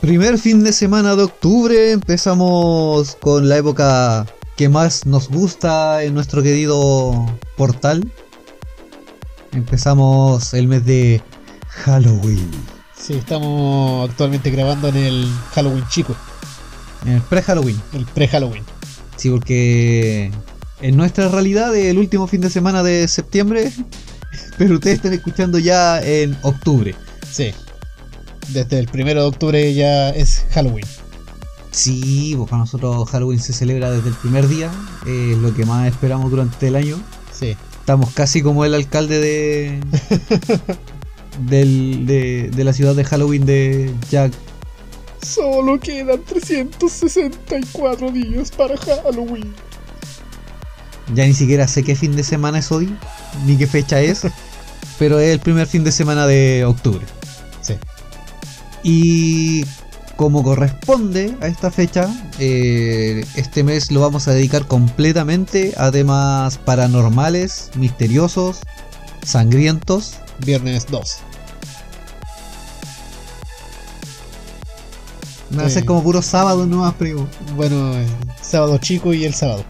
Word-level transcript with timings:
Primer 0.00 0.38
fin 0.38 0.62
de 0.62 0.72
semana 0.72 1.16
de 1.16 1.24
octubre 1.24 1.90
empezamos 1.90 3.16
con 3.16 3.48
la 3.48 3.56
época 3.56 4.26
que 4.56 4.68
más 4.68 5.06
nos 5.06 5.28
gusta 5.28 6.04
en 6.04 6.14
nuestro 6.14 6.42
querido 6.42 7.26
portal. 7.56 8.08
Empezamos 9.52 10.54
el 10.54 10.68
mes 10.68 10.84
de 10.84 11.20
Halloween, 11.68 12.48
Sí, 12.96 13.14
estamos 13.14 14.10
actualmente 14.10 14.50
grabando 14.50 14.88
en 14.88 14.96
el 14.96 15.28
Halloween 15.54 15.84
chico, 15.88 16.14
en 17.04 17.12
el 17.12 17.22
pre-Halloween. 17.22 17.80
el 17.92 18.04
pre-Halloween. 18.06 18.64
Sí, 19.16 19.30
porque 19.30 20.30
en 20.80 20.96
nuestra 20.96 21.28
realidad 21.28 21.74
el 21.76 21.98
último 21.98 22.26
fin 22.26 22.40
de 22.40 22.50
semana 22.50 22.82
de 22.82 23.08
septiembre, 23.08 23.72
pero 24.58 24.74
ustedes 24.74 24.96
están 24.96 25.12
escuchando 25.12 25.58
ya 25.58 26.00
en 26.02 26.36
octubre. 26.42 26.94
Sí. 27.30 27.52
Desde 28.48 28.78
el 28.78 28.88
primero 28.88 29.22
de 29.22 29.28
octubre 29.28 29.74
ya 29.74 30.10
es 30.10 30.44
Halloween. 30.52 30.86
Sí, 31.70 32.34
pues 32.36 32.48
para 32.48 32.60
nosotros 32.60 33.08
Halloween 33.10 33.38
se 33.40 33.52
celebra 33.52 33.90
desde 33.90 34.08
el 34.08 34.14
primer 34.14 34.48
día, 34.48 34.70
es 35.06 35.36
lo 35.36 35.54
que 35.54 35.64
más 35.66 35.86
esperamos 35.86 36.30
durante 36.30 36.68
el 36.68 36.76
año. 36.76 36.98
Sí. 37.32 37.56
Estamos 37.80 38.10
casi 38.14 38.42
como 38.42 38.64
el 38.64 38.74
alcalde 38.74 39.18
de, 39.20 39.80
del- 41.48 42.06
de, 42.06 42.50
de 42.54 42.64
la 42.64 42.72
ciudad 42.72 42.94
de 42.94 43.04
Halloween 43.04 43.44
de 43.46 43.94
Jack. 44.10 44.32
Solo 45.22 45.78
quedan 45.78 46.22
364 46.24 48.10
días 48.12 48.50
para 48.50 48.76
Halloween. 48.76 49.52
Ya 51.14 51.26
ni 51.26 51.34
siquiera 51.34 51.66
sé 51.68 51.82
qué 51.82 51.96
fin 51.96 52.14
de 52.16 52.22
semana 52.24 52.58
es 52.58 52.70
hoy, 52.72 52.94
ni 53.46 53.56
qué 53.56 53.66
fecha 53.66 54.00
es, 54.00 54.22
pero 54.98 55.18
es 55.20 55.30
el 55.30 55.40
primer 55.40 55.66
fin 55.66 55.84
de 55.84 55.92
semana 55.92 56.26
de 56.26 56.64
octubre. 56.66 57.04
Y 58.82 59.64
como 60.16 60.42
corresponde 60.42 61.36
a 61.40 61.46
esta 61.46 61.70
fecha, 61.70 62.08
eh, 62.38 63.24
este 63.36 63.62
mes 63.64 63.90
lo 63.90 64.00
vamos 64.00 64.26
a 64.28 64.32
dedicar 64.32 64.66
completamente 64.66 65.74
a 65.76 65.90
temas 65.90 66.58
paranormales, 66.58 67.70
misteriosos, 67.76 68.60
sangrientos. 69.24 70.14
Viernes 70.44 70.86
2. 70.90 71.18
Me 75.50 75.56
va 75.58 75.62
a 75.64 75.68
Sí. 75.68 75.74
ser 75.74 75.84
como 75.86 76.02
puro 76.02 76.20
sábado 76.20 76.66
nomás, 76.66 76.94
primo. 76.94 77.26
Bueno, 77.56 77.94
el 77.96 78.06
sábado 78.42 78.76
chico 78.78 79.14
y 79.14 79.24
el 79.24 79.34
sábado. 79.34 79.64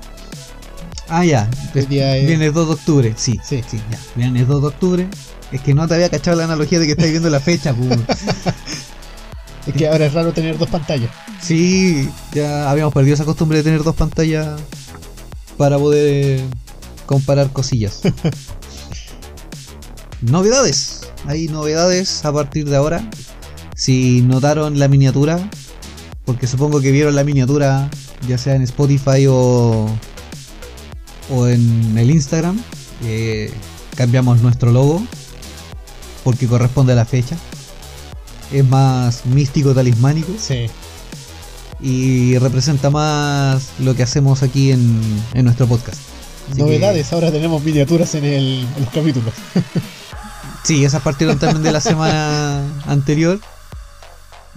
Ah, 1.09 1.25
ya. 1.25 1.49
Es- 1.75 1.89
Viernes 1.89 2.53
2 2.53 2.67
de 2.69 2.75
octubre, 2.75 3.15
sí. 3.17 3.41
Sí. 3.45 3.63
sí, 3.71 3.81
ya. 3.91 3.99
Viernes 4.17 4.49
2 4.49 4.61
de 4.63 4.69
octubre. 4.69 5.09
Es 5.53 5.61
que 5.63 5.73
no 5.73 5.87
te 5.89 5.95
había 5.95 6.11
cachado 6.11 6.37
la 6.37 6.45
analogía 6.45 6.79
de 6.79 6.87
que 6.87 6.93
estáis 6.93 7.11
viendo 7.13 7.31
la 7.31 7.41
fecha, 7.41 7.73
pues. 7.75 7.99
Es 9.69 9.75
que 9.75 9.87
ahora 9.87 10.07
es 10.07 10.15
raro 10.15 10.33
tener 10.33 10.57
dos 10.57 10.71
pantallas. 10.71 11.11
Sí, 11.43 12.09
ya 12.33 12.71
habíamos 12.71 12.95
perdido 12.95 13.15
esa 13.15 13.27
costumbre 13.27 13.59
de 13.59 13.65
tener 13.65 13.83
dos 13.83 13.95
pantallas 13.95 14.59
para 15.59 15.79
poder 15.79 16.41
eh, 16.41 16.45
comparar 17.05 17.53
cosillas. 17.53 18.01
novedades. 20.23 21.03
Hay 21.27 21.49
novedades 21.49 22.25
a 22.25 22.33
partir 22.33 22.67
de 22.67 22.77
ahora. 22.77 23.07
Si 23.75 24.23
notaron 24.23 24.79
la 24.79 24.89
miniatura, 24.89 25.39
porque 26.25 26.47
supongo 26.47 26.81
que 26.81 26.91
vieron 26.91 27.15
la 27.15 27.23
miniatura, 27.23 27.91
ya 28.27 28.39
sea 28.39 28.55
en 28.55 28.63
Spotify 28.63 29.27
o, 29.29 29.87
o 31.31 31.47
en 31.47 31.99
el 31.99 32.11
Instagram, 32.11 32.59
eh, 33.05 33.53
cambiamos 33.97 34.41
nuestro 34.41 34.73
logo 34.73 35.03
porque 36.25 36.47
corresponde 36.47 36.95
a 36.95 36.97
la 36.97 37.05
fecha. 37.05 37.37
Es 38.53 38.65
más 38.65 39.27
místico, 39.27 39.75
talismánico 39.75 40.33
Sí. 40.39 40.67
y 41.81 42.39
representa 42.39 42.91
más 42.91 43.69
lo 43.79 43.95
que 43.95 44.03
hacemos 44.03 44.43
aquí 44.43 44.73
en, 44.73 45.01
en 45.35 45.45
nuestro 45.45 45.67
podcast. 45.67 45.99
Así 46.51 46.61
Novedades, 46.61 47.13
ahora 47.13 47.31
tenemos 47.31 47.63
miniaturas 47.63 48.15
en, 48.15 48.25
el, 48.25 48.67
en 48.77 48.85
los 48.85 48.93
capítulos. 48.93 49.35
sí, 50.65 50.85
esas 50.85 51.03
partieron 51.03 51.39
también 51.39 51.63
de 51.63 51.73
la 51.73 51.81
semana 51.81 52.63
anterior. 52.87 53.39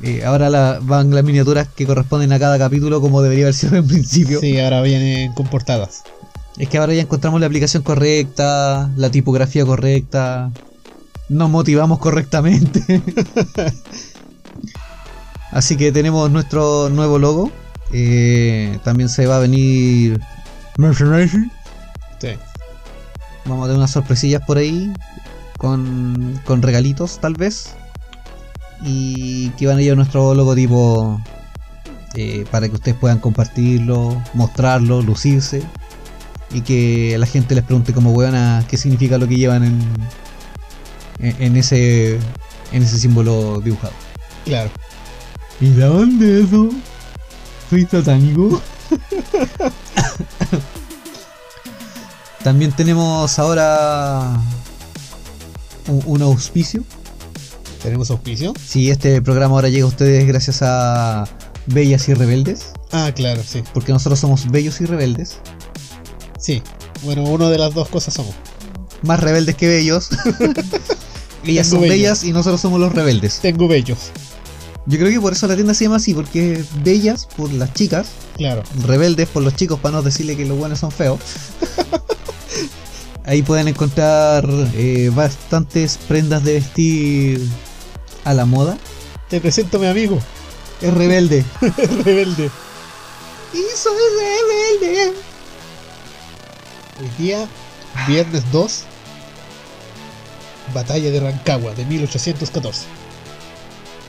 Eh, 0.04 0.24
ahora 0.26 0.50
la- 0.50 0.80
van 0.82 1.14
las 1.14 1.24
miniaturas 1.24 1.68
que 1.76 1.86
corresponden 1.86 2.32
a 2.32 2.40
cada 2.40 2.58
capítulo 2.58 3.02
como 3.02 3.22
debería 3.22 3.46
haber 3.46 3.54
sido 3.56 3.76
en 3.76 3.88
principio. 3.88 4.40
Sí, 4.40 4.58
ahora 4.60 4.82
vienen 4.82 5.34
con 5.34 5.48
portadas. 5.48 6.04
Es 6.58 6.70
que 6.70 6.78
ahora 6.78 6.94
ya 6.94 7.02
encontramos 7.02 7.40
la 7.40 7.48
aplicación 7.48 7.84
correcta, 7.84 8.90
la 8.96 9.10
tipografía 9.12 9.66
correcta, 9.66 10.52
nos 11.32 11.50
motivamos 11.50 11.98
correctamente. 12.00 13.02
Así 15.52 15.78
que 15.78 15.92
tenemos 15.92 16.30
nuestro 16.30 16.90
nuevo 16.90 17.20
logo. 17.20 17.52
Eh, 17.94 18.78
también 18.84 19.08
se 19.10 19.28
va 19.28 19.38
a 19.38 19.40
venir 19.40 20.20
merchandising. 20.78 21.50
Sí. 22.20 22.30
Vamos 23.46 23.64
a 23.64 23.68
tener 23.68 23.78
unas 23.78 23.92
sorpresillas 23.92 24.44
por 24.46 24.58
ahí. 24.58 24.92
Con, 25.58 26.40
con 26.46 26.62
regalitos, 26.62 27.20
tal 27.20 27.34
vez. 27.36 27.76
Y 28.84 29.50
que 29.52 29.68
van 29.68 29.78
a 29.78 29.82
llevar 29.82 29.98
nuestro 29.98 30.34
logotipo. 30.36 31.22
eh, 32.16 32.46
para 32.52 32.68
que 32.68 32.76
ustedes 32.76 32.98
puedan 32.98 33.20
compartirlo, 33.20 34.22
mostrarlo, 34.34 35.02
lucirse. 35.02 35.64
Y 36.54 36.62
que 36.62 37.16
la 37.18 37.26
gente 37.26 37.56
les 37.56 37.64
pregunte 37.64 37.94
como 37.94 38.12
huevona 38.12 38.66
qué 38.68 38.76
significa 38.76 39.18
lo 39.18 39.28
que 39.30 39.38
llevan 39.38 39.64
en, 39.64 39.80
en, 41.22 41.56
ese, 41.58 42.16
en 42.72 42.84
ese 42.84 42.98
símbolo 43.00 43.62
dibujado. 43.62 43.94
Claro. 44.46 44.70
¿Y 45.60 45.70
de 45.70 45.84
dónde 45.86 46.42
eso? 46.44 46.70
¿Soy 47.70 47.86
satánico? 47.86 48.62
También 52.44 52.72
tenemos 52.72 53.38
ahora 53.40 54.32
un, 55.88 56.02
un 56.06 56.22
auspicio. 56.24 56.84
¿Tenemos 57.84 58.10
auspicio? 58.12 58.54
Si 58.64 58.90
este 58.92 59.22
programa 59.22 59.56
ahora 59.56 59.70
llega 59.70 59.86
a 59.86 59.88
ustedes 59.88 60.26
gracias 60.28 60.62
a 60.62 61.26
Bellas 61.68 62.08
y 62.10 62.14
Rebeldes, 62.14 62.68
Ah, 62.92 63.12
claro, 63.16 63.42
sí. 63.48 63.64
porque 63.74 63.92
nosotros 63.94 64.20
somos 64.20 64.50
bellos 64.52 64.82
y 64.82 64.86
rebeldes, 64.86 65.38
Sí. 66.38 66.62
Bueno, 67.04 67.24
una 67.24 67.50
de 67.50 67.58
las 67.58 67.74
dos 67.74 67.88
cosas 67.88 68.14
somos. 68.16 68.34
más 69.04 69.20
rebeldes 69.20 69.56
que 69.56 69.68
bellos. 69.68 70.10
Ellas 71.46 71.68
son 71.68 71.82
bello. 71.82 71.94
bellas 71.94 72.24
y 72.24 72.32
nosotros 72.32 72.62
somos 72.62 72.80
los 72.80 72.92
rebeldes. 72.94 73.40
Tengo 73.42 73.68
bellos. 73.68 73.98
Yo 74.88 74.98
creo 74.98 75.12
que 75.12 75.22
por 75.22 75.34
eso 75.34 75.48
la 75.48 75.56
tienda 75.56 75.74
se 75.74 75.84
llama 75.86 75.98
así, 75.98 76.14
porque 76.14 76.54
es 76.54 76.84
bellas 76.84 77.28
por 77.38 77.52
las 77.54 77.74
chicas, 77.74 78.08
Claro. 78.38 78.64
rebeldes 78.86 79.28
por 79.30 79.44
los 79.44 79.56
chicos 79.56 79.80
para 79.80 79.94
no 79.98 80.02
decirle 80.02 80.36
que 80.36 80.46
los 80.46 80.58
buenos 80.58 80.80
son 80.80 80.92
feos. 80.92 81.20
Ahí 83.26 83.44
pueden 83.44 83.68
encontrar 83.68 84.44
eh, 84.74 85.12
bastantes 85.14 85.98
prendas 86.08 86.44
de 86.44 86.54
vestir 86.56 87.48
a 88.26 88.34
la 88.34 88.46
moda. 88.46 88.78
Te 89.30 89.40
presento 89.40 89.78
a 89.78 89.80
mi 89.82 89.88
amigo, 89.88 90.20
Es 90.82 90.94
rebelde. 90.94 91.46
el 91.62 92.04
rebelde. 92.04 92.50
y 93.54 93.58
soy 93.78 94.02
rebelde. 94.82 95.14
Hoy 97.00 97.10
día, 97.24 97.48
viernes 98.08 98.44
2, 98.52 98.84
Batalla 100.74 101.12
de 101.12 101.20
Rancagua 101.20 101.74
de 101.74 101.86
1814. 101.86 102.86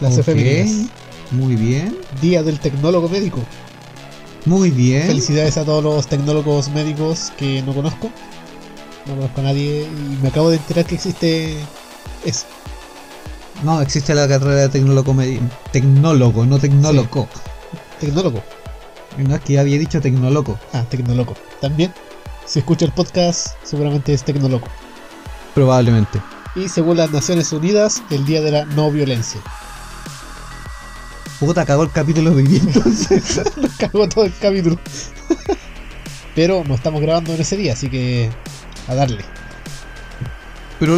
Las 0.01 0.15
Ok, 0.15 0.19
efemérides. 0.21 0.87
Muy 1.31 1.57
bien. 1.57 1.97
Día 2.21 2.43
del 2.43 2.59
tecnólogo 2.61 3.09
médico. 3.09 3.41
Muy 4.45 4.71
bien. 4.71 5.07
Felicidades 5.07 5.57
a 5.57 5.65
todos 5.65 5.83
los 5.83 6.07
tecnólogos 6.07 6.69
médicos 6.71 7.33
que 7.37 7.63
no 7.63 7.73
conozco. 7.75 8.11
No 9.07 9.15
conozco 9.17 9.41
a 9.41 9.45
nadie 9.45 9.83
y 9.85 10.19
me 10.23 10.29
acabo 10.29 10.51
de 10.51 10.57
enterar 10.57 10.85
que 10.85 10.95
existe 10.97 11.57
eso. 12.25 12.45
No, 13.63 13.81
existe 13.81 14.15
la 14.15 14.27
carrera 14.27 14.63
de 14.63 14.69
tecnólogo, 14.69 15.15
medi- 15.15 15.41
tecnólogo 15.71 16.45
no 16.45 16.59
tecnólogo. 16.59 17.29
Tecnólogo. 18.01 18.43
No 19.19 19.35
es 19.37 19.41
que 19.43 19.53
ya 19.55 19.61
había 19.61 19.79
dicho 19.79 20.01
Tecnoloco. 20.01 20.59
Ah, 20.73 20.85
Tecnoloco. 20.89 21.35
También, 21.61 21.93
si 22.47 22.59
escucha 22.59 22.85
el 22.87 22.93
podcast, 22.93 23.49
seguramente 23.63 24.13
es 24.15 24.25
Tecnoloco. 24.25 24.69
Probablemente. 25.55 26.21
Y 26.55 26.69
según 26.69 26.99
las 26.99 27.11
Naciones 27.11 27.53
Unidas, 27.53 28.03
el 28.11 28.25
Día 28.27 28.43
de 28.43 28.51
la 28.51 28.65
No 28.67 28.91
Violencia. 28.91 29.41
Puta, 31.41 31.65
cagó 31.67 31.83
el 31.85 31.91
capítulo 31.91 32.31
de 32.31 32.37
hoy 32.37 32.47
día, 32.47 32.61
entonces. 32.67 33.41
Nos 33.57 33.73
cagó 33.79 34.09
todo 34.09 34.25
el 34.27 34.35
capítulo. 34.41 34.79
Pero 36.35 36.63
no 36.67 36.75
estamos 36.75 37.01
grabando 37.01 37.35
en 37.35 37.41
ese 37.41 37.57
día, 37.57 37.73
así 37.73 37.89
que 37.91 38.31
a 38.89 38.95
darle. 38.95 39.25
Pero 40.79 40.97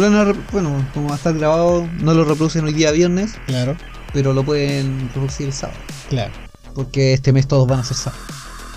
bueno, 0.51 0.85
como 0.93 1.07
va 1.09 1.13
a 1.13 1.17
estar 1.17 1.33
grabado, 1.37 1.87
no 1.99 2.13
lo 2.13 2.23
reproducen 2.25 2.65
hoy 2.65 2.73
día 2.73 2.91
viernes, 2.91 3.33
Claro, 3.45 3.75
pero 4.13 4.33
lo 4.33 4.43
pueden 4.43 5.01
reproducir 5.09 5.47
el 5.47 5.53
sábado. 5.53 5.77
claro. 6.09 6.31
Porque 6.73 7.13
este 7.13 7.31
mes 7.31 7.47
todos 7.47 7.67
van 7.67 7.79
a 7.79 7.83
ser 7.85 7.95
sábado. 7.95 8.21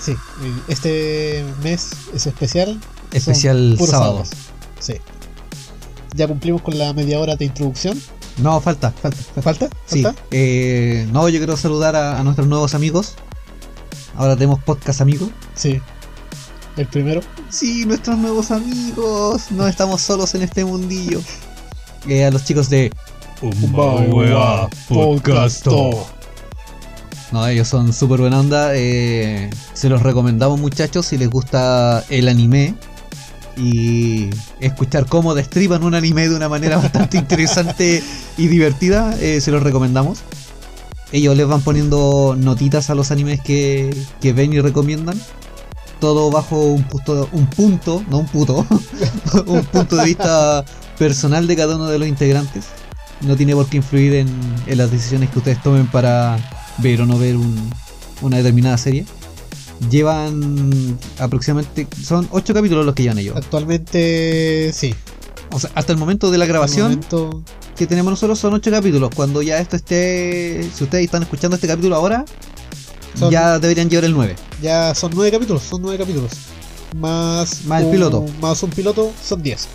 Sí, 0.01 0.15
este 0.69 1.45
mes 1.65 1.91
es 2.15 2.27
especial. 2.27 2.79
Especial 3.13 3.75
puros 3.79 3.91
sábado. 3.91 4.25
sábados. 4.25 4.31
Sí. 4.79 4.95
Ya 6.15 6.27
cumplimos 6.27 6.63
con 6.63 6.79
la 6.79 6.93
media 6.93 7.19
hora 7.21 7.37
de 7.37 7.45
introducción. 7.45 8.01
No, 8.39 8.61
falta, 8.61 8.93
falta. 8.93 9.19
¿Falta? 9.43 9.69
Sí. 9.87 10.03
¿Falta? 10.03 10.21
eh, 10.31 11.07
no, 11.13 11.29
yo 11.29 11.39
quiero 11.39 11.57
saludar 11.57 11.97
a, 11.97 12.19
a 12.19 12.23
nuestros 12.25 12.47
nuevos 12.49 12.75
amigos. 12.75 13.15
Ahora 14.17 14.35
tenemos 14.35 14.61
podcast 14.63 15.01
amigos. 15.01 15.31
Sí. 15.55 15.81
El 16.77 16.87
primero. 16.87 17.21
Sí, 17.51 17.85
nuestros 17.87 18.17
nuevos 18.19 18.51
amigos. 18.53 19.51
No 19.51 19.67
estamos 19.67 20.01
solos 20.01 20.35
en 20.35 20.43
este 20.43 20.65
mundillo. 20.65 21.21
Eh, 22.09 22.25
a 22.25 22.31
los 22.31 22.45
chicos 22.45 22.71
de. 22.71 22.93
Podcasto. 24.89 26.07
No, 27.33 27.47
ellos 27.47 27.69
son 27.69 27.93
súper 27.93 28.21
buena 28.21 28.41
onda. 28.41 28.71
eh, 28.75 29.51
se 29.75 29.89
los 29.89 30.03
recomendamos, 30.03 30.59
muchachos, 30.61 31.07
si 31.07 31.19
les 31.19 31.29
gusta 31.29 32.05
el 32.09 32.29
anime. 32.29 32.75
Y 33.59 34.31
escuchar 34.61 35.07
cómo 35.07 35.35
destripan 35.35 35.83
un 35.83 35.95
anime 35.95 36.29
de 36.29 36.37
una 36.37 36.49
manera 36.49 36.77
bastante 36.77 37.17
interesante 37.19 38.03
y 38.37 38.47
divertida, 38.47 39.17
eh, 39.21 39.41
se 39.41 39.51
los 39.51 39.63
recomendamos. 39.63 40.21
Ellos 41.11 41.37
les 41.37 41.47
van 41.49 41.63
poniendo 41.63 42.37
notitas 42.39 42.91
a 42.91 42.95
los 42.95 43.11
animes 43.11 43.41
que, 43.41 43.97
que 44.21 44.33
ven 44.33 44.53
y 44.53 44.61
recomiendan. 44.61 45.21
Todo 46.01 46.31
bajo 46.31 46.61
un 46.67 46.85
punto, 46.85 47.29
un 47.33 47.47
punto, 47.47 48.05
no 48.09 48.19
un 48.19 48.27
puto, 48.27 48.65
un 49.47 49.65
punto 49.65 49.97
de 49.97 50.05
vista 50.05 50.65
personal 50.97 51.47
de 51.49 51.57
cada 51.57 51.75
uno 51.77 51.87
de 51.87 51.99
los 51.99 52.07
integrantes. 52.07 52.67
No 53.23 53.37
tiene 53.37 53.55
por 53.55 53.67
qué 53.67 53.79
influir 53.79 54.15
en, 54.15 54.29
en 54.67 54.79
las 54.79 54.93
decisiones 54.93 55.31
que 55.31 55.39
ustedes 55.39 55.61
tomen 55.63 55.89
para 55.89 56.39
ver 56.79 57.01
o 57.03 57.07
no 57.07 57.19
ver 57.19 57.37
un- 57.37 57.69
una 58.21 58.37
determinada 58.37 58.79
serie. 58.79 59.07
Llevan 59.91 60.99
aproximadamente, 61.19 61.87
son 62.03 62.29
8 62.33 62.53
capítulos 62.55 62.85
los 62.85 62.95
que 62.95 63.05
llevan 63.05 63.19
ellos. 63.19 63.37
Actualmente, 63.37 64.73
sí. 64.75 64.95
O 65.53 65.61
sea, 65.61 65.71
hasta 65.75 65.93
el 65.93 65.99
momento 65.99 66.31
de 66.31 66.39
la 66.39 66.47
grabación 66.47 66.91
momento- 66.91 67.43
que 67.77 67.87
tenemos 67.87 68.11
nosotros 68.11 68.39
son 68.39 68.55
8 68.55 68.71
capítulos. 68.71 69.11
Cuando 69.15 69.41
ya 69.41 69.59
esto 69.61 69.77
esté, 69.77 70.69
si 70.75 70.85
ustedes 70.85 71.05
están 71.05 71.23
escuchando 71.23 71.55
este 71.55 71.69
capítulo 71.69 71.95
ahora, 71.97 72.25
Son- 73.19 73.31
ya 73.31 73.59
deberían 73.59 73.89
llevar 73.89 74.05
el 74.05 74.13
9. 74.15 74.35
ya 74.61 74.95
son 74.95 75.13
nueve 75.15 75.31
capítulos. 75.31 75.63
Son 75.63 75.81
nueve 75.81 75.97
capítulos. 75.99 76.33
Más, 76.97 77.65
Más 77.65 77.83
el 77.83 77.91
piloto. 77.91 78.25
Más 78.41 78.63
un 78.63 78.71
piloto, 78.71 79.13
son 79.27 79.43
10. 79.43 79.69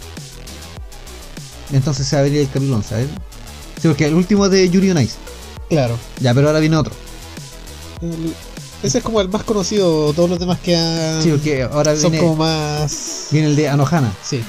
Entonces 1.71 2.05
se 2.07 2.15
va 2.15 2.21
a 2.21 2.23
venir 2.23 2.41
el 2.41 2.47
capítulo 2.47 2.75
11, 2.75 2.89
¿sabes? 2.89 3.07
Sí, 3.81 3.87
porque 3.87 4.05
el 4.05 4.13
último 4.15 4.45
es 4.45 4.51
de 4.51 4.69
Yuri 4.69 4.91
on 4.91 5.01
Ice. 5.01 5.15
Claro. 5.69 5.97
Ya, 6.19 6.33
pero 6.33 6.47
ahora 6.47 6.59
viene 6.59 6.75
otro. 6.77 6.93
El- 8.01 8.33
ese 8.83 8.97
es 8.97 9.03
como 9.03 9.21
el 9.21 9.29
más 9.29 9.43
conocido. 9.43 10.13
Todos 10.13 10.29
los 10.29 10.39
demás 10.39 10.59
que 10.59 10.75
han. 10.75 11.23
Sí, 11.23 11.29
porque 11.29 11.63
ahora 11.63 11.95
son 11.95 12.11
viene, 12.11 12.25
como 12.25 12.37
más. 12.37 13.27
viene 13.31 13.47
el 13.47 13.55
de 13.55 13.69
Anohana. 13.69 14.13
Sí. 14.23 14.43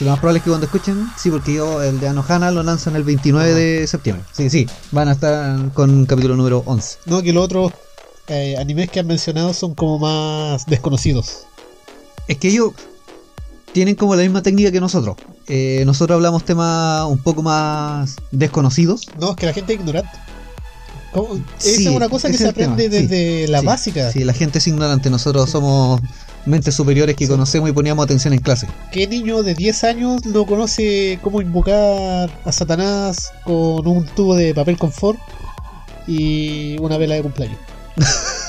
Y 0.00 0.04
lo 0.04 0.10
más 0.10 0.18
probable 0.18 0.38
es 0.38 0.44
que 0.44 0.50
cuando 0.50 0.64
escuchen, 0.64 1.06
sí, 1.18 1.30
porque 1.30 1.54
yo 1.54 1.82
el 1.82 2.00
de 2.00 2.08
Anohana 2.08 2.50
lo 2.50 2.62
lanzan 2.62 2.96
el 2.96 3.04
29 3.04 3.52
de 3.52 3.86
septiembre. 3.86 4.24
Sí, 4.32 4.48
sí, 4.48 4.66
van 4.92 5.08
a 5.08 5.12
estar 5.12 5.72
con 5.74 6.06
capítulo 6.06 6.36
número 6.36 6.62
11. 6.64 6.98
No, 7.04 7.22
que 7.22 7.34
los 7.34 7.44
otros 7.44 7.72
eh, 8.28 8.56
animes 8.58 8.90
que 8.90 9.00
han 9.00 9.06
mencionado 9.06 9.52
son 9.52 9.74
como 9.74 9.98
más 9.98 10.64
desconocidos. 10.64 11.42
Es 12.26 12.38
que 12.38 12.48
ellos 12.48 12.72
tienen 13.72 13.94
como 13.94 14.16
la 14.16 14.22
misma 14.22 14.42
técnica 14.42 14.72
que 14.72 14.80
nosotros. 14.80 15.16
Eh, 15.48 15.82
nosotros 15.84 16.16
hablamos 16.16 16.44
temas 16.44 17.04
un 17.04 17.18
poco 17.18 17.42
más 17.42 18.16
desconocidos. 18.30 19.06
No, 19.20 19.32
es 19.32 19.36
que 19.36 19.46
la 19.46 19.52
gente 19.52 19.74
es 19.74 19.80
ignorante. 19.80 20.10
Esa 21.58 21.80
es 21.80 21.86
una 21.86 22.08
cosa 22.08 22.28
que 22.30 22.36
se 22.36 22.52
tema, 22.52 22.72
aprende 22.74 22.84
sí, 22.84 23.06
desde 23.06 23.48
la 23.48 23.60
sí, 23.60 23.66
básica. 23.66 24.10
Sí, 24.10 24.24
la 24.24 24.32
gente 24.32 24.58
es 24.58 24.66
ignorante. 24.66 25.10
Nosotros 25.10 25.48
somos 25.50 26.00
mentes 26.46 26.74
superiores 26.74 27.16
que 27.16 27.26
Sí. 27.26 27.30
conocemos 27.30 27.70
y 27.70 27.72
poníamos 27.72 28.04
atención 28.04 28.34
en 28.34 28.40
clase. 28.40 28.66
¿Qué 28.92 29.06
niño 29.06 29.42
de 29.42 29.54
10 29.54 29.84
años 29.84 30.26
no 30.26 30.44
conoce 30.46 31.18
cómo 31.22 31.40
invocar 31.40 32.30
a 32.44 32.52
Satanás 32.52 33.32
con 33.44 33.86
un 33.86 34.04
tubo 34.06 34.34
de 34.34 34.54
papel 34.54 34.76
confort 34.76 35.18
y 36.06 36.76
una 36.80 36.98
vela 36.98 37.14
de 37.14 37.22
cumpleaños? 37.22 37.58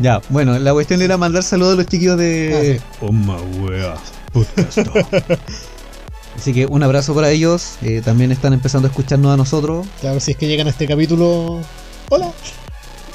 Ya, 0.00 0.20
bueno, 0.28 0.58
la 0.58 0.72
cuestión 0.72 1.02
era 1.02 1.16
mandar 1.16 1.42
saludos 1.42 1.74
a 1.74 1.76
los 1.76 1.86
chiquillos 1.86 2.18
de. 2.18 2.80
Ah, 3.00 3.96
Así 6.44 6.52
que 6.52 6.66
un 6.66 6.82
abrazo 6.82 7.14
para 7.14 7.30
ellos. 7.30 7.76
eh, 7.80 8.02
también 8.04 8.30
están 8.30 8.52
empezando 8.52 8.86
a 8.86 8.90
escucharnos 8.90 9.32
a 9.32 9.36
nosotros. 9.38 9.86
Claro, 10.02 10.20
si 10.20 10.32
es 10.32 10.36
que 10.36 10.46
llegan 10.46 10.66
a 10.66 10.70
este 10.70 10.86
capítulo. 10.86 11.58
Hola. 12.10 12.30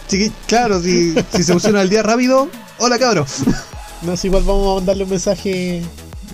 Chiqui- 0.10 0.32
claro, 0.48 0.82
si, 0.82 1.14
si 1.36 1.44
se 1.44 1.54
pusieron 1.54 1.80
al 1.80 1.92
día 1.92 2.02
rápido. 2.02 2.50
Hola 2.80 2.98
cabros. 2.98 3.44
No 4.02 4.18
sé, 4.18 4.28
igual 4.30 4.42
vamos 4.46 4.72
a 4.72 4.76
mandarle 4.78 5.04
un 5.04 5.12
mensaje 5.12 5.82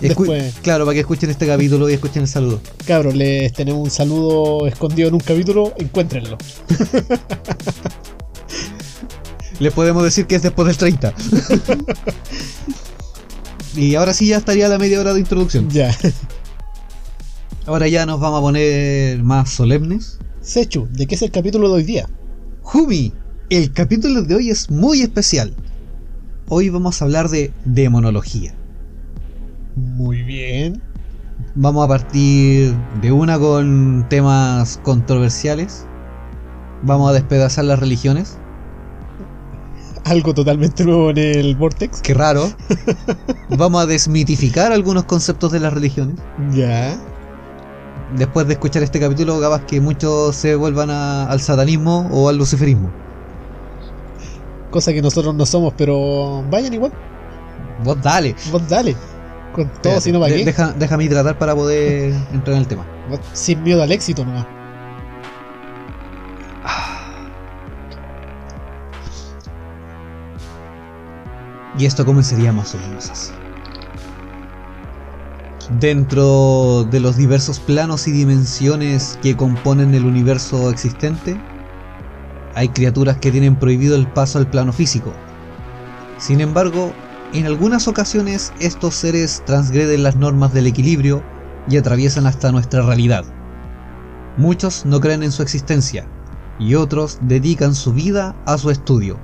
después. 0.00 0.54
claro, 0.62 0.86
para 0.86 0.94
que 0.94 1.00
escuchen 1.00 1.28
este 1.28 1.46
capítulo 1.46 1.90
y 1.90 1.94
escuchen 1.94 2.22
el 2.22 2.28
saludo. 2.28 2.60
Cabros, 2.86 3.14
les 3.14 3.52
tenemos 3.52 3.82
un 3.82 3.90
saludo 3.90 4.66
escondido 4.66 5.08
en 5.08 5.14
un 5.16 5.20
capítulo, 5.20 5.74
encuéntrenlo. 5.76 6.38
Les 9.58 9.70
podemos 9.72 10.02
decir 10.02 10.26
que 10.26 10.36
es 10.36 10.42
después 10.42 10.66
del 10.68 10.76
30. 10.78 11.12
y 13.76 13.94
ahora 13.96 14.14
sí 14.14 14.28
ya 14.28 14.38
estaría 14.38 14.68
la 14.68 14.78
media 14.78 14.98
hora 15.00 15.12
de 15.12 15.20
introducción. 15.20 15.68
Ya. 15.68 15.94
Ahora 17.66 17.88
ya 17.88 18.06
nos 18.06 18.20
vamos 18.20 18.38
a 18.38 18.42
poner 18.42 19.24
más 19.24 19.50
solemnes. 19.50 20.20
Sechu, 20.40 20.86
¿de 20.92 21.08
qué 21.08 21.16
es 21.16 21.22
el 21.22 21.32
capítulo 21.32 21.68
de 21.68 21.74
hoy 21.74 21.82
día? 21.82 22.08
Jumi, 22.62 23.12
el 23.50 23.72
capítulo 23.72 24.22
de 24.22 24.36
hoy 24.36 24.50
es 24.50 24.70
muy 24.70 25.02
especial. 25.02 25.52
Hoy 26.48 26.68
vamos 26.68 27.02
a 27.02 27.06
hablar 27.06 27.28
de 27.28 27.52
demonología. 27.64 28.54
Muy 29.74 30.22
bien. 30.22 30.80
Vamos 31.56 31.84
a 31.84 31.88
partir 31.88 32.72
de 33.02 33.10
una 33.10 33.36
con 33.36 34.06
temas 34.08 34.78
controversiales. 34.84 35.86
Vamos 36.84 37.10
a 37.10 37.14
despedazar 37.14 37.64
las 37.64 37.80
religiones. 37.80 38.38
Algo 40.04 40.34
totalmente 40.34 40.84
nuevo 40.84 41.10
en 41.10 41.18
el 41.18 41.56
Vortex. 41.56 42.00
Qué 42.00 42.14
raro. 42.14 42.48
Vamos 43.58 43.82
a 43.82 43.86
desmitificar 43.86 44.70
algunos 44.70 45.02
conceptos 45.02 45.50
de 45.50 45.58
las 45.58 45.72
religiones. 45.72 46.14
Ya. 46.54 46.96
Después 48.14 48.46
de 48.46 48.52
escuchar 48.54 48.82
este 48.82 49.00
capítulo, 49.00 49.40
capaz 49.40 49.62
que 49.64 49.80
muchos 49.80 50.36
se 50.36 50.54
vuelvan 50.54 50.90
a- 50.90 51.24
al 51.24 51.40
satanismo 51.40 52.08
o 52.12 52.28
al 52.28 52.36
luciferismo. 52.38 52.90
Cosa 54.70 54.92
que 54.92 55.02
nosotros 55.02 55.34
no 55.34 55.44
somos, 55.44 55.74
pero 55.76 56.44
vayan 56.50 56.72
igual. 56.72 56.92
Vos 57.82 58.00
dale. 58.00 58.34
Vos 58.52 58.68
dale. 58.68 58.94
Con 59.52 59.64
todo, 59.68 59.74
Espérate, 59.94 60.00
si 60.02 60.12
no, 60.12 60.20
¿para 60.20 60.34
de- 60.34 60.44
deja- 60.44 60.72
déjame 60.78 61.04
hidratar 61.04 61.38
para 61.38 61.54
poder 61.54 62.12
entrar 62.32 62.54
en 62.54 62.58
el 62.62 62.66
tema. 62.68 62.86
Vos 63.10 63.20
Sin 63.32 63.62
miedo 63.62 63.82
al 63.82 63.90
éxito 63.90 64.24
nomás. 64.24 64.46
Y 71.78 71.84
esto 71.86 72.04
comenzaría 72.06 72.52
más 72.52 72.74
o 72.74 72.78
menos 72.78 73.10
así. 73.10 73.32
Dentro 75.70 76.84
de 76.90 77.00
los 77.00 77.16
diversos 77.16 77.58
planos 77.58 78.06
y 78.06 78.12
dimensiones 78.12 79.18
que 79.20 79.36
componen 79.36 79.94
el 79.94 80.06
universo 80.06 80.70
existente, 80.70 81.40
hay 82.54 82.68
criaturas 82.68 83.18
que 83.18 83.32
tienen 83.32 83.56
prohibido 83.56 83.96
el 83.96 84.06
paso 84.06 84.38
al 84.38 84.48
plano 84.48 84.72
físico. 84.72 85.12
Sin 86.18 86.40
embargo, 86.40 86.94
en 87.32 87.46
algunas 87.46 87.88
ocasiones 87.88 88.52
estos 88.60 88.94
seres 88.94 89.42
transgreden 89.44 90.02
las 90.02 90.16
normas 90.16 90.54
del 90.54 90.68
equilibrio 90.68 91.22
y 91.68 91.76
atraviesan 91.76 92.26
hasta 92.26 92.52
nuestra 92.52 92.82
realidad. 92.82 93.24
Muchos 94.36 94.86
no 94.86 95.00
creen 95.00 95.22
en 95.22 95.32
su 95.32 95.42
existencia 95.42 96.06
y 96.58 96.76
otros 96.76 97.18
dedican 97.22 97.74
su 97.74 97.92
vida 97.92 98.36
a 98.46 98.56
su 98.56 98.70
estudio 98.70 99.18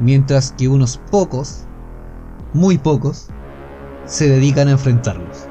mientras 0.00 0.52
que 0.52 0.68
unos 0.68 0.98
pocos, 1.10 1.64
muy 2.52 2.78
pocos, 2.78 3.28
se 4.06 4.28
dedican 4.28 4.68
a 4.68 4.72
enfrentarlos. 4.72 5.48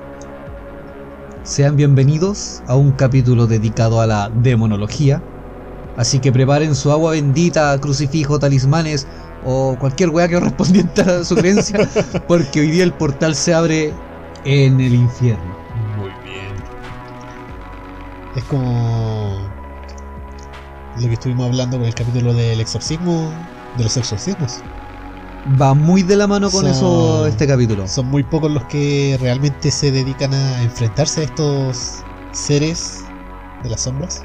Sean 1.44 1.76
bienvenidos 1.76 2.64
a 2.68 2.76
un 2.76 2.92
capítulo 2.94 3.46
dedicado 3.46 4.02
a 4.02 4.08
la 4.08 4.32
demonología 4.34 5.22
Así 5.98 6.20
que 6.20 6.32
preparen 6.32 6.76
su 6.76 6.92
agua 6.92 7.12
bendita, 7.12 7.80
crucifijo, 7.80 8.38
talismanes 8.38 9.08
o 9.46 9.78
cualquier 9.80 10.10
weá 10.10 10.28
que 10.28 10.36
correspondiente 10.36 11.02
a 11.02 11.24
su 11.24 11.36
creencia, 11.36 11.90
porque 12.28 12.60
hoy 12.60 12.72
día 12.72 12.84
el 12.84 12.94
portal 12.94 13.36
se 13.36 13.54
abre 13.54 13.94
en 14.44 14.82
el 14.82 14.94
infierno. 14.94 15.56
Muy 15.96 16.12
bien. 16.24 16.56
Es 18.36 18.44
como 18.46 19.40
lo 21.00 21.08
que 21.08 21.14
estuvimos 21.14 21.48
hablando 21.48 21.78
con 21.78 21.86
el 21.86 21.96
capítulo 21.96 22.34
del 22.34 22.60
exorcismo, 22.60 23.32
de 23.78 23.84
los 23.84 23.96
exorcismos. 23.96 24.64
Va 25.62 25.74
muy 25.76 26.02
de 26.02 26.16
la 26.16 26.26
mano 26.28 26.50
con 26.50 26.64
Son- 26.64 26.72
eso 26.72 27.28
este 27.28 27.46
capítulo. 27.46 27.88
Son 27.88 28.08
muy 28.08 28.24
pocos 28.24 28.50
los 28.52 28.64
que 28.66 29.16
realmente 29.22 29.70
se 29.70 29.92
dedican 29.92 30.34
a 30.34 30.64
enfrentarse 30.64 31.22
a 31.22 31.24
estos 31.26 32.04
seres 32.32 33.04
de 33.64 33.70
las 33.70 33.82
sombras. 33.82 34.24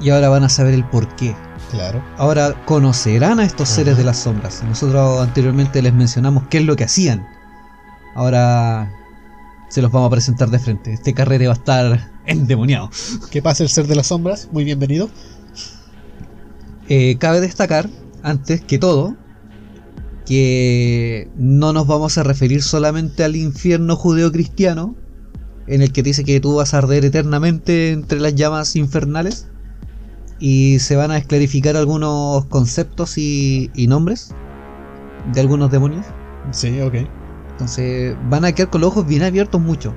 Y 0.00 0.10
ahora 0.10 0.30
van 0.30 0.44
a 0.44 0.48
saber 0.48 0.72
el 0.74 0.84
por 0.84 1.14
qué. 1.14 1.36
Claro. 1.70 2.02
Ahora 2.16 2.64
conocerán 2.64 3.38
a 3.38 3.44
estos 3.44 3.68
Ajá. 3.68 3.76
seres 3.76 3.96
de 3.98 4.04
las 4.04 4.16
sombras. 4.18 4.62
Nosotros 4.64 5.20
anteriormente 5.20 5.82
les 5.82 5.92
mencionamos 5.92 6.44
qué 6.48 6.58
es 6.58 6.64
lo 6.64 6.74
que 6.74 6.84
hacían. 6.84 7.26
Ahora 8.14 8.90
se 9.68 9.82
los 9.82 9.92
vamos 9.92 10.08
a 10.08 10.10
presentar 10.10 10.48
de 10.50 10.58
frente. 10.58 10.92
Este 10.94 11.12
carrete 11.12 11.46
va 11.46 11.52
a 11.52 11.56
estar 11.56 12.10
endemoniado. 12.26 12.90
¿Qué 13.30 13.42
pasa 13.42 13.62
el 13.62 13.68
ser 13.68 13.86
de 13.86 13.94
las 13.94 14.06
sombras? 14.06 14.48
Muy 14.52 14.64
bienvenido. 14.64 15.10
Eh, 16.88 17.16
cabe 17.18 17.40
destacar, 17.40 17.88
antes 18.22 18.60
que 18.62 18.78
todo, 18.78 19.16
que 20.26 21.28
no 21.36 21.72
nos 21.72 21.86
vamos 21.86 22.18
a 22.18 22.22
referir 22.22 22.62
solamente 22.62 23.24
al 23.24 23.36
infierno 23.36 23.96
judeo-cristiano, 23.96 24.94
en 25.66 25.82
el 25.82 25.92
que 25.92 26.02
dice 26.02 26.24
que 26.24 26.40
tú 26.40 26.56
vas 26.56 26.74
a 26.74 26.78
arder 26.78 27.04
eternamente 27.04 27.92
entre 27.92 28.20
las 28.20 28.34
llamas 28.34 28.76
infernales, 28.76 29.48
y 30.38 30.80
se 30.80 30.96
van 30.96 31.10
a 31.10 31.18
esclarificar 31.18 31.76
algunos 31.76 32.46
conceptos 32.46 33.16
y, 33.16 33.70
y 33.74 33.86
nombres 33.86 34.34
de 35.32 35.40
algunos 35.40 35.70
demonios. 35.70 36.04
Sí, 36.50 36.80
ok. 36.80 36.94
Entonces 37.52 38.16
van 38.28 38.44
a 38.44 38.52
quedar 38.52 38.70
con 38.70 38.80
los 38.80 38.90
ojos 38.90 39.06
bien 39.06 39.22
abiertos 39.22 39.60
mucho. 39.60 39.94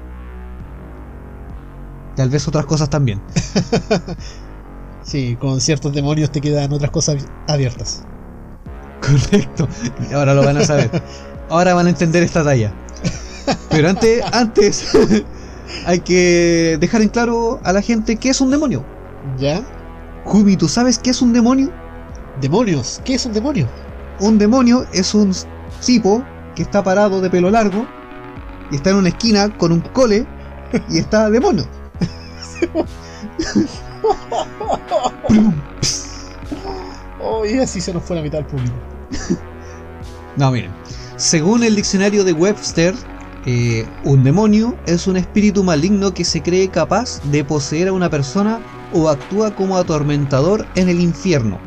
Tal 2.16 2.30
vez 2.30 2.48
otras 2.48 2.66
cosas 2.66 2.90
también. 2.90 3.22
Sí, 5.06 5.38
con 5.40 5.62
ciertos 5.62 5.94
demonios 5.94 6.32
te 6.32 6.42
quedan 6.42 6.74
otras 6.74 6.90
cosas 6.90 7.28
abiertas. 7.48 8.04
Correcto. 9.02 9.68
Y 10.10 10.14
ahora 10.14 10.34
lo 10.34 10.44
van 10.44 10.58
a 10.58 10.66
saber. 10.66 10.90
Ahora 11.50 11.74
van 11.74 11.88
a 11.88 11.90
entender 11.90 12.24
esta 12.24 12.44
talla. 12.44 12.72
Pero 13.70 13.90
antes, 13.90 14.24
antes 14.32 14.96
hay 15.86 16.00
que 16.00 16.78
dejar 16.80 17.02
en 17.02 17.10
claro 17.10 17.60
a 17.64 17.74
la 17.74 17.82
gente 17.82 18.16
qué 18.16 18.30
es 18.30 18.42
un 18.42 18.52
demonio. 18.52 18.86
¿Ya? 19.38 19.62
Jumi, 20.26 20.58
¿tú 20.58 20.68
sabes 20.68 20.98
qué 20.98 21.12
es 21.12 21.22
un 21.22 21.34
demonio? 21.34 21.72
Demonios. 22.42 23.02
¿Qué 23.06 23.16
es 23.16 23.26
un 23.26 23.34
demonio? 23.34 23.68
Un 24.20 24.38
demonio 24.38 24.86
es 24.92 25.14
un 25.14 25.34
tipo 25.86 26.24
que 26.56 26.64
está 26.64 26.84
parado 26.84 27.22
de 27.22 27.30
pelo 27.30 27.52
largo 27.52 27.86
y 28.72 28.76
está 28.76 28.92
en 28.92 28.98
una 28.98 29.10
esquina 29.10 29.56
con 29.58 29.72
un 29.72 29.82
cole 29.82 30.26
y 30.90 30.98
está 30.98 31.30
demonio. 31.30 31.66
Oh, 37.28 37.46
y 37.46 37.58
así 37.58 37.82
se 37.82 37.92
nos 37.92 38.04
fue 38.04 38.16
la 38.16 38.22
mitad 38.22 38.40
del 38.40 38.48
público. 38.48 38.76
No, 40.38 40.52
miren. 40.52 40.72
Según 41.16 41.64
el 41.64 41.78
diccionario 41.78 42.26
de 42.26 42.34
Webster, 42.34 42.94
eh, 43.46 43.88
un 44.04 44.22
demonio 44.22 44.76
es 44.86 45.08
un 45.08 45.16
espíritu 45.16 45.64
maligno 45.64 46.14
que 46.14 46.26
se 46.26 46.44
cree 46.44 46.68
capaz 46.68 47.22
de 47.32 47.46
poseer 47.46 47.88
a 47.88 47.94
una 47.94 48.10
persona 48.10 48.60
o 48.92 49.08
actúa 49.08 49.56
como 49.56 49.78
atormentador 49.78 50.68
en 50.76 50.90
el 50.90 51.00
infierno. 51.00 51.58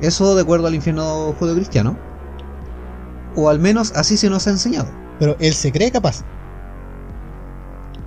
Eso 0.00 0.36
de 0.36 0.42
acuerdo 0.42 0.68
al 0.68 0.76
infierno 0.76 1.34
judeocristiano. 1.36 1.98
O 3.34 3.48
al 3.48 3.58
menos 3.58 3.92
así 3.96 4.16
se 4.16 4.30
nos 4.30 4.46
ha 4.46 4.50
enseñado. 4.50 4.88
Pero 5.18 5.36
él 5.40 5.54
se 5.54 5.72
cree 5.72 5.90
capaz. 5.90 6.22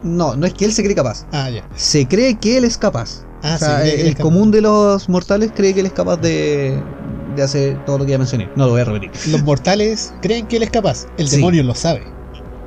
No, 0.02 0.38
no 0.38 0.46
es 0.46 0.54
que 0.54 0.64
él 0.64 0.72
se 0.72 0.82
cree 0.82 0.96
capaz. 0.96 1.26
Ah, 1.34 1.50
ya. 1.50 1.68
Se 1.76 2.08
cree 2.08 2.36
que 2.36 2.58
él 2.58 2.64
es 2.64 2.78
capaz. 2.78 3.27
Ah, 3.52 3.56
o 3.56 3.60
sea, 3.60 3.86
él 3.88 4.08
el 4.08 4.18
común 4.18 4.52
de 4.52 4.62
los 4.62 5.08
mortales 5.10 5.52
cree 5.56 5.74
que 5.74 5.80
él 5.82 5.86
es 5.86 5.94
capaz 5.94 6.18
de, 6.18 6.84
de 7.36 7.42
hacer 7.44 7.84
todo 7.86 7.98
lo 8.00 8.06
que 8.06 8.12
ya 8.12 8.18
mencioné. 8.18 8.50
No 8.56 8.66
lo 8.66 8.72
voy 8.72 8.82
a 8.82 8.86
repetir. 8.86 9.12
Los 9.32 9.44
mortales 9.44 10.14
creen 10.22 10.48
que 10.48 10.58
él 10.58 10.64
es 10.64 10.70
capaz. 10.70 11.06
El 11.18 11.28
Sí. 11.30 11.38
demonio 11.38 11.64
lo 11.64 11.74
sabe. 11.76 12.06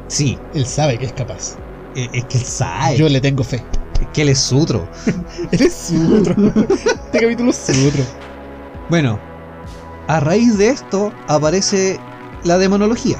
Sí, 0.08 0.40
Él 0.54 0.66
sabe 0.66 0.98
que 0.98 1.04
es 1.06 1.12
capaz. 1.12 1.56
eh, 1.94 2.08
es 2.12 2.24
que 2.26 2.38
él 2.38 2.44
sabe. 2.44 2.96
Yo 2.96 3.08
le 3.08 3.20
tengo 3.20 3.44
fe. 3.44 3.64
Es 4.00 4.06
que 4.12 4.22
él 4.22 4.28
es 4.30 4.38
sutro. 4.38 4.88
Él 5.52 5.60
es 5.62 5.74
sutro. 5.74 6.34
este 7.04 7.20
capítulo 7.20 7.50
es 7.50 7.56
sutro. 7.56 8.02
Bueno, 8.88 9.20
a 10.08 10.18
raíz 10.20 10.56
de 10.56 10.68
esto 10.70 11.12
aparece 11.28 12.00
la 12.44 12.58
demonología. 12.58 13.18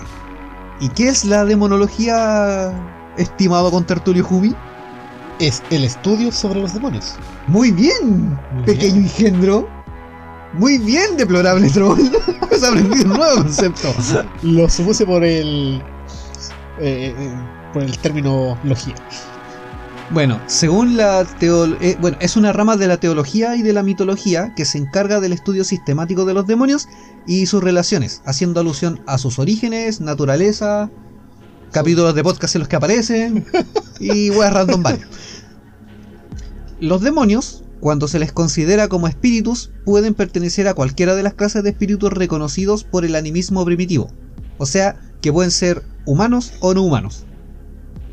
¿Y 0.81 0.89
qué 0.91 1.09
es 1.09 1.25
la 1.27 1.45
demonología, 1.45 2.73
estimado 3.19 3.71
con 3.71 3.85
Tertulio 3.85 4.25
Jubi? 4.25 4.57
Es 5.41 5.63
el 5.71 5.85
estudio 5.85 6.31
sobre 6.31 6.61
los 6.61 6.75
demonios. 6.75 7.15
Muy 7.47 7.71
bien, 7.73 8.39
Muy 8.53 8.65
pequeño 8.65 8.95
bien. 8.95 9.05
engendro. 9.05 9.69
Muy 10.53 10.79
bien, 10.79 11.17
deplorable 11.17 11.69
troll. 11.75 11.99
Has 12.53 12.63
aprendido 12.63 13.05
un 13.07 13.17
nuevo 13.19 13.43
concepto. 13.43 13.95
Lo 14.43 14.69
supuse 14.69 15.07
por 15.07 15.25
el. 15.25 15.83
eh, 16.79 17.15
eh, 17.19 17.35
por 17.73 17.83
el 17.83 17.97
término 17.99 18.59
logía. 18.65 18.95
Bueno, 20.11 20.41
según 20.47 20.97
la 20.97 21.25
teología, 21.25 21.97
bueno, 22.01 22.17
es 22.21 22.37
una 22.37 22.53
rama 22.53 22.77
de 22.77 22.89
la 22.89 22.97
teología 22.99 23.55
y 23.55 23.63
de 23.63 23.73
la 23.73 23.85
mitología 23.85 24.53
que 24.57 24.65
se 24.65 24.77
encarga 24.79 25.21
del 25.21 25.33
estudio 25.33 25.63
sistemático 25.63 26.25
de 26.25 26.35
los 26.35 26.49
demonios 26.49 26.89
y 27.29 27.47
sus 27.47 27.63
relaciones, 27.63 28.21
haciendo 28.27 28.59
alusión 28.61 29.01
a 29.07 29.19
sus 29.19 29.39
orígenes, 29.39 30.01
naturaleza, 30.01 30.91
capítulos 31.73 32.15
de 32.15 32.23
podcast 32.23 32.55
en 32.57 32.61
los 32.61 32.69
que 32.69 32.77
aparecen 32.77 33.47
y 34.01 34.31
weas 34.31 34.53
random 34.53 34.83
varias. 34.83 35.09
Los 36.81 37.03
demonios, 37.03 37.63
cuando 37.81 38.09
se 38.09 38.19
les 38.19 38.33
considera 38.33 38.89
como 38.89 39.07
espíritus, 39.07 39.71
pueden 39.85 40.15
pertenecer 40.15 40.67
a 40.69 40.75
cualquiera 40.75 41.15
de 41.15 41.23
las 41.23 41.35
clases 41.35 41.63
de 41.63 41.71
espíritus 41.71 42.13
reconocidos 42.13 42.85
por 42.85 43.05
el 43.05 43.15
animismo 43.15 43.65
primitivo. 43.65 44.11
O 44.59 44.67
sea, 44.67 44.97
que 45.21 45.33
pueden 45.33 45.51
ser 45.51 45.83
humanos 46.07 46.53
o 46.61 46.75
no 46.75 46.83
humanos. 46.83 47.25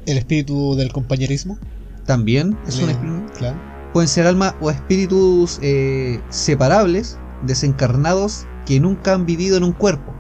El 0.06 0.18
espíritu 0.18 0.76
del 0.76 0.92
compañerismo. 0.92 1.58
También 2.06 2.58
es 2.68 2.80
un 2.80 2.90
espíritu. 2.90 3.26
Claro. 3.38 3.58
pueden 3.92 4.08
ser 4.08 4.28
almas 4.28 4.56
o 4.62 4.70
espíritus 4.72 5.60
eh, 5.62 6.22
separables, 6.30 7.18
desencarnados, 7.44 8.46
que 8.66 8.80
nunca 8.80 9.14
han 9.14 9.26
vivido 9.26 9.58
en 9.58 9.64
un 9.64 9.74
cuerpo. 9.74 10.14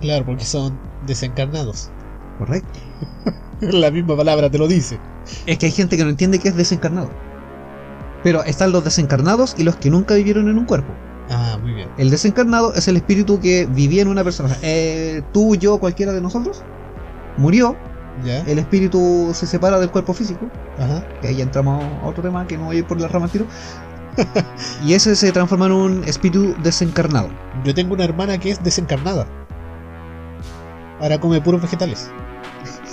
Claro, 0.00 0.24
porque 0.24 0.44
son 0.44 0.78
desencarnados. 1.06 1.90
Correcto. 2.38 2.80
La 3.60 3.90
misma 3.90 4.16
palabra 4.16 4.50
te 4.50 4.58
lo 4.58 4.68
dice. 4.68 4.98
Es 5.46 5.58
que 5.58 5.66
hay 5.66 5.72
gente 5.72 5.96
que 5.96 6.04
no 6.04 6.10
entiende 6.10 6.38
qué 6.38 6.48
es 6.48 6.56
desencarnado. 6.56 7.10
Pero 8.22 8.42
están 8.44 8.72
los 8.72 8.84
desencarnados 8.84 9.54
y 9.58 9.64
los 9.64 9.76
que 9.76 9.90
nunca 9.90 10.14
vivieron 10.14 10.48
en 10.48 10.58
un 10.58 10.64
cuerpo. 10.64 10.92
Ah, 11.30 11.58
muy 11.60 11.72
bien. 11.72 11.88
El 11.96 12.10
desencarnado 12.10 12.74
es 12.74 12.88
el 12.88 12.96
espíritu 12.96 13.40
que 13.40 13.66
vivía 13.66 14.02
en 14.02 14.08
una 14.08 14.24
persona. 14.24 14.56
Eh, 14.62 15.22
tú, 15.32 15.54
yo, 15.56 15.78
cualquiera 15.78 16.12
de 16.12 16.20
nosotros, 16.20 16.62
murió, 17.36 17.76
el 18.24 18.58
espíritu 18.58 19.30
se 19.34 19.46
separa 19.46 19.78
del 19.80 19.90
cuerpo 19.90 20.14
físico, 20.14 20.48
Ajá. 20.78 21.04
que 21.20 21.28
ahí 21.28 21.36
ya 21.36 21.42
entramos 21.42 21.82
a 21.82 22.06
otro 22.06 22.22
tema 22.22 22.46
que 22.46 22.56
no 22.56 22.66
voy 22.66 22.76
a 22.76 22.78
ir 22.80 22.86
por 22.86 23.00
la 23.00 23.08
rama 23.08 23.28
tiro. 23.28 23.46
y 24.86 24.94
ese 24.94 25.16
se 25.16 25.32
transforma 25.32 25.66
en 25.66 25.72
un 25.72 26.04
espíritu 26.04 26.54
desencarnado. 26.62 27.28
Yo 27.64 27.74
tengo 27.74 27.94
una 27.94 28.04
hermana 28.04 28.38
que 28.38 28.50
es 28.50 28.62
desencarnada. 28.62 29.26
Ahora 31.00 31.18
come 31.18 31.40
puros 31.40 31.62
vegetales. 31.62 32.10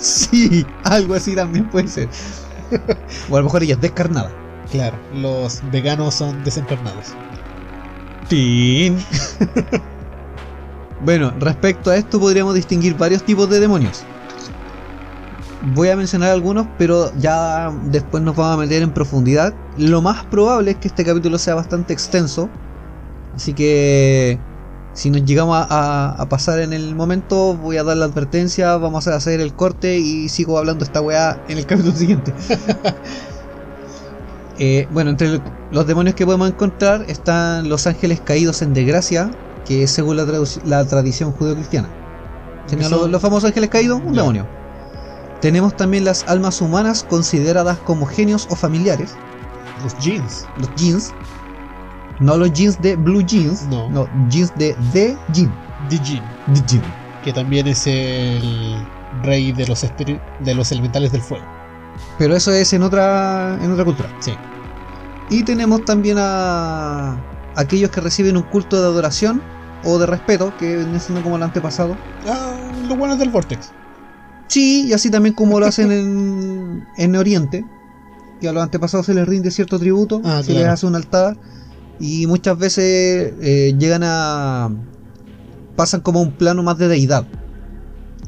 Sí, 0.02 0.66
algo 0.82 1.14
así 1.14 1.36
también 1.36 1.70
puede 1.70 1.86
ser. 1.86 2.08
O 3.30 3.36
a 3.36 3.38
lo 3.38 3.44
mejor 3.44 3.62
ella 3.62 3.74
es 3.74 3.80
descarnada. 3.80 4.32
Claro, 4.70 4.96
los 5.14 5.62
veganos 5.70 6.14
son 6.14 6.42
desencarnados. 6.42 7.14
Tin. 8.28 8.98
bueno, 11.04 11.32
respecto 11.38 11.90
a 11.90 11.96
esto 11.96 12.18
podríamos 12.18 12.54
distinguir 12.54 12.96
varios 12.96 13.22
tipos 13.22 13.48
de 13.50 13.60
demonios. 13.60 14.04
Voy 15.74 15.90
a 15.90 15.96
mencionar 15.96 16.30
algunos, 16.30 16.66
pero 16.78 17.12
ya 17.18 17.70
después 17.84 18.22
nos 18.22 18.34
vamos 18.34 18.54
a 18.54 18.56
meter 18.56 18.82
en 18.82 18.92
profundidad. 18.92 19.54
Lo 19.76 20.02
más 20.02 20.24
probable 20.24 20.72
es 20.72 20.78
que 20.78 20.88
este 20.88 21.04
capítulo 21.04 21.38
sea 21.38 21.54
bastante 21.54 21.92
extenso. 21.92 22.48
Así 23.34 23.54
que 23.54 24.40
si 24.94 25.10
nos 25.10 25.24
llegamos 25.24 25.56
a, 25.56 25.66
a- 25.70 26.22
a 26.22 26.28
pasar 26.28 26.60
en 26.60 26.72
el 26.72 26.94
momento, 26.94 27.56
voy 27.56 27.76
a 27.78 27.84
dar 27.84 27.96
la 27.96 28.04
advertencia, 28.06 28.76
vamos 28.76 29.06
a 29.08 29.14
hacer 29.16 29.40
el 29.40 29.54
corte 29.54 29.98
y 29.98 30.28
sigo 30.28 30.58
hablando 30.58 30.84
esta 30.84 31.00
weá 31.00 31.42
en 31.48 31.58
el 31.58 31.66
capítulo 31.66 31.96
siguiente. 31.96 32.34
Eh, 34.58 34.86
bueno, 34.90 35.10
entre 35.10 35.40
los 35.70 35.86
demonios 35.86 36.14
que 36.14 36.26
podemos 36.26 36.48
encontrar 36.48 37.04
están 37.08 37.68
los 37.68 37.86
ángeles 37.86 38.20
caídos 38.20 38.60
en 38.62 38.74
desgracia, 38.74 39.30
que 39.64 39.82
es 39.82 39.90
según 39.90 40.16
la, 40.18 40.26
la 40.64 40.84
tradición 40.86 41.32
judeocristiana. 41.32 41.88
Tenemos 42.68 42.90
los, 42.92 43.10
los 43.10 43.22
famosos 43.22 43.48
ángeles 43.48 43.70
caídos, 43.70 44.00
un 44.04 44.12
demonio. 44.14 44.46
Tenemos 45.40 45.74
también 45.74 46.04
las 46.04 46.24
almas 46.28 46.60
humanas 46.60 47.02
consideradas 47.02 47.78
como 47.78 48.06
genios 48.06 48.46
o 48.50 48.54
familiares, 48.56 49.14
Los 49.82 49.96
jeans. 49.98 50.46
los 50.58 50.70
jinns. 50.76 51.12
No 52.22 52.36
los 52.36 52.52
jeans 52.52 52.80
de 52.80 52.96
blue 52.96 53.22
jeans, 53.22 53.66
No. 53.68 54.08
jeans 54.28 54.52
de 54.56 54.76
The 54.92 55.16
Jin. 55.32 55.50
Dijin, 55.90 56.22
The 56.54 56.62
Jin. 56.68 56.82
que 57.24 57.32
también 57.32 57.66
es 57.66 57.86
el 57.86 58.76
rey 59.22 59.52
de 59.52 59.66
los, 59.66 59.84
de 60.40 60.54
los 60.54 60.72
elementales 60.72 61.12
del 61.12 61.20
fuego. 61.22 61.44
Pero 62.18 62.34
eso 62.36 62.52
es 62.52 62.72
en 62.72 62.82
otra, 62.82 63.58
en 63.62 63.70
otra 63.72 63.84
cultura. 63.84 64.08
Sí. 64.20 64.32
Y 65.30 65.42
tenemos 65.44 65.84
también 65.84 66.16
a 66.20 67.16
aquellos 67.56 67.90
que 67.90 68.00
reciben 68.00 68.36
un 68.36 68.42
culto 68.44 68.80
de 68.80 68.86
adoración 68.86 69.42
o 69.84 69.98
de 69.98 70.06
respeto, 70.06 70.56
que 70.56 70.76
viene 70.76 71.00
siendo 71.00 71.22
como 71.22 71.36
el 71.36 71.42
antepasado. 71.42 71.96
Ah, 72.26 72.54
los 72.86 72.96
buenos 72.96 73.18
del 73.18 73.30
Vortex. 73.30 73.72
Sí, 74.48 74.86
y 74.86 74.92
así 74.92 75.10
también 75.10 75.34
como 75.34 75.58
lo 75.58 75.66
hacen 75.66 75.90
en, 75.90 76.86
en 76.96 77.16
Oriente, 77.16 77.64
que 78.40 78.48
a 78.48 78.52
los 78.52 78.62
antepasados 78.62 79.06
se 79.06 79.14
les 79.14 79.26
rinde 79.26 79.50
cierto 79.50 79.78
tributo, 79.78 80.20
Ah, 80.24 80.40
se 80.42 80.52
claro. 80.52 80.60
les 80.66 80.68
hace 80.74 80.86
un 80.86 80.94
altar, 80.94 81.36
y 82.00 82.26
muchas 82.26 82.58
veces 82.58 83.32
eh, 83.40 83.74
llegan 83.78 84.02
a... 84.04 84.70
pasan 85.76 86.00
como 86.00 86.18
a 86.18 86.22
un 86.22 86.32
plano 86.32 86.62
más 86.62 86.78
de 86.78 86.88
deidad. 86.88 87.26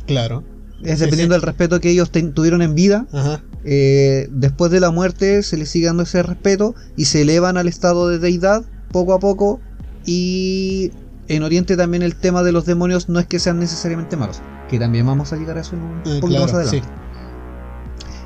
Claro. 0.07 0.45
Es 0.83 0.99
dependiendo 0.99 1.35
sí. 1.35 1.41
del 1.41 1.47
respeto 1.47 1.81
que 1.81 1.91
ellos 1.91 2.11
ten- 2.11 2.35
tuvieron 2.35 2.61
en 2.61 2.75
vida, 2.75 3.07
Ajá. 3.13 3.41
eh, 3.65 4.29
después 4.31 4.71
de 4.71 4.81
la 4.81 4.91
muerte 4.91 5.43
se 5.43 5.57
les 5.57 5.71
sigue 5.71 5.87
dando 5.87 6.03
ese 6.03 6.23
respeto 6.23 6.75
y 6.97 7.07
se 7.07 7.23
elevan 7.23 7.57
al 7.57 7.69
estado 7.69 8.09
de 8.09 8.19
deidad 8.19 8.65
poco 8.93 9.15
a 9.15 9.19
poco 9.19 9.61
y 10.05 10.93
en 11.29 11.43
Oriente 11.43 11.77
también 11.79 12.03
el 12.03 12.15
tema 12.17 12.43
de 12.43 12.53
los 12.53 12.67
demonios 12.67 13.09
no 13.09 13.19
es 13.19 13.27
que 13.27 13.39
sean 13.39 13.59
necesariamente 13.59 14.17
malos, 14.19 14.43
que 14.69 14.79
también 14.79 15.07
vamos 15.07 15.33
a 15.33 15.37
llegar 15.37 15.57
a 15.57 15.63
eso 15.63 15.75
en 15.75 15.83
un 15.83 16.03
Ah, 16.05 16.19
poquito 16.21 16.41
más 16.43 16.53
adelante. 16.53 16.83
sí. 16.83 17.04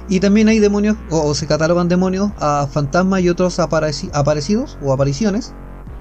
Y 0.08 0.20
también 0.20 0.48
hay 0.48 0.58
demonios, 0.58 0.96
o, 1.10 1.20
o 1.20 1.34
se 1.34 1.46
catalogan 1.46 1.88
demonios 1.88 2.32
a 2.38 2.66
fantasmas 2.66 3.20
y 3.20 3.28
otros 3.28 3.58
apareci- 3.58 4.10
aparecidos 4.14 4.78
o 4.82 4.92
apariciones 4.92 5.54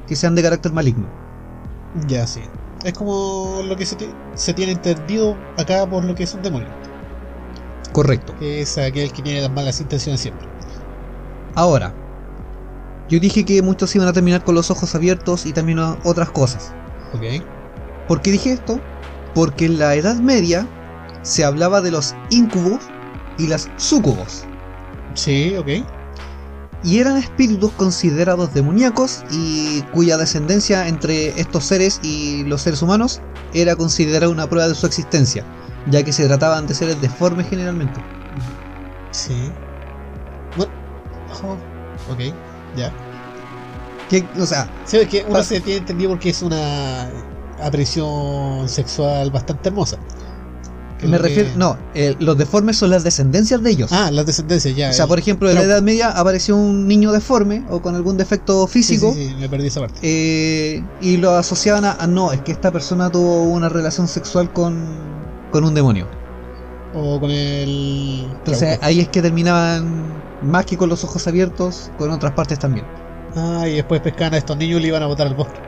que 0.08 0.16
sean 0.16 0.36
de 0.36 0.44
carácter 0.44 0.72
maligno. 0.72 1.08
Ya, 2.08 2.26
sí. 2.26 2.42
Es 2.86 2.94
como 2.94 3.62
lo 3.66 3.76
que 3.76 3.86
se, 3.86 3.98
se 4.36 4.54
tiene 4.54 4.72
entendido 4.72 5.36
acá 5.58 5.90
por 5.90 6.06
lo 6.06 6.16
que 6.16 6.24
es 6.24 6.34
un 6.34 6.42
demonio. 6.42 6.70
Correcto. 7.92 8.36
Que 8.40 8.62
es 8.62 8.78
aquel 8.78 9.12
que 9.12 9.22
tiene 9.22 9.42
las 9.42 9.52
malas 9.52 9.82
intenciones 9.82 10.22
siempre. 10.22 10.48
Ahora, 11.56 11.94
yo 13.10 13.20
dije 13.20 13.46
que 13.46 13.62
muchos 13.62 13.96
iban 13.96 14.08
a 14.08 14.14
terminar 14.14 14.44
con 14.44 14.56
los 14.56 14.70
ojos 14.70 14.94
abiertos 14.96 15.46
y 15.46 15.54
también 15.54 15.80
otras 15.80 16.30
cosas. 16.30 16.76
Ok. 17.14 17.44
¿Por 18.08 18.22
qué 18.22 18.32
dije 18.32 18.52
esto? 18.54 18.80
Porque 19.34 19.66
en 19.66 19.80
la 19.80 19.96
Edad 19.96 20.18
Media 20.18 20.68
se 21.24 21.44
hablaba 21.44 21.82
de 21.82 21.92
los 21.92 22.16
incubos 22.30 22.94
y 23.38 23.48
las 23.48 23.70
sucubos. 23.78 24.46
Sí, 25.14 25.56
ok. 25.58 25.68
Y 26.84 27.00
eran 27.00 27.18
espíritus 27.18 27.72
considerados 27.74 28.54
demoníacos 28.54 29.24
y 29.32 29.82
cuya 29.94 30.18
descendencia 30.18 30.88
entre 30.88 31.40
estos 31.40 31.66
seres 31.66 32.00
y 32.04 32.44
los 32.44 32.62
seres 32.62 32.82
humanos 32.82 33.22
era 33.54 33.76
considerada 33.76 34.30
una 34.30 34.48
prueba 34.48 34.68
de 34.68 34.76
su 34.76 34.86
existencia, 34.86 35.44
ya 35.90 36.04
que 36.04 36.14
se 36.14 36.28
trataban 36.28 36.68
de 36.68 36.76
seres 36.76 37.02
deformes 37.02 37.50
generalmente. 37.50 38.00
Sí. 39.12 39.52
Oh, 41.44 41.58
Ok, 42.12 42.20
ya. 42.76 42.94
Que, 44.10 44.26
o 44.40 44.46
sea, 44.46 44.70
Sí, 44.86 44.98
es 44.98 45.08
que 45.10 45.26
uno 45.28 45.44
se 45.44 45.60
tiene 45.60 45.80
entendido 45.80 46.12
porque 46.12 46.30
es 46.30 46.42
una 46.42 47.10
aparición 47.62 48.70
sexual 48.70 49.32
bastante 49.32 49.70
hermosa. 49.70 49.98
Me 51.12 51.18
que- 51.18 51.24
refiero... 51.24 51.50
No, 51.56 51.78
eh, 51.94 52.16
los 52.20 52.38
deformes 52.38 52.78
son 52.78 52.90
las 52.90 53.04
descendencias 53.04 53.62
de 53.64 53.70
ellos. 53.72 53.92
Ah, 53.92 54.12
las 54.12 54.26
descendencias, 54.26 54.76
ya. 54.76 54.90
o 54.90 54.94
sea, 54.94 55.08
por 55.08 55.20
ejemplo, 55.20 55.50
en 55.50 55.56
la 55.56 55.64
Edad 55.64 55.82
Media 55.82 56.10
apareció 56.12 56.56
un 56.56 56.88
niño 56.88 57.12
deforme 57.12 57.64
o 57.70 57.82
con 57.82 57.96
algún 57.96 58.18
defecto 58.18 58.68
físico. 58.68 59.14
Sí, 59.14 59.30
sí, 59.30 59.36
me 59.40 59.50
perdí 59.50 59.68
esa 59.68 59.80
parte. 59.82 60.00
eh, 60.04 60.84
y 61.02 61.18
lo 61.18 61.32
asociaban 61.32 61.86
a, 61.86 62.08
no, 62.08 62.32
es 62.32 62.42
que 62.42 62.52
esta 62.52 62.72
persona 62.72 63.10
tuvo 63.10 63.44
una 63.44 63.70
relación 63.70 64.08
sexual 64.08 64.52
con, 64.54 64.86
con 65.52 65.64
un 65.64 65.74
demonio. 65.74 66.08
O 66.94 67.20
con 67.20 67.30
el. 67.32 68.28
Entonces 68.40 68.80
ahí 68.82 69.00
es 69.02 69.10
que 69.10 69.22
terminaban 69.22 70.24
más 70.42 70.66
que 70.66 70.78
con 70.78 70.90
los 70.90 71.04
ojos 71.04 71.28
abiertos, 71.28 71.92
con 71.98 72.10
otras 72.12 72.34
partes 72.34 72.58
también. 72.60 72.86
Ah, 73.36 73.68
y 73.68 73.76
después 73.76 74.02
pescaban 74.02 74.34
a 74.34 74.38
estos 74.38 74.58
niños 74.58 74.80
y 74.80 74.84
le 74.84 74.88
iban 74.88 75.04
a 75.04 75.08
botar 75.08 75.28
al 75.28 75.36
bosque. 75.36 75.60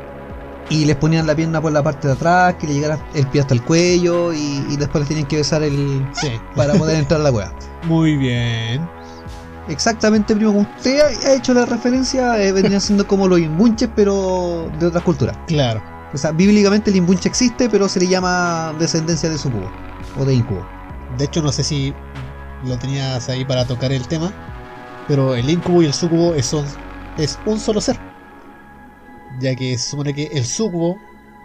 Y 0.70 0.86
les 0.86 0.96
ponían 0.96 1.26
la 1.26 1.36
pierna 1.36 1.60
por 1.62 1.72
la 1.72 1.82
parte 1.82 2.08
de 2.08 2.14
atrás, 2.14 2.56
que 2.56 2.68
le 2.68 2.74
llegara 2.76 3.00
el 3.16 3.26
pie 3.28 3.42
hasta 3.42 3.54
el 3.56 3.64
cuello, 3.64 4.34
y, 4.34 4.64
y 4.70 4.78
después 4.78 5.02
les 5.02 5.10
tenían 5.10 5.28
que 5.28 5.38
besar 5.38 5.64
el 5.64 6.08
Sí. 6.14 6.30
para 6.56 6.74
poder 6.76 6.98
entrar 6.98 7.20
a 7.22 7.24
la 7.24 7.32
cueva. 7.32 7.54
Muy 7.88 8.16
bien. 8.18 8.88
Exactamente, 9.68 10.36
primo, 10.36 10.52
como 10.54 10.62
usted 10.78 11.00
ha 11.28 11.34
hecho 11.34 11.54
la 11.54 11.66
referencia, 11.66 12.42
eh, 12.42 12.52
vendrían 12.52 12.82
siendo 12.82 13.06
como 13.08 13.28
los 13.28 13.40
imbunches, 13.40 13.90
pero 13.96 14.70
de 14.80 14.88
otras 14.88 15.04
culturas. 15.04 15.38
Claro. 15.48 15.82
O 16.12 16.18
sea, 16.18 16.32
bíblicamente 16.32 16.90
el 16.90 16.96
imbunche 16.98 17.30
existe, 17.30 17.70
pero 17.70 17.88
se 17.88 18.00
le 18.00 18.08
llama 18.08 18.74
descendencia 18.80 19.30
de 19.30 19.38
sucubo, 19.38 19.72
o 20.18 20.26
de 20.26 20.34
incubo. 20.34 20.66
De 21.18 21.26
hecho, 21.26 21.42
no 21.44 21.52
sé 21.52 21.64
si 21.64 21.94
lo 22.66 22.78
tenías 22.80 23.30
ahí 23.30 23.46
para 23.46 23.66
tocar 23.66 23.92
el 23.92 24.08
tema. 24.08 24.32
Pero 25.08 25.36
el 25.36 25.50
incubo 25.50 25.82
y 25.82 25.86
el 25.86 25.94
sucubo 25.94 26.34
es, 26.36 26.54
es 27.18 27.40
un 27.46 27.60
solo 27.60 27.80
ser. 27.82 28.00
Ya 29.42 29.56
que 29.56 29.78
se 29.78 29.90
supone 29.92 30.14
que 30.14 30.30
el 30.34 30.46
sucubo 30.46 30.98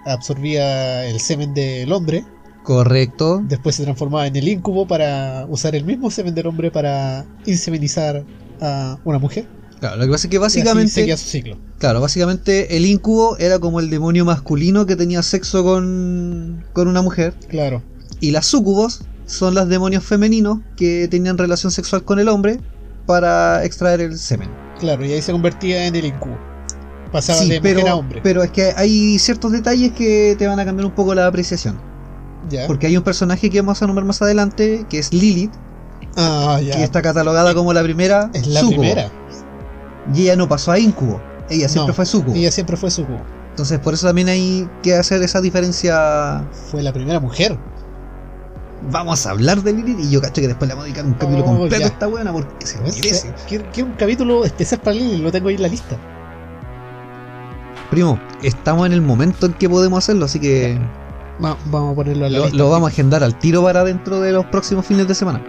absorbía 0.05 1.07
el 1.07 1.21
semen 1.21 1.55
del 1.55 1.93
hombre. 1.93 2.25
Correcto. 2.63 3.43
Después 3.47 3.77
se 3.77 3.83
transformaba 3.85 4.27
en 4.27 4.37
el 4.37 4.49
incubo 4.49 4.87
para 4.87 5.47
usar 5.49 5.75
el 5.75 5.85
mismo 5.85 6.11
semen 6.11 6.35
del 6.35 6.47
hombre 6.47 6.71
para 6.71 7.25
inseminizar 7.47 8.25
a 8.61 8.99
una 9.05 9.19
mujer. 9.19 9.47
Claro, 9.81 9.97
lo 9.97 10.05
que 10.07 10.11
pasa 10.13 10.27
es 10.27 10.31
que 10.31 10.39
básicamente, 10.39 11.17
su 11.17 11.29
ciclo. 11.29 11.59
claro, 11.79 12.01
básicamente 12.01 12.77
el 12.77 12.87
incubo 12.87 13.37
era 13.39 13.59
como 13.59 13.81
el 13.81 13.91
demonio 13.91 14.25
masculino 14.25 14.87
que 14.87 14.97
tenía 14.97 15.23
sexo 15.23 15.63
con, 15.63 16.65
con 16.73 16.89
una 16.89 17.03
mujer 17.03 17.35
Claro. 17.49 17.83
y 18.21 18.31
las 18.31 18.47
sucubos 18.47 19.03
son 19.27 19.55
los 19.55 19.69
demonios 19.69 20.03
femeninos 20.03 20.61
que 20.77 21.07
tenían 21.09 21.37
relación 21.37 21.71
sexual 21.71 22.03
con 22.03 22.19
el 22.19 22.29
hombre 22.29 22.61
para 23.05 23.63
extraer 23.65 24.01
el 24.01 24.17
semen. 24.19 24.49
Claro, 24.79 25.05
y 25.05 25.13
ahí 25.13 25.21
se 25.21 25.33
convertía 25.33 25.87
en 25.87 25.97
el 25.97 26.07
incubo. 26.07 26.39
Pasaba 27.15 27.39
Sí, 27.39 27.49
de 27.49 27.61
mujer 27.61 27.79
a 27.79 27.83
pero, 27.85 27.97
hombre. 27.97 28.21
pero 28.25 28.43
es 28.43 28.51
que 28.51 28.73
hay 28.77 29.19
ciertos 29.21 29.53
detalles 29.53 29.93
que 29.93 30.35
te 30.37 30.49
van 30.49 30.59
a 30.59 30.65
cambiar 30.65 30.85
un 30.87 30.93
poco 30.93 31.15
la 31.15 31.27
apreciación. 31.29 31.79
ya. 32.51 32.67
Porque 32.67 32.89
hay 32.89 32.97
un 32.97 33.05
personaje 33.05 33.49
que 33.51 33.61
vamos 33.61 33.81
a 33.81 33.87
nombrar 33.87 34.05
más 34.05 34.21
adelante, 34.21 34.85
que 34.91 34.99
es 34.99 35.13
Lilith, 35.13 35.53
Ah, 36.17 36.61
ya. 36.61 36.75
que 36.77 36.83
está 36.83 37.01
catalogada 37.03 37.55
como 37.55 37.73
la 37.73 37.83
primera 37.85 38.31
Es 38.35 38.47
la 38.49 38.61
primera. 38.67 39.11
Y 40.13 40.23
ella 40.23 40.35
no 40.37 40.49
pasó 40.49 40.73
a 40.73 40.79
incubo, 40.81 41.21
ella 41.49 41.69
siempre 41.69 41.89
No, 41.93 41.95
fue 41.95 42.05
sucubo. 42.05 42.35
Ella 42.35 42.51
siempre 42.51 42.77
fue 42.77 42.91
sucubo. 42.91 43.21
Entonces 43.51 43.79
por 43.79 43.95
eso 43.95 44.07
también 44.09 44.29
hay 44.29 44.69
que 44.83 44.95
hacer 44.97 45.23
esa 45.23 45.41
diferencia. 45.41 46.45
Fue 46.71 46.83
la 46.83 46.93
primera 46.93 47.21
mujer. 47.21 47.57
Vamos 48.91 49.25
a 49.27 49.31
hablar 49.31 49.63
de 49.63 49.73
Lilith 49.73 50.01
y 50.01 50.11
yo 50.11 50.21
cacho 50.21 50.43
que 50.43 50.49
después 50.49 50.69
le 50.69 50.75
vamos 50.75 50.83
a 50.83 50.87
dedicar 50.87 51.07
un 51.07 51.15
capítulo 51.15 51.43
Oh, 51.45 51.47
completo 51.59 51.79
ya. 51.79 51.87
a 51.87 51.89
esta 51.89 52.07
buena 52.09 52.33
porque 52.33 52.67
se 52.67 52.79
merece. 52.81 53.33
Quiero, 53.49 53.65
un 53.89 53.93
capítulo 53.93 54.45
especial 54.45 54.81
para 54.81 54.97
Lily, 54.97 55.19
lo 55.19 55.31
tengo 55.33 55.49
ahí 55.49 55.55
en 55.55 55.63
la 55.63 55.69
lista. 55.69 55.97
Primo, 57.95 58.19
estamos 58.43 58.87
en 58.87 58.93
el 58.93 59.01
momento 59.03 59.47
en 59.47 59.53
que 59.53 59.69
podemos 59.69 59.99
hacerlo, 59.99 60.25
así 60.25 60.41
que 60.41 60.81
Va- 61.43 61.57
vamos 61.67 61.93
a 61.93 61.95
ponerlo 61.95 62.27
en 62.27 62.33
la 62.33 62.39
lo, 62.39 62.45
lista. 62.47 62.59
lo 62.59 62.69
vamos 62.71 62.91
a 62.91 62.93
agendar 62.93 63.23
al 63.23 63.39
tiro 63.39 63.63
para 63.63 63.85
dentro 63.85 64.21
de 64.21 64.33
los 64.33 64.45
próximos 64.47 64.85
fines 64.85 65.07
de 65.07 65.15
semana. 65.15 65.41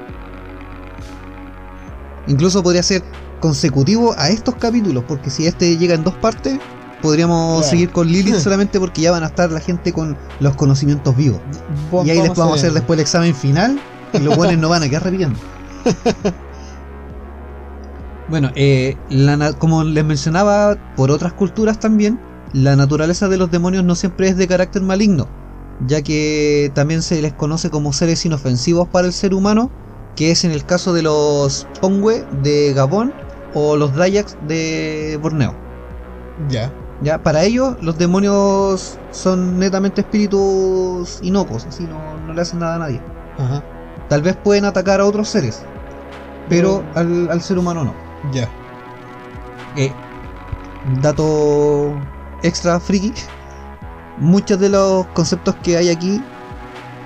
Incluso 2.27 2.61
podría 2.61 2.83
ser 2.83 3.03
consecutivo 3.39 4.13
a 4.17 4.29
estos 4.29 4.53
capítulos, 4.55 5.03
porque 5.07 5.31
si 5.31 5.47
este 5.47 5.75
llega 5.77 5.95
en 5.95 6.03
dos 6.03 6.13
partes, 6.15 6.59
podríamos 7.01 7.61
Claro. 7.61 7.69
seguir 7.71 7.89
con 7.91 8.07
Lilith 8.07 8.35
solamente 8.39 8.79
porque 8.79 9.01
ya 9.01 9.11
van 9.11 9.23
a 9.23 9.27
estar 9.27 9.51
la 9.51 9.59
gente 9.59 9.91
con 9.91 10.15
los 10.39 10.55
conocimientos 10.55 11.15
vivos. 11.17 11.41
Y 12.03 12.11
ahí 12.11 12.21
les 12.21 12.35
vamos 12.35 12.53
a 12.53 12.55
hacer 12.57 12.73
después 12.73 12.97
el 12.97 13.01
examen 13.01 13.33
final 13.33 13.79
y 14.13 14.19
los 14.19 14.37
buenos 14.37 14.57
no 14.59 14.69
van 14.69 14.83
a 14.83 14.87
quedar 14.87 15.03
repitiendo. 15.03 15.39
Bueno, 18.27 18.49
eh, 18.55 18.97
la 19.09 19.53
como 19.53 19.83
les 19.83 20.03
mencionaba, 20.03 20.75
por 20.95 21.11
otras 21.11 21.33
culturas 21.33 21.79
también, 21.79 22.19
la 22.53 22.75
naturaleza 22.75 23.27
de 23.27 23.37
los 23.37 23.51
demonios 23.51 23.83
no 23.83 23.95
siempre 23.95 24.27
es 24.27 24.37
de 24.37 24.47
carácter 24.47 24.81
maligno, 24.81 25.27
ya 25.87 26.01
que 26.01 26.71
también 26.73 27.01
se 27.01 27.21
les 27.21 27.33
conoce 27.33 27.69
como 27.69 27.93
seres 27.93 28.25
inofensivos 28.25 28.87
para 28.87 29.07
el 29.07 29.13
ser 29.13 29.33
humano, 29.33 29.69
que 30.15 30.31
es 30.31 30.45
en 30.45 30.51
el 30.51 30.65
caso 30.65 30.93
de 30.93 31.03
los 31.03 31.67
Pongwe 31.81 32.25
de 32.41 32.73
Gabón 32.73 33.13
o 33.53 33.75
los 33.75 33.93
Dayaks 33.95 34.37
de 34.47 35.19
Borneo. 35.21 35.53
Ya. 36.49 36.71
Ya, 37.01 37.21
para 37.21 37.43
ellos 37.43 37.75
los 37.81 37.97
demonios 37.97 38.97
son 39.11 39.59
netamente 39.59 40.01
espíritus 40.01 41.19
inocuos, 41.21 41.65
así 41.65 41.83
no, 41.83 42.17
no 42.25 42.33
le 42.33 42.41
hacen 42.41 42.59
nada 42.59 42.75
a 42.75 42.79
nadie. 42.79 43.01
Ajá. 43.37 43.63
Tal 44.07 44.21
vez 44.21 44.37
pueden 44.37 44.63
atacar 44.63 45.01
a 45.01 45.05
otros 45.05 45.27
seres, 45.27 45.61
pero 46.47 46.83
al, 46.95 47.29
al 47.29 47.41
ser 47.41 47.57
humano 47.57 47.83
no. 47.83 47.93
Ya. 48.31 48.49
Eh, 49.75 49.91
dato 51.01 51.91
extra 52.45 52.79
friki, 52.79 53.13
muchos 54.17 54.59
de 54.59 54.69
los 54.69 55.05
conceptos 55.07 55.55
que 55.63 55.77
hay 55.77 55.89
aquí 55.89 56.21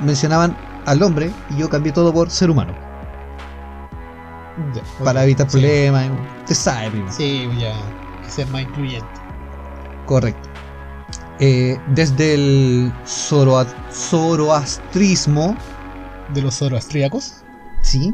mencionaban 0.01 0.55
al 0.85 1.01
hombre 1.03 1.31
y 1.49 1.57
yo 1.57 1.69
cambié 1.69 1.91
todo 1.91 2.13
por 2.13 2.29
ser 2.29 2.49
humano, 2.49 2.73
ya. 4.73 4.81
para 5.03 5.23
evitar 5.23 5.49
Sí. 5.49 5.57
problemas. 5.57 6.09
Usted 6.41 6.55
sabe, 6.55 6.91
primo. 6.91 7.11
Sí, 7.11 7.49
ya. 7.59 7.73
Ser 8.27 8.47
más 8.47 8.61
incluyente. 8.63 9.07
Correcto. 10.05 10.49
Eh, 11.39 11.79
desde 11.87 12.33
el 12.33 12.93
zoroa- 13.05 13.65
zoroastrismo, 13.91 15.55
De 16.33 16.41
los 16.41 16.55
zoroastríacos. 16.57 17.43
¿sí? 17.81 18.13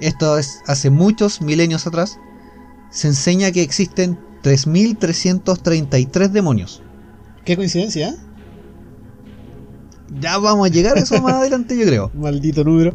Esto 0.00 0.38
es 0.38 0.62
hace 0.66 0.90
muchos 0.90 1.40
milenios 1.40 1.86
atrás, 1.86 2.18
se 2.90 3.08
enseña 3.08 3.50
que 3.52 3.62
existen 3.62 4.18
3.333 4.42 6.28
demonios. 6.30 6.82
Qué 7.44 7.56
coincidencia, 7.56 8.10
¿eh? 8.10 8.16
Ya 10.20 10.38
vamos 10.38 10.66
a 10.66 10.70
llegar 10.72 10.96
a 10.96 11.00
eso 11.00 11.20
más 11.22 11.34
adelante, 11.34 11.76
yo 11.76 11.86
creo. 11.86 12.10
Maldito 12.14 12.64
número. 12.64 12.94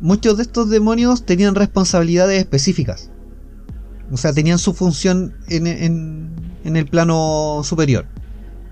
Muchos 0.00 0.36
de 0.36 0.42
estos 0.42 0.68
demonios 0.70 1.24
tenían 1.24 1.54
responsabilidades 1.54 2.38
específicas. 2.40 3.10
O 4.10 4.16
sea, 4.16 4.32
tenían 4.32 4.58
su 4.58 4.74
función 4.74 5.34
en, 5.48 5.66
en- 5.66 6.32
en 6.64 6.76
el 6.76 6.86
plano 6.86 7.60
superior. 7.64 8.06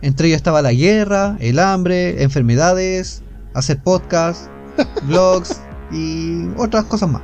Entre 0.02 0.28
ellos 0.28 0.36
estaba 0.36 0.62
la 0.62 0.72
guerra, 0.72 1.36
el 1.40 1.58
hambre, 1.58 2.22
enfermedades, 2.22 3.22
hacer 3.54 3.82
podcasts, 3.82 4.48
blogs 5.06 5.60
y 5.92 6.46
otras 6.56 6.84
cosas 6.84 7.10
más. 7.10 7.22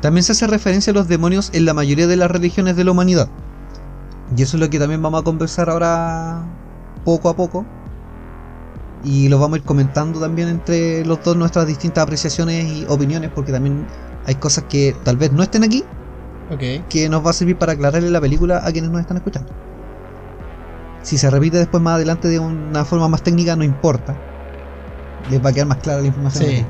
También 0.00 0.24
se 0.24 0.32
hace 0.32 0.46
referencia 0.46 0.92
a 0.92 0.94
los 0.94 1.08
demonios 1.08 1.50
en 1.52 1.64
la 1.66 1.74
mayoría 1.74 2.06
de 2.06 2.16
las 2.16 2.30
religiones 2.30 2.76
de 2.76 2.84
la 2.84 2.92
humanidad. 2.92 3.28
Y 4.36 4.42
eso 4.42 4.56
es 4.56 4.60
lo 4.60 4.70
que 4.70 4.78
también 4.78 5.02
vamos 5.02 5.20
a 5.20 5.24
conversar 5.24 5.68
ahora 5.68 6.42
poco 7.04 7.28
a 7.28 7.36
poco. 7.36 7.64
Y 9.04 9.28
lo 9.28 9.38
vamos 9.38 9.56
a 9.56 9.58
ir 9.60 9.64
comentando 9.64 10.20
también 10.20 10.48
entre 10.48 11.04
los 11.04 11.22
dos 11.22 11.36
nuestras 11.36 11.66
distintas 11.66 12.02
apreciaciones 12.04 12.66
y 12.66 12.86
opiniones, 12.88 13.30
porque 13.34 13.52
también 13.52 13.86
hay 14.26 14.34
cosas 14.36 14.64
que 14.68 14.94
tal 15.04 15.16
vez 15.16 15.32
no 15.32 15.42
estén 15.42 15.64
aquí, 15.64 15.84
Ok. 16.50 16.86
que 16.88 17.08
nos 17.08 17.24
va 17.24 17.30
a 17.30 17.32
servir 17.32 17.56
para 17.56 17.72
aclararle 17.72 18.10
la 18.10 18.20
película 18.20 18.60
a 18.64 18.72
quienes 18.72 18.90
nos 18.90 19.00
están 19.00 19.16
escuchando. 19.16 19.52
Si 21.02 21.16
se 21.16 21.30
repite 21.30 21.56
después 21.56 21.82
más 21.82 21.94
adelante 21.94 22.28
de 22.28 22.38
una 22.38 22.84
forma 22.84 23.08
más 23.08 23.22
técnica, 23.22 23.56
no 23.56 23.64
importa. 23.64 24.14
Les 25.30 25.42
va 25.42 25.50
a 25.50 25.52
quedar 25.52 25.66
más 25.66 25.78
clara 25.78 26.00
la 26.02 26.06
información. 26.06 26.44
Sí. 26.44 26.64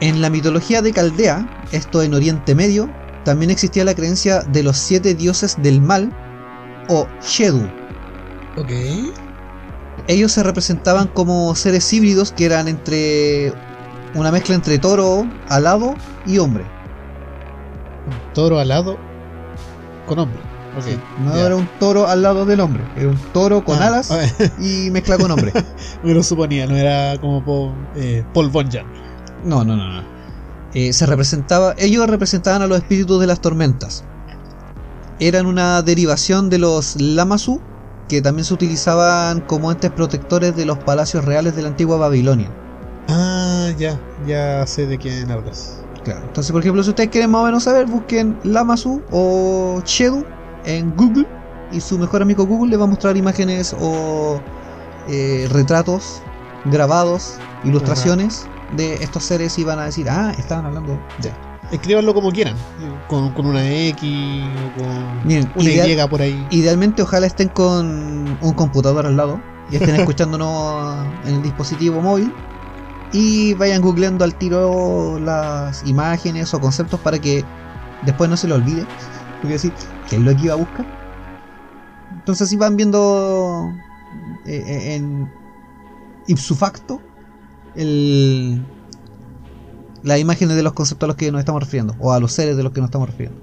En 0.00 0.20
la 0.20 0.30
mitología 0.30 0.80
de 0.82 0.92
Caldea, 0.92 1.48
esto 1.72 2.02
en 2.02 2.14
Oriente 2.14 2.54
Medio, 2.54 2.88
también 3.24 3.50
existía 3.50 3.84
la 3.84 3.94
creencia 3.94 4.42
de 4.42 4.62
los 4.62 4.76
siete 4.76 5.14
dioses 5.14 5.56
del 5.60 5.80
mal, 5.80 6.12
o 6.88 7.08
Shedu. 7.20 7.68
Ok. 8.56 8.70
Ellos 10.06 10.32
se 10.32 10.42
representaban 10.42 11.08
como 11.08 11.54
seres 11.54 11.92
híbridos 11.92 12.32
que 12.32 12.46
eran 12.46 12.68
entre 12.68 13.52
una 14.14 14.30
mezcla 14.30 14.54
entre 14.54 14.78
toro, 14.78 15.26
alado 15.48 15.96
y 16.24 16.38
hombre. 16.38 16.64
Un 18.06 18.32
toro 18.34 18.58
alado 18.58 18.98
con 20.06 20.18
hombre. 20.20 20.40
Ok. 20.76 20.86
No 21.18 21.34
era 21.34 21.56
un 21.56 21.66
toro 21.78 22.06
al 22.06 22.22
lado 22.22 22.46
del 22.46 22.60
hombre, 22.60 22.84
era 22.96 23.08
un 23.08 23.18
toro 23.32 23.64
con 23.64 23.82
Ah, 23.82 23.88
alas 23.88 24.10
y 24.60 24.90
mezcla 24.90 25.18
con 25.18 25.30
hombre. 25.30 25.52
Me 26.04 26.14
lo 26.14 26.22
suponía, 26.22 26.66
no 26.66 26.76
era 26.76 27.18
como 27.20 27.44
Paul, 27.44 27.74
eh, 27.96 28.24
Paul 28.32 28.50
Jan. 28.70 28.86
No, 29.44 29.64
no, 29.64 29.76
no, 29.76 29.92
no. 29.92 30.18
Eh, 30.74 30.92
se 30.92 31.06
representaba, 31.06 31.74
ellos 31.78 32.06
representaban 32.08 32.62
a 32.62 32.66
los 32.66 32.78
espíritus 32.78 33.20
de 33.20 33.26
las 33.26 33.40
tormentas. 33.40 34.04
Eran 35.18 35.46
una 35.46 35.82
derivación 35.82 36.50
de 36.50 36.58
los 36.58 37.00
Lamasu, 37.00 37.60
que 38.08 38.22
también 38.22 38.44
se 38.44 38.54
utilizaban 38.54 39.40
como 39.40 39.72
entes 39.72 39.90
protectores 39.90 40.54
de 40.56 40.66
los 40.66 40.78
palacios 40.78 41.24
reales 41.24 41.56
de 41.56 41.62
la 41.62 41.68
antigua 41.68 41.96
Babilonia. 41.96 42.50
Ah, 43.08 43.70
ya, 43.78 43.98
ya 44.26 44.66
sé 44.66 44.86
de 44.86 44.98
quién 44.98 45.30
hablas. 45.30 45.82
Claro. 46.04 46.20
Entonces, 46.24 46.52
por 46.52 46.60
ejemplo, 46.60 46.82
si 46.82 46.90
ustedes 46.90 47.10
quieren 47.10 47.30
más 47.30 47.42
o 47.42 47.44
menos 47.46 47.64
saber, 47.64 47.86
busquen 47.86 48.38
Lamasu 48.44 49.02
o 49.10 49.82
Shedu 49.84 50.24
en 50.64 50.94
Google 50.96 51.26
y 51.72 51.80
su 51.80 51.98
mejor 51.98 52.22
amigo 52.22 52.46
Google 52.46 52.70
les 52.70 52.80
va 52.80 52.84
a 52.84 52.88
mostrar 52.88 53.16
imágenes 53.16 53.74
o 53.80 54.40
eh, 55.08 55.48
retratos 55.50 56.22
grabados, 56.66 57.38
ilustraciones 57.64 58.48
de 58.76 58.94
estos 59.02 59.24
seres 59.24 59.58
y 59.58 59.64
van 59.64 59.78
a 59.78 59.84
decir, 59.84 60.08
ah, 60.10 60.32
estaban 60.38 60.66
hablando 60.66 60.98
de... 61.18 61.32
Escríbanlo 61.70 62.14
como 62.14 62.30
quieran, 62.32 62.56
con, 63.08 63.32
con 63.34 63.44
una 63.46 63.62
X 63.70 64.48
o 64.64 64.80
con 64.80 65.26
Miren, 65.26 65.50
una 65.54 65.70
ideal- 65.70 66.06
Y 66.06 66.08
por 66.08 66.22
ahí. 66.22 66.46
Idealmente 66.50 67.02
ojalá 67.02 67.26
estén 67.26 67.48
con 67.48 68.38
un 68.40 68.52
computador 68.54 69.04
al 69.04 69.16
lado 69.16 69.40
y 69.70 69.76
estén 69.76 69.94
escuchándonos 70.00 71.06
en 71.26 71.34
el 71.36 71.42
dispositivo 71.42 72.00
móvil 72.00 72.32
y 73.12 73.52
vayan 73.54 73.82
googleando 73.82 74.24
al 74.24 74.34
tiro 74.34 75.18
las 75.18 75.84
imágenes 75.86 76.54
o 76.54 76.60
conceptos 76.60 77.00
para 77.00 77.18
que 77.18 77.44
después 78.02 78.30
no 78.30 78.36
se 78.38 78.48
lo 78.48 78.54
olvide. 78.54 78.86
Voy 79.42 79.50
a 79.50 79.54
decir, 79.54 79.72
¿qué 80.08 80.16
es 80.16 80.22
lo 80.22 80.34
que 80.34 80.42
iba 80.44 80.54
a 80.54 80.56
buscar? 80.56 80.86
Entonces 82.12 82.46
así 82.48 82.56
van 82.56 82.76
viendo 82.76 83.70
eh, 84.46 84.64
eh, 84.66 84.94
en 84.94 85.28
ipso 86.26 86.54
facto 86.54 87.00
el, 87.76 88.62
las 90.02 90.18
imágenes 90.18 90.56
de 90.56 90.62
los 90.62 90.72
conceptos 90.72 91.06
a 91.06 91.08
los 91.08 91.16
que 91.16 91.30
nos 91.32 91.40
estamos 91.40 91.62
refiriendo 91.62 91.94
o 92.00 92.12
a 92.12 92.20
los 92.20 92.32
seres 92.32 92.56
de 92.56 92.62
los 92.62 92.72
que 92.72 92.80
nos 92.80 92.88
estamos 92.88 93.08
refiriendo. 93.08 93.40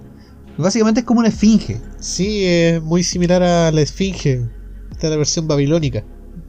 Básicamente 0.58 1.02
es 1.02 1.06
como 1.06 1.20
una 1.20 1.30
esfinge. 1.30 1.82
Sí, 2.00 2.46
es 2.46 2.82
muy 2.82 3.04
similar 3.04 3.44
a 3.44 3.72
la 3.72 3.82
Esfinge. 3.82 4.46
Esta 4.92 5.08
es 5.08 5.12
la 5.12 5.18
versión 5.18 5.48
babilónica. 5.48 6.04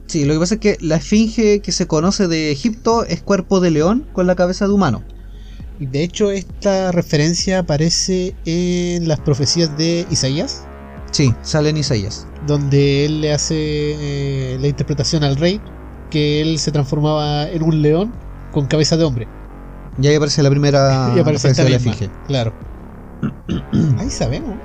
Sí, 0.05 0.23
lo 0.23 0.33
que 0.33 0.39
pasa 0.39 0.53
es 0.55 0.61
que 0.61 0.77
la 0.79 0.95
esfinge 0.95 1.59
que 1.59 1.73
se 1.73 1.87
conoce 1.87 2.29
de 2.29 2.51
Egipto 2.51 3.03
es 3.03 3.21
cuerpo 3.21 3.59
de 3.59 3.71
león 3.71 4.07
con 4.13 4.25
la 4.25 4.35
cabeza 4.35 4.65
de 4.65 4.73
humano. 4.73 5.03
Y 5.79 5.85
de 5.87 6.03
hecho, 6.03 6.31
esta 6.31 6.93
referencia 6.93 7.59
aparece 7.59 8.33
en 8.45 9.07
las 9.09 9.19
profecías 9.19 9.77
de 9.77 10.07
Isaías, 10.09 10.63
Sí, 11.11 11.33
sale 11.41 11.69
en 11.69 11.77
Isaías. 11.77 12.27
donde 12.47 13.05
él 13.05 13.21
le 13.21 13.33
hace 13.33 13.55
eh, 13.57 14.57
la 14.59 14.67
interpretación 14.67 15.23
al 15.23 15.35
rey 15.35 15.61
que 16.09 16.41
él 16.41 16.59
se 16.59 16.71
transformaba 16.71 17.47
en 17.49 17.63
un 17.63 17.81
león 17.81 18.11
con 18.51 18.65
cabeza 18.65 18.97
de 18.97 19.03
hombre. 19.03 19.27
Y 20.01 20.07
ahí 20.07 20.15
aparece 20.15 20.43
la 20.43 20.49
primera 20.49 21.11
y 21.15 21.19
aparece 21.19 21.49
esta 21.49 21.63
de 21.63 21.69
la 21.71 21.75
esfinge. 21.77 22.09
Claro. 22.27 22.53
Ahí 23.99 24.09
sabemos. 24.09 24.55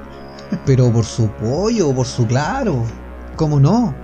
Pero 0.66 0.92
por 0.92 1.04
su 1.04 1.28
pollo, 1.28 1.94
por 1.94 2.06
su 2.06 2.26
claro. 2.26 2.84
¿Cómo 3.36 3.58
no? 3.58 3.94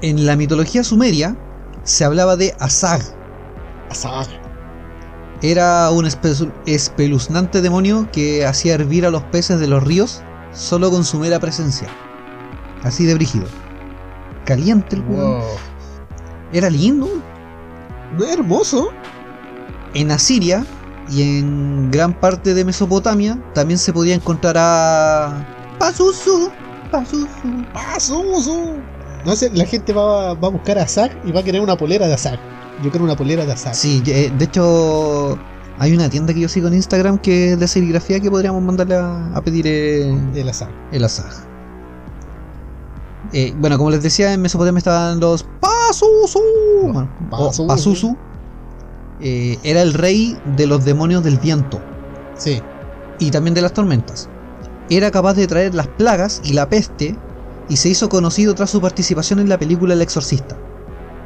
En 0.00 0.24
la 0.26 0.36
mitología 0.36 0.82
sumeria 0.84 1.36
se 1.82 2.04
hablaba 2.04 2.36
de 2.36 2.54
Asag. 2.58 3.02
Asag. 3.90 4.26
Era 5.42 5.90
un 5.90 6.04
espe- 6.06 6.50
espeluznante 6.66 7.60
demonio 7.60 8.08
que 8.10 8.46
hacía 8.46 8.74
hervir 8.74 9.04
a 9.06 9.10
los 9.10 9.22
peces 9.24 9.60
de 9.60 9.66
los 9.68 9.82
ríos 9.84 10.22
solo 10.52 10.90
con 10.90 11.04
su 11.04 11.18
mera 11.18 11.38
presencia. 11.38 11.88
Así 12.82 13.04
de 13.04 13.14
brígido. 13.14 13.46
Caliente 14.48 14.96
el 14.96 15.02
weón. 15.02 15.40
Wow. 15.40 15.44
Era 16.54 16.70
lindo. 16.70 17.06
Es 18.18 18.32
hermoso. 18.32 18.88
En 19.92 20.10
Asiria 20.10 20.64
y 21.10 21.38
en 21.38 21.90
gran 21.90 22.18
parte 22.18 22.54
de 22.54 22.64
Mesopotamia 22.64 23.38
también 23.52 23.76
se 23.76 23.92
podía 23.92 24.14
encontrar 24.14 24.56
a 24.58 25.46
Pazuzu. 25.78 26.50
Pazuzu. 26.90 27.26
Pazuzu. 27.74 28.76
No 29.26 29.36
sé, 29.36 29.50
la 29.52 29.66
gente 29.66 29.92
va, 29.92 30.32
va 30.32 30.48
a 30.48 30.50
buscar 30.50 30.78
a 30.78 30.84
Asag 30.84 31.10
y 31.26 31.32
va 31.32 31.40
a 31.40 31.42
querer 31.42 31.60
una 31.60 31.76
polera 31.76 32.06
de 32.06 32.14
Asag. 32.14 32.38
Yo 32.82 32.90
quiero 32.90 33.04
una 33.04 33.16
polera 33.16 33.44
de 33.44 33.52
Asag. 33.52 33.74
Sí, 33.74 34.02
eh, 34.06 34.32
de 34.34 34.44
hecho 34.46 35.38
hay 35.78 35.92
una 35.92 36.08
tienda 36.08 36.32
que 36.32 36.40
yo 36.40 36.48
sigo 36.48 36.68
en 36.68 36.74
Instagram 36.74 37.18
que 37.18 37.52
es 37.52 37.60
de 37.60 37.68
serigrafía 37.68 38.18
que 38.18 38.30
podríamos 38.30 38.62
mandarle 38.62 38.96
a, 38.96 39.26
a 39.34 39.42
pedir 39.42 39.66
eh, 39.66 40.08
El 40.34 40.48
Asag. 40.48 40.70
el 40.90 41.04
asaj. 41.04 41.47
Eh, 43.32 43.54
bueno, 43.58 43.76
como 43.78 43.90
les 43.90 44.02
decía, 44.02 44.32
en 44.32 44.40
Mesopotamia 44.42 44.78
estaban 44.78 45.20
los 45.20 45.44
Pazuzu. 45.60 46.40
Bueno, 46.92 47.08
Pazuzu. 47.30 47.66
Pazuzu. 47.66 48.16
Eh, 49.20 49.58
era 49.64 49.82
el 49.82 49.94
rey 49.94 50.38
de 50.56 50.66
los 50.66 50.84
demonios 50.84 51.22
del 51.24 51.38
viento. 51.38 51.80
Sí. 52.36 52.62
y 53.20 53.30
también 53.32 53.52
de 53.54 53.62
las 53.62 53.72
tormentas. 53.72 54.28
Era 54.90 55.10
capaz 55.10 55.34
de 55.34 55.48
traer 55.48 55.74
las 55.74 55.88
plagas 55.88 56.40
y 56.44 56.52
la 56.52 56.68
peste 56.68 57.16
y 57.68 57.76
se 57.76 57.88
hizo 57.88 58.08
conocido 58.08 58.54
tras 58.54 58.70
su 58.70 58.80
participación 58.80 59.40
en 59.40 59.48
la 59.48 59.58
película 59.58 59.94
El 59.94 60.02
Exorcista. 60.02 60.56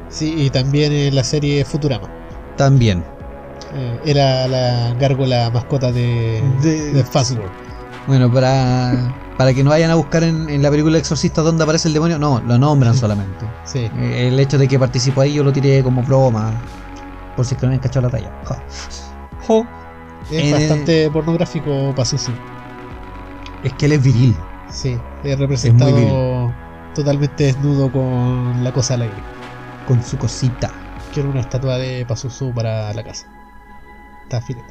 Sí, 0.08 0.34
y 0.38 0.48
también 0.50 0.90
en 0.92 1.14
la 1.14 1.22
serie 1.22 1.64
Futurama. 1.66 2.08
También. 2.56 3.04
Eh, 3.74 4.00
era 4.06 4.48
la 4.48 4.94
gárgola 4.98 5.50
mascota 5.52 5.92
de, 5.92 6.42
De- 6.62 6.92
de. 6.92 7.04
Bueno, 8.06 8.32
para, 8.32 9.14
para 9.38 9.52
que 9.54 9.64
no 9.64 9.70
vayan 9.70 9.90
a 9.90 9.94
buscar 9.94 10.22
en, 10.24 10.48
en 10.48 10.62
la 10.62 10.70
película 10.70 10.96
El 10.96 11.00
Exorcista 11.00 11.42
dónde 11.42 11.64
aparece 11.64 11.88
el 11.88 11.94
demonio, 11.94 12.18
no, 12.18 12.40
lo 12.40 12.58
nombran 12.58 12.96
solamente. 12.96 13.46
Sí. 13.64 13.90
Eh, 13.98 14.28
El 14.28 14.38
hecho 14.40 14.58
de 14.58 14.68
que 14.68 14.78
participó 14.78 15.20
ahí 15.22 15.34
yo 15.34 15.44
lo 15.44 15.52
tiré 15.52 15.82
como 15.82 16.02
broma. 16.02 16.52
Por 17.36 17.44
si 17.46 17.54
es 17.54 17.60
que 17.60 17.66
no 17.66 17.70
habían 17.70 17.82
cachado 17.82 18.06
la 18.06 18.10
talla. 18.10 18.30
Ja. 18.44 18.62
Jo. 19.46 19.66
Es 20.30 20.38
En 20.40 20.46
el- 20.46 20.52
bastante 20.52 21.10
pornográfico 21.10 21.92
Pazuzu. 21.96 22.32
Es 23.64 23.72
que 23.74 23.86
él 23.86 23.92
es 23.92 24.02
viril. 24.02 24.36
Sí. 24.70 24.98
Es 25.24 25.38
representado 25.38 25.94
viril. 25.94 26.54
totalmente 26.94 27.44
desnudo 27.44 27.90
con 27.90 28.62
la 28.62 28.72
cosa 28.72 28.94
al 28.94 29.02
aire. 29.02 29.14
Con 29.86 30.02
su 30.02 30.18
cosita. 30.18 30.70
Quiero 31.12 31.30
una 31.30 31.40
estatua 31.40 31.78
de 31.78 32.04
Pazuzu 32.06 32.52
para 32.52 32.92
la 32.94 33.02
casa. 33.04 33.26
Está 34.24 34.40
filete. 34.40 34.66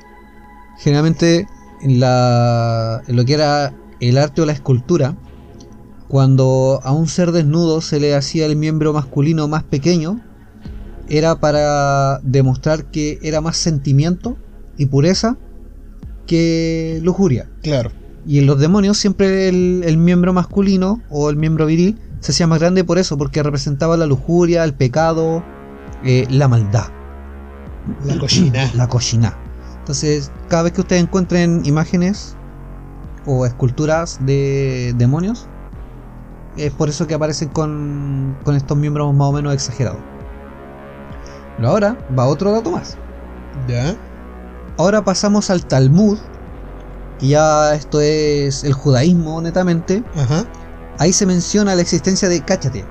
Generalmente 0.77 1.47
en, 1.81 1.99
la, 1.99 3.01
en 3.07 3.15
lo 3.15 3.25
que 3.25 3.33
era 3.33 3.73
el 4.01 4.17
arte 4.17 4.41
o 4.41 4.45
la 4.45 4.51
escultura, 4.51 5.15
cuando 6.09 6.81
a 6.83 6.91
un 6.91 7.07
ser 7.07 7.31
desnudo 7.31 7.79
se 7.79 8.01
le 8.01 8.13
hacía 8.15 8.45
el 8.45 8.57
miembro 8.57 8.91
masculino 8.91 9.47
más 9.47 9.63
pequeño, 9.63 10.19
era 11.07 11.39
para 11.39 12.19
demostrar 12.19 12.91
que 12.91 13.19
era 13.21 13.39
más 13.39 13.55
sentimiento 13.57 14.37
y 14.77 14.87
pureza 14.87 15.37
que 16.27 16.99
lujuria. 17.03 17.49
Claro. 17.61 17.91
Y 18.25 18.39
en 18.39 18.45
los 18.45 18.59
demonios 18.59 18.97
siempre 18.97 19.47
el, 19.47 19.83
el 19.85 19.97
miembro 19.97 20.33
masculino 20.33 21.01
o 21.09 21.29
el 21.29 21.37
miembro 21.37 21.65
viril 21.65 21.97
se 22.19 22.31
hacía 22.31 22.47
más 22.47 22.59
grande 22.59 22.83
por 22.83 22.99
eso, 22.99 23.17
porque 23.17 23.41
representaba 23.41 23.97
la 23.97 24.05
lujuria, 24.05 24.63
el 24.63 24.73
pecado, 24.73 25.43
eh, 26.03 26.25
la 26.29 26.47
maldad. 26.47 26.87
La 28.05 28.17
cochina. 28.17 28.71
La 28.75 28.87
cochina. 28.87 29.37
Entonces, 29.79 30.31
cada 30.47 30.63
vez 30.63 30.73
que 30.73 30.81
ustedes 30.81 31.01
encuentren 31.01 31.65
imágenes 31.65 32.37
o 33.25 33.45
esculturas 33.45 34.19
de 34.21 34.93
demonios, 34.97 35.47
es 36.57 36.71
por 36.71 36.89
eso 36.89 37.07
que 37.07 37.13
aparecen 37.13 37.49
con, 37.49 38.37
con 38.43 38.55
estos 38.55 38.77
miembros 38.77 39.13
más 39.13 39.29
o 39.29 39.31
menos 39.31 39.53
exagerados. 39.53 39.99
Pero 41.57 41.69
ahora 41.69 41.97
va 42.17 42.25
otro 42.25 42.51
dato 42.51 42.71
más. 42.71 42.97
Ya. 43.67 43.95
Ahora 44.77 45.03
pasamos 45.03 45.49
al 45.49 45.65
Talmud, 45.65 46.17
que 47.19 47.27
ya 47.27 47.75
esto 47.75 48.01
es 48.01 48.63
el 48.63 48.73
judaísmo 48.73 49.41
netamente. 49.41 50.03
Ajá. 50.15 50.45
Ahí 50.97 51.13
se 51.13 51.25
menciona 51.25 51.75
la 51.75 51.81
existencia 51.81 52.29
de, 52.29 52.41
cáchate, 52.41 52.85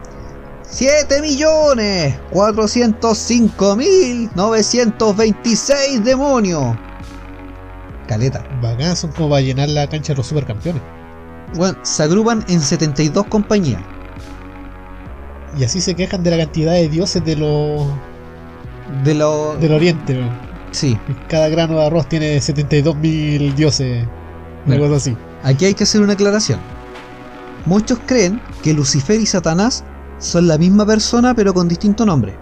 7 0.71 1.21
millones 1.21 2.17
405 2.31 3.77
mil 3.77 4.31
926 4.35 6.05
demonios. 6.05 6.77
Caleta. 8.11 8.45
Bacán, 8.61 8.97
son 8.97 9.13
como 9.13 9.31
para 9.31 9.41
llenar 9.41 9.69
la 9.69 9.87
cancha 9.87 10.13
de 10.13 10.17
los 10.17 10.27
supercampeones. 10.27 10.83
Bueno, 11.55 11.79
se 11.83 12.03
agrupan 12.03 12.45
en 12.49 12.61
72 12.61 13.27
compañías. 13.27 13.81
Y 15.57 15.63
así 15.63 15.81
se 15.81 15.95
quejan 15.95 16.25
de 16.25 16.33
la 16.33 16.37
cantidad 16.39 16.73
de 16.73 16.89
dioses 16.89 17.25
de 17.25 17.37
los 17.37 17.87
De 19.05 19.15
lo... 19.15 19.57
del 19.59 19.73
oriente. 19.73 20.21
Sí, 20.73 20.99
Cada 21.29 21.49
grano 21.49 21.77
de 21.79 21.87
arroz 21.87 22.09
tiene 22.09 22.39
72.000 22.39 23.55
dioses. 23.55 24.05
Una 24.67 24.77
Bueno. 24.77 24.83
cosa 24.95 24.97
así. 24.97 25.17
aquí 25.45 25.67
hay 25.67 25.75
que 25.75 25.85
hacer 25.85 26.01
una 26.01 26.15
aclaración. 26.15 26.59
Muchos 27.65 28.01
creen 28.07 28.41
que 28.63 28.75
Lucifer 28.75 29.21
y 29.21 29.27
Satanás 29.27 29.85
son 30.19 30.49
la 30.49 30.59
misma 30.59 30.85
persona 30.85 31.33
pero 31.35 31.55
con 31.55 31.69
distinto 31.69 32.05
nombre. 32.05 32.37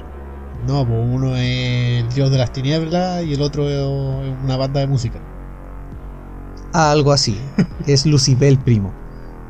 No, 0.66 0.86
pues 0.86 0.98
uno 0.98 1.36
es 1.36 2.02
el 2.04 2.08
dios 2.14 2.30
de 2.30 2.38
las 2.38 2.52
tinieblas 2.52 3.22
y 3.24 3.34
el 3.34 3.42
otro 3.42 3.68
es 3.68 3.86
una 4.42 4.56
banda 4.56 4.80
de 4.80 4.86
música. 4.86 5.18
Algo 6.72 7.12
así. 7.12 7.38
es 7.86 8.04
Lucifer 8.06 8.48
el 8.48 8.58
primo. 8.58 8.92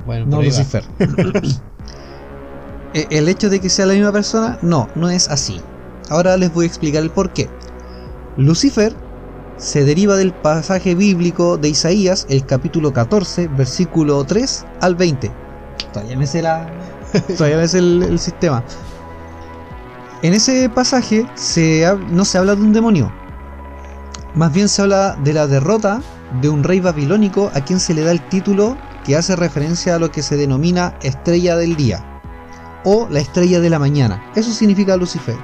Bueno, 0.06 0.26
No. 0.26 0.42
Lucifer. 0.42 0.84
E- 2.94 3.06
el 3.10 3.28
hecho 3.28 3.50
de 3.50 3.60
que 3.60 3.68
sea 3.68 3.84
la 3.86 3.92
misma 3.94 4.12
persona, 4.12 4.58
no, 4.62 4.88
no 4.94 5.10
es 5.10 5.28
así. 5.28 5.60
Ahora 6.08 6.36
les 6.38 6.52
voy 6.52 6.64
a 6.64 6.68
explicar 6.68 7.02
el 7.02 7.10
por 7.10 7.30
qué. 7.30 7.48
Lucifer 8.38 8.94
se 9.58 9.84
deriva 9.84 10.16
del 10.16 10.32
pasaje 10.32 10.94
bíblico 10.94 11.58
de 11.58 11.68
Isaías, 11.68 12.26
el 12.30 12.46
capítulo 12.46 12.92
14, 12.92 13.48
versículo 13.48 14.24
3 14.24 14.64
al 14.80 14.94
20. 14.94 15.30
Todavía 15.92 16.16
me 16.16 16.26
sé 16.26 16.40
la. 16.40 16.66
Todavía 17.36 17.58
me 17.58 17.68
sé 17.68 17.78
el, 17.78 18.02
el 18.04 18.18
sistema. 18.18 18.64
En 20.22 20.32
ese 20.34 20.68
pasaje 20.70 21.26
se 21.34 21.86
no 22.10 22.24
se 22.24 22.38
habla 22.38 22.54
de 22.56 22.62
un 22.62 22.72
demonio. 22.72 23.12
Más 24.34 24.52
bien 24.52 24.68
se 24.68 24.82
habla 24.82 25.16
de 25.22 25.32
la 25.32 25.46
derrota 25.46 26.00
de 26.40 26.48
un 26.48 26.62
rey 26.64 26.80
babilónico 26.80 27.50
a 27.54 27.60
quien 27.62 27.80
se 27.80 27.94
le 27.94 28.02
da 28.02 28.10
el 28.12 28.20
título 28.28 28.76
que 29.04 29.16
hace 29.16 29.34
referencia 29.36 29.94
a 29.94 29.98
lo 29.98 30.10
que 30.10 30.22
se 30.22 30.36
denomina 30.36 30.94
estrella 31.02 31.56
del 31.56 31.76
día 31.76 32.04
o 32.84 33.08
la 33.10 33.20
estrella 33.20 33.60
de 33.60 33.70
la 33.70 33.78
mañana. 33.78 34.22
Eso 34.36 34.52
significa 34.52 34.96
Lucifer 34.96 35.36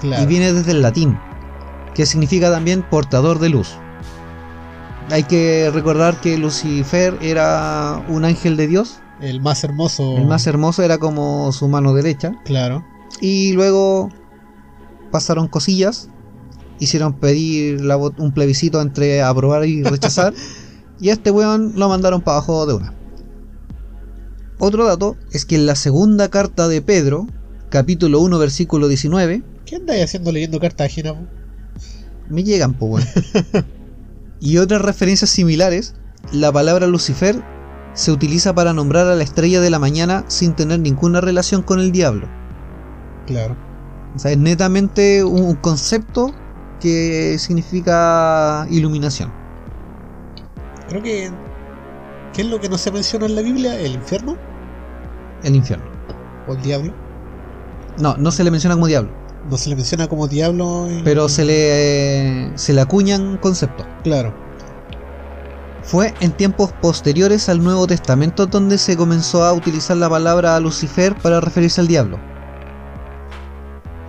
Claro. 0.00 0.22
y 0.22 0.26
viene 0.26 0.52
desde 0.52 0.70
el 0.72 0.82
latín, 0.82 1.18
que 1.94 2.06
significa 2.06 2.50
también 2.50 2.82
portador 2.88 3.38
de 3.40 3.48
luz. 3.48 3.76
Hay 5.10 5.24
que 5.24 5.70
recordar 5.72 6.20
que 6.20 6.36
Lucifer 6.38 7.16
era 7.20 8.02
un 8.08 8.24
ángel 8.24 8.56
de 8.56 8.66
Dios, 8.66 9.00
El 9.20 9.40
más 9.40 9.64
hermoso. 9.64 10.16
el 10.16 10.26
más 10.26 10.46
hermoso 10.46 10.82
era 10.82 10.98
como 10.98 11.50
su 11.52 11.66
mano 11.66 11.94
derecha, 11.94 12.32
Claro. 12.44 12.84
y 13.20 13.52
luego 13.54 14.10
pasaron 15.10 15.48
cosillas, 15.48 16.10
hicieron 16.78 17.14
pedir 17.14 17.80
la 17.80 17.96
un 17.96 18.32
plebiscito 18.32 18.80
entre 18.80 19.22
aprobar 19.22 19.66
y 19.66 19.82
rechazar, 19.82 20.34
y 21.00 21.10
a 21.10 21.12
este 21.12 21.30
weón 21.30 21.72
lo 21.76 21.88
mandaron 21.88 22.20
para 22.20 22.38
abajo 22.38 22.66
de 22.66 22.74
una. 22.74 22.94
Otro 24.58 24.84
dato 24.84 25.16
es 25.30 25.44
que 25.44 25.54
en 25.54 25.66
la 25.66 25.76
segunda 25.76 26.28
carta 26.28 26.66
de 26.68 26.82
Pedro, 26.82 27.26
capítulo 27.68 28.20
1, 28.20 28.38
versículo 28.38 28.88
19, 28.88 29.42
¿Qué 29.64 29.76
andáis 29.76 30.04
haciendo 30.04 30.32
leyendo 30.32 30.58
cartas 30.58 30.86
ajenas? 30.86 31.14
po? 31.14 31.26
me 32.28 32.42
llegan, 32.42 32.74
po 32.74 32.86
weón. 32.86 33.06
Y 34.40 34.58
otras 34.58 34.82
referencias 34.82 35.30
similares, 35.30 35.94
la 36.32 36.52
palabra 36.52 36.86
Lucifer 36.86 37.42
se 37.94 38.12
utiliza 38.12 38.54
para 38.54 38.72
nombrar 38.72 39.08
a 39.08 39.16
la 39.16 39.24
estrella 39.24 39.60
de 39.60 39.70
la 39.70 39.80
mañana 39.80 40.24
sin 40.28 40.54
tener 40.54 40.78
ninguna 40.78 41.20
relación 41.20 41.62
con 41.62 41.80
el 41.80 41.90
diablo. 41.90 42.28
Claro. 43.26 43.56
O 44.14 44.18
sea, 44.18 44.30
es 44.30 44.38
netamente 44.38 45.24
un 45.24 45.54
concepto 45.56 46.32
que 46.80 47.36
significa 47.38 48.66
iluminación. 48.70 49.32
Creo 50.88 51.02
que. 51.02 51.30
¿Qué 52.32 52.42
es 52.42 52.48
lo 52.48 52.60
que 52.60 52.68
no 52.68 52.78
se 52.78 52.90
menciona 52.92 53.26
en 53.26 53.34
la 53.34 53.42
Biblia? 53.42 53.78
¿El 53.80 53.94
infierno? 53.94 54.36
El 55.42 55.56
infierno. 55.56 55.84
¿O 56.46 56.52
el 56.54 56.62
diablo? 56.62 56.92
No, 57.98 58.16
no 58.16 58.30
se 58.30 58.44
le 58.44 58.50
menciona 58.50 58.74
como 58.76 58.86
diablo, 58.86 59.10
No 59.50 59.56
se 59.56 59.68
le 59.70 59.76
menciona 59.76 60.06
como 60.08 60.28
diablo. 60.28 60.86
en- 60.88 61.02
pero 61.04 61.28
se 61.28 61.44
le, 61.44 62.52
se 62.56 62.72
le 62.72 62.80
acuñan 62.80 63.38
conceptos. 63.38 63.86
Claro. 64.04 64.32
Fue 65.82 66.14
en 66.20 66.32
tiempos 66.32 66.72
posteriores 66.80 67.48
al 67.48 67.62
Nuevo 67.64 67.86
Testamento 67.86 68.46
donde 68.46 68.78
se 68.78 68.96
comenzó 68.96 69.44
a 69.44 69.52
utilizar 69.52 69.96
la 69.96 70.08
palabra 70.10 70.60
Lucifer 70.60 71.14
para 71.16 71.40
referirse 71.40 71.80
al 71.80 71.88
diablo. 71.88 72.18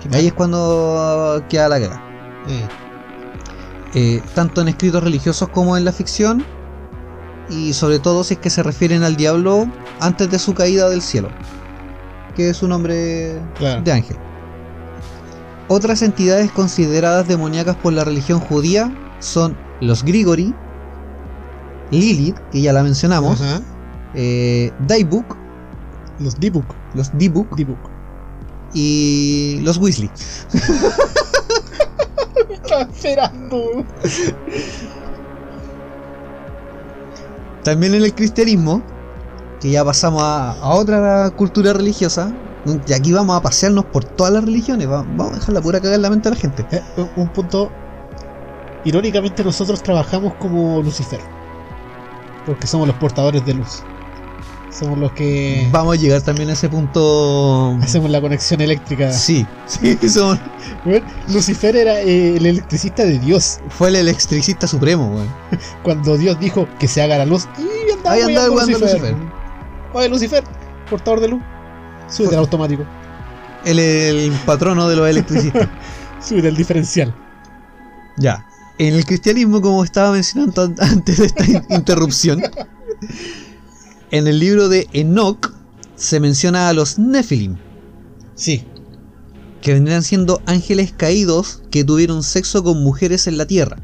¿Qué 0.03 0.15
Ahí 0.15 0.27
es 0.27 0.33
cuando 0.33 1.41
queda 1.49 1.69
la 1.69 1.79
guerra. 1.79 2.03
Eh, 2.47 2.67
Eh, 3.95 4.21
tanto 4.35 4.61
en 4.61 4.67
escritos 4.67 5.03
religiosos 5.03 5.49
como 5.49 5.75
en 5.75 5.83
la 5.83 5.91
ficción, 5.91 6.45
y 7.49 7.73
sobre 7.73 7.97
todo 7.97 8.23
si 8.23 8.35
es 8.35 8.39
que 8.39 8.51
se 8.51 8.61
refieren 8.61 9.01
al 9.01 9.15
diablo 9.15 9.65
antes 9.99 10.29
de 10.29 10.37
su 10.37 10.53
caída 10.53 10.87
del 10.89 11.01
cielo, 11.01 11.29
que 12.35 12.51
es 12.51 12.61
un 12.61 12.69
nombre 12.69 13.41
claro. 13.57 13.81
de 13.81 13.91
ángel. 13.91 14.15
Otras 15.69 16.03
entidades 16.03 16.51
consideradas 16.51 17.27
demoníacas 17.27 17.77
por 17.77 17.93
la 17.93 18.03
religión 18.03 18.39
judía 18.39 18.93
son 19.19 19.57
los 19.81 20.03
Grigori, 20.03 20.53
Lilith, 21.89 22.37
que 22.51 22.61
ya 22.61 22.73
la 22.73 22.83
mencionamos, 22.83 23.41
eh, 24.13 24.71
Daibuk, 24.87 25.35
Los 26.19 26.39
Dibuk. 26.39 26.65
los 26.93 27.09
Dibuk 27.17 27.55
Dibuk. 27.55 27.79
y 28.71 29.61
los 29.63 29.77
Weasley. 29.77 30.11
También 37.63 37.93
en 37.93 38.03
el 38.03 38.13
cristianismo, 38.15 38.81
que 39.59 39.69
ya 39.71 39.83
pasamos 39.83 40.21
a, 40.23 40.55
otra 40.73 41.29
cultura 41.31 41.73
religiosa, 41.73 42.33
y 42.87 42.93
aquí 42.93 43.11
vamos 43.13 43.35
a 43.37 43.41
pasearnos 43.41 43.85
por 43.85 44.03
todas 44.05 44.33
las 44.33 44.43
religiones, 44.45 44.89
va- 44.89 45.03
vamos 45.03 45.33
a 45.33 45.35
dejar 45.35 45.53
la 45.53 45.61
pura 45.61 45.79
cagar 45.79 45.95
en 45.95 46.01
la 46.01 46.09
mente 46.09 46.29
a 46.29 46.31
la 46.31 46.37
gente. 46.37 46.65
Eh, 46.71 46.81
un 47.15 47.29
punto. 47.29 47.71
Irónicamente, 48.85 49.43
nosotros 49.43 49.83
trabajamos 49.83 50.35
como 50.35 50.81
Lucifer. 50.81 51.19
Porque 52.45 52.65
somos 52.65 52.87
los 52.87 52.95
portadores 52.95 53.45
de 53.45 53.53
luz. 53.53 53.83
Somos 54.71 54.99
los 54.99 55.11
que 55.13 55.67
Vamos 55.71 55.97
a 55.97 55.99
llegar 55.99 56.21
también 56.21 56.49
a 56.49 56.53
ese 56.53 56.69
punto. 56.69 57.75
hacemos 57.81 58.09
la 58.11 58.21
conexión 58.21 58.61
eléctrica. 58.61 59.11
Sí, 59.11 59.45
sí, 59.65 59.97
Weón, 60.85 61.03
Lucifer 61.27 61.75
era 61.75 61.99
eh, 62.01 62.37
el 62.37 62.45
electricista 62.45 63.03
de 63.03 63.17
Dios. 63.19 63.59
fue 63.69 63.89
el 63.89 63.95
electricista 63.95 64.67
supremo, 64.67 65.07
weón. 65.09 65.27
Cuando 65.83 66.17
Dios 66.17 66.39
dijo 66.39 66.67
que 66.79 66.87
se 66.87 67.01
haga 67.01 67.17
la 67.17 67.25
luz, 67.25 67.47
y 67.57 67.91
andaba 67.91 68.15
Ahí 68.15 68.21
andaba 68.21 68.47
jugando 68.49 68.77
Lucifer. 68.79 69.15
Oye, 69.93 70.09
Lucifer, 70.09 70.43
portador 70.89 71.19
de 71.19 71.27
luz. 71.29 71.41
Súbete 72.07 72.35
al 72.35 72.41
automático. 72.41 72.83
El, 73.65 73.79
el 73.79 74.31
patrono 74.45 74.87
de 74.87 74.95
los 74.95 75.09
electricistas. 75.09 75.67
Súbete 76.21 76.47
al 76.49 76.55
diferencial. 76.55 77.13
ya. 78.17 78.45
En 78.77 78.93
el 78.93 79.03
cristianismo, 79.05 79.59
como 79.61 79.83
estaba 79.83 80.11
mencionando 80.13 80.61
an- 80.61 80.75
antes 80.79 81.17
de 81.17 81.25
esta 81.25 81.43
in- 81.43 81.65
interrupción, 81.69 82.41
en 84.11 84.27
el 84.27 84.39
libro 84.39 84.69
de 84.69 84.87
Enoch 84.93 85.53
se 85.95 86.19
menciona 86.19 86.69
a 86.69 86.73
los 86.73 86.97
Nephilim. 86.97 87.57
Sí, 88.35 88.65
que 89.61 89.73
vendrían 89.73 90.03
siendo 90.03 90.41
ángeles 90.45 90.93
caídos 90.95 91.61
que 91.71 91.83
tuvieron 91.83 92.23
sexo 92.23 92.63
con 92.63 92.83
mujeres 92.83 93.27
en 93.27 93.37
la 93.37 93.45
tierra. 93.45 93.77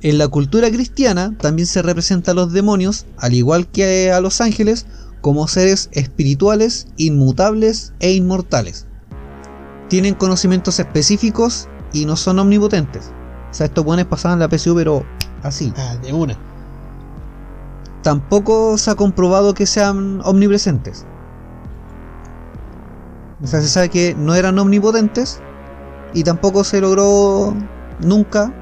En 0.00 0.18
la 0.18 0.28
cultura 0.28 0.70
cristiana 0.70 1.36
también 1.38 1.66
se 1.66 1.82
representa 1.82 2.30
a 2.30 2.34
los 2.34 2.52
demonios, 2.52 3.06
al 3.16 3.34
igual 3.34 3.68
que 3.68 4.12
a 4.12 4.20
los 4.20 4.40
ángeles, 4.40 4.86
como 5.20 5.48
seres 5.48 5.88
espirituales, 5.92 6.86
inmutables 6.96 7.92
e 7.98 8.12
inmortales. 8.12 8.86
Tienen 9.88 10.14
conocimientos 10.14 10.78
específicos 10.78 11.68
y 11.92 12.04
no 12.04 12.16
son 12.16 12.38
omnipotentes. 12.38 13.10
O 13.50 13.54
sea, 13.54 13.66
estos 13.66 13.84
buenos 13.84 14.06
pasaban 14.06 14.38
la 14.38 14.48
PSU, 14.48 14.74
pero 14.74 15.04
así. 15.42 15.72
Ah, 15.76 15.96
de 15.96 16.12
una. 16.12 16.47
Tampoco 18.02 18.78
se 18.78 18.90
ha 18.90 18.94
comprobado 18.94 19.54
que 19.54 19.66
sean 19.66 20.20
omnipresentes. 20.24 21.06
O 23.42 23.46
sea, 23.46 23.60
se 23.60 23.68
sabe 23.68 23.88
que 23.88 24.14
no 24.16 24.34
eran 24.34 24.58
omnipotentes 24.58 25.40
y 26.14 26.24
tampoco 26.24 26.64
se 26.64 26.80
logró 26.80 27.54
nunca 28.00 28.52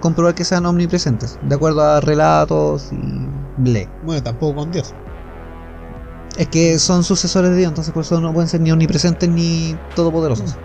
comprobar 0.00 0.34
que 0.34 0.44
sean 0.44 0.66
omnipresentes, 0.66 1.38
de 1.42 1.54
acuerdo 1.54 1.82
a 1.82 2.00
relatos 2.00 2.92
y 2.92 3.26
ble. 3.56 3.88
Bueno, 4.04 4.22
tampoco 4.22 4.56
con 4.56 4.72
Dios. 4.72 4.94
Es 6.36 6.48
que 6.48 6.78
son 6.78 7.02
sucesores 7.02 7.50
de 7.50 7.56
Dios, 7.56 7.68
entonces 7.70 7.92
por 7.92 8.02
eso 8.02 8.20
no 8.20 8.32
pueden 8.32 8.48
ser 8.48 8.60
ni 8.60 8.70
omnipresentes 8.70 9.28
ni 9.28 9.76
todopoderosos. 9.94 10.56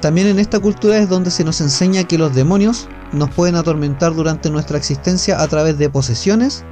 También 0.00 0.26
en 0.26 0.38
esta 0.38 0.58
cultura 0.58 0.98
es 0.98 1.08
donde 1.08 1.30
se 1.30 1.44
nos 1.44 1.60
enseña 1.60 2.04
que 2.04 2.18
los 2.18 2.34
demonios 2.34 2.88
nos 3.12 3.30
pueden 3.30 3.54
atormentar 3.54 4.14
durante 4.14 4.50
nuestra 4.50 4.76
existencia 4.78 5.40
a 5.40 5.46
través 5.46 5.78
de 5.78 5.90
posesiones, 5.90 6.64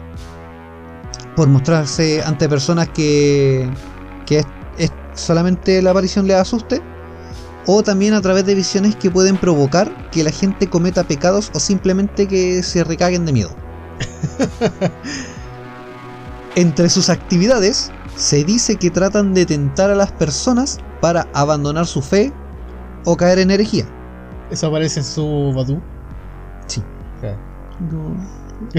por 1.37 1.49
mostrarse 1.49 2.23
ante 2.23 2.49
personas 2.49 2.89
que, 2.89 3.69
que 4.27 4.39
es, 4.39 4.47
es 4.79 4.93
solamente 5.15 5.81
la 5.83 5.91
aparición 5.91 6.27
les 6.27 6.37
asuste, 6.37 6.83
o 7.67 7.83
también 7.83 8.15
a 8.15 8.21
través 8.21 8.45
de 8.47 8.55
visiones 8.55 8.97
que 8.97 9.11
pueden 9.11 9.37
provocar 9.37 10.11
que 10.11 10.25
la 10.25 10.31
gente 10.31 10.69
cometa 10.69 11.05
pecados 11.05 11.51
o 11.55 11.61
simplemente 11.61 12.27
que 12.27 12.63
se 12.63 12.85
recaguen 12.85 13.27
de 13.27 13.33
miedo. 13.33 13.51
Entre 16.57 16.89
sus 16.89 17.11
actividades 17.11 17.93
se 18.17 18.45
dice 18.45 18.77
que 18.77 18.91
tratan 18.91 19.35
de 19.35 19.47
tentar 19.47 19.91
a 19.91 19.95
las 19.95 20.13
personas 20.13 20.79
para 21.01 21.29
abandonar 21.33 21.87
su 21.87 22.03
fe 22.03 22.33
o 23.05 23.17
caer 23.17 23.39
en 23.39 23.51
herejía. 23.51 23.87
Eso 24.51 24.67
aparece 24.67 25.01
en 25.01 25.07
su 25.07 25.53
Badu. 25.55 25.81
Sí. 26.67 26.83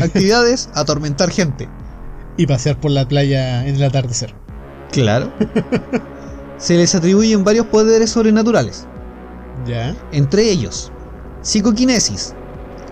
Actividades, 0.02 0.70
atormentar 0.74 1.32
gente. 1.32 1.68
Y 2.42 2.48
pasear 2.48 2.80
por 2.80 2.90
la 2.90 3.08
playa 3.08 3.68
en 3.68 3.76
el 3.76 3.84
atardecer. 3.84 4.34
Claro. 4.92 5.32
Se 6.58 6.76
les 6.76 6.96
atribuyen 6.96 7.44
varios 7.44 7.68
poderes 7.68 8.10
sobrenaturales, 8.10 8.88
Ya. 9.68 9.96
entre 10.12 10.50
ellos 10.50 10.92
psicoquinesis, 11.44 12.34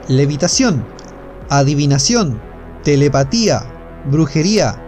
levitación, 0.07 0.85
adivinación, 1.49 2.39
telepatía, 2.83 3.63
brujería, 4.11 4.79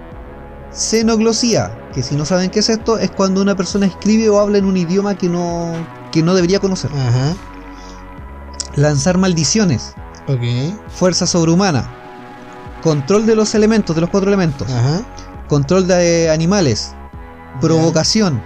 xenoglosía, 0.71 1.71
que 1.93 2.03
si 2.03 2.15
no 2.15 2.25
saben 2.25 2.49
qué 2.51 2.59
es 2.59 2.69
esto, 2.69 2.99
es 2.99 3.09
cuando 3.11 3.41
una 3.41 3.55
persona 3.55 3.87
escribe 3.87 4.29
o 4.29 4.39
habla 4.39 4.59
en 4.59 4.65
un 4.65 4.77
idioma 4.77 5.15
que 5.15 5.27
no, 5.27 5.73
que 6.11 6.21
no 6.21 6.35
debería 6.35 6.59
conocer. 6.59 6.91
Ajá. 6.91 7.33
Lanzar 8.75 9.17
maldiciones, 9.17 9.93
Ok. 10.27 10.41
fuerza 10.87 11.25
sobrehumana, 11.27 11.89
control 12.81 13.25
de 13.25 13.35
los 13.35 13.53
elementos, 13.55 13.95
de 13.95 14.01
los 14.01 14.09
cuatro 14.09 14.29
elementos, 14.29 14.69
Ajá. 14.71 15.01
control 15.47 15.87
de 15.87 16.29
animales, 16.29 16.93
provocación, 17.59 18.41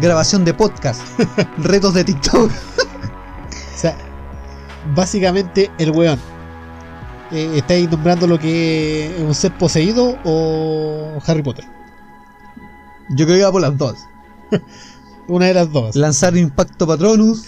grabación 0.00 0.44
de 0.44 0.54
podcast, 0.54 1.00
retos 1.58 1.94
de 1.94 2.04
TikTok. 2.04 2.50
O 2.50 3.76
sea, 3.76 3.96
básicamente 4.94 5.70
el 5.78 5.90
weón. 5.90 6.18
Eh, 7.32 7.52
¿Estáis 7.56 7.90
nombrando 7.90 8.26
lo 8.26 8.38
que 8.38 9.16
es 9.16 9.20
un 9.22 9.34
ser 9.34 9.56
poseído 9.58 10.16
o 10.24 11.18
Harry 11.26 11.42
Potter? 11.42 11.64
Yo 13.16 13.26
creo 13.26 13.38
que 13.38 13.44
va 13.44 13.52
por 13.52 13.62
las 13.62 13.76
dos. 13.76 13.96
Una 15.28 15.46
de 15.46 15.54
las 15.54 15.72
dos. 15.72 15.96
Lanzar 15.96 16.36
impacto 16.36 16.86
patronus, 16.86 17.44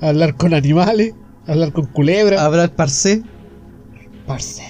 Hablar 0.00 0.34
con 0.36 0.54
animales, 0.54 1.12
hablar 1.46 1.72
con 1.72 1.84
culebras. 1.86 2.40
hablar 2.40 2.74
parse. 2.74 3.22
Parse. 4.26 4.64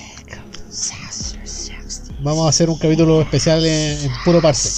Vamos 2.23 2.47
a 2.47 2.49
hacer 2.51 2.71
un 2.71 2.79
capítulo 2.79 3.21
especial 3.21 3.65
en, 3.65 3.99
en 4.05 4.11
puro 4.25 4.41
parse. 4.41 4.71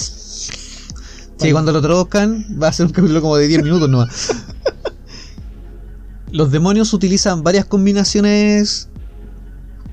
Sí, 1.39 1.51
cuando 1.53 1.73
lo 1.73 1.83
traduzcan 1.83 2.45
va 2.63 2.69
a 2.69 2.73
ser 2.73 2.87
un 2.87 2.93
capítulo 2.93 3.21
como 3.21 3.37
de 3.37 3.49
10 3.49 3.63
minutos 3.63 3.89
nomás. 3.89 4.33
Los 6.31 6.51
demonios 6.51 6.93
utilizan 6.95 7.43
varias 7.43 7.65
combinaciones 7.67 8.89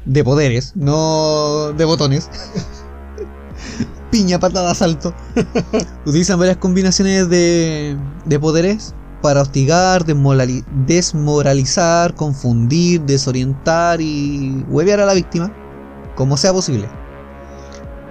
de 0.06 0.24
poderes, 0.24 0.74
no 0.76 1.74
de 1.74 1.86
botones. 1.86 2.30
Piña, 4.12 4.40
patada, 4.40 4.74
salto. 4.74 5.14
utilizan 6.06 6.40
varias 6.40 6.58
combinaciones 6.58 7.30
de, 7.30 7.98
de 8.26 8.40
poderes 8.40 8.94
para 9.22 9.42
hostigar, 9.42 10.06
desmorali- 10.06 10.64
desmoralizar, 10.86 12.16
confundir, 12.16 13.02
desorientar 13.02 14.00
y 14.02 14.64
huevear 14.70 15.02
a 15.02 15.06
la 15.06 15.14
víctima, 15.14 15.52
como 16.19 16.36
sea 16.36 16.51
posible. 16.51 16.89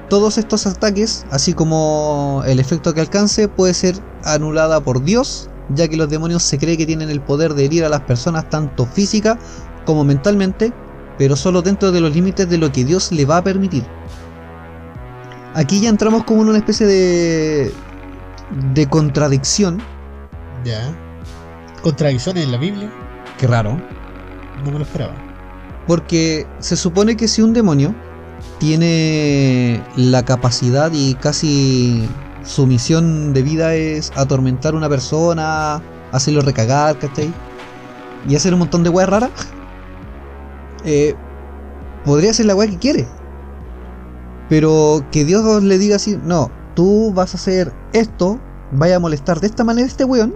Todos 0.08 0.38
estos 0.38 0.66
ataques, 0.66 1.26
así 1.30 1.52
como 1.52 2.42
el 2.46 2.58
efecto 2.58 2.94
que 2.94 3.02
alcance, 3.02 3.48
puede 3.48 3.74
ser 3.74 3.96
anulada 4.24 4.80
por 4.80 5.04
Dios, 5.04 5.50
ya 5.74 5.88
que 5.88 5.98
los 5.98 6.08
demonios 6.08 6.42
se 6.42 6.56
cree 6.56 6.78
que 6.78 6.86
tienen 6.86 7.10
el 7.10 7.20
poder 7.20 7.52
de 7.52 7.66
herir 7.66 7.84
a 7.84 7.90
las 7.90 8.00
personas 8.00 8.48
tanto 8.48 8.86
física 8.86 9.38
como 9.84 10.04
mentalmente, 10.04 10.72
pero 11.18 11.36
solo 11.36 11.60
dentro 11.60 11.92
de 11.92 12.00
los 12.00 12.14
límites 12.14 12.48
de 12.48 12.56
lo 12.56 12.72
que 12.72 12.86
Dios 12.86 13.12
le 13.12 13.26
va 13.26 13.36
a 13.36 13.44
permitir. 13.44 13.84
Aquí 15.52 15.78
ya 15.78 15.90
entramos 15.90 16.24
como 16.24 16.40
en 16.40 16.48
una 16.48 16.58
especie 16.58 16.86
de 16.86 17.74
de 18.72 18.88
contradicción, 18.88 19.82
Ya. 20.64 20.80
Contradicciones 21.82 22.44
en 22.44 22.52
la 22.52 22.58
Biblia. 22.58 22.90
que 23.36 23.46
raro, 23.46 23.78
No 24.64 24.70
me 24.70 24.78
lo 24.78 24.84
esperaba. 24.84 25.27
Porque 25.88 26.46
se 26.58 26.76
supone 26.76 27.16
que 27.16 27.26
si 27.26 27.40
un 27.40 27.54
demonio 27.54 27.94
tiene 28.58 29.82
la 29.96 30.22
capacidad 30.22 30.92
y 30.92 31.14
casi 31.14 32.06
su 32.44 32.66
misión 32.66 33.32
de 33.32 33.42
vida 33.42 33.74
es 33.74 34.12
atormentar 34.14 34.74
a 34.74 34.76
una 34.76 34.88
persona, 34.90 35.82
hacerlo 36.12 36.42
recagar, 36.42 36.98
¿cachai? 36.98 37.32
Y 38.28 38.36
hacer 38.36 38.52
un 38.52 38.60
montón 38.60 38.82
de 38.82 38.90
weas 38.90 39.08
raras, 39.08 39.30
eh, 40.84 41.14
podría 42.04 42.34
ser 42.34 42.46
la 42.46 42.54
wea 42.54 42.68
que 42.68 42.78
quiere. 42.78 43.08
Pero 44.50 45.06
que 45.10 45.24
Dios 45.24 45.62
le 45.62 45.78
diga 45.78 45.96
así, 45.96 46.18
no, 46.22 46.50
tú 46.74 47.12
vas 47.14 47.32
a 47.32 47.38
hacer 47.38 47.72
esto, 47.94 48.38
vaya 48.72 48.96
a 48.96 49.00
molestar 49.00 49.40
de 49.40 49.46
esta 49.46 49.64
manera 49.64 49.86
a 49.86 49.88
este 49.88 50.04
weón, 50.04 50.34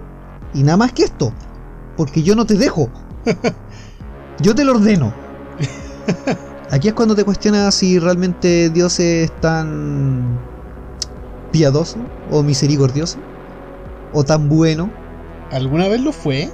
y 0.55 0.63
nada 0.63 0.77
más 0.77 0.93
que 0.93 1.03
esto, 1.03 1.31
porque 1.95 2.23
yo 2.23 2.35
no 2.35 2.45
te 2.45 2.55
dejo. 2.55 2.89
Yo 4.39 4.55
te 4.55 4.65
lo 4.65 4.73
ordeno. 4.73 5.22
Aquí 6.71 6.87
es 6.87 6.93
cuando 6.93 7.15
te 7.15 7.23
cuestionas 7.23 7.75
si 7.75 7.99
realmente 7.99 8.69
Dios 8.69 8.99
es 8.99 9.31
tan 9.41 10.39
piadoso 11.51 11.97
o 12.31 12.41
misericordioso 12.41 13.19
o 14.11 14.23
tan 14.23 14.49
bueno. 14.49 14.89
¿Alguna 15.51 15.87
vez 15.87 16.01
lo 16.01 16.11
fue? 16.11 16.49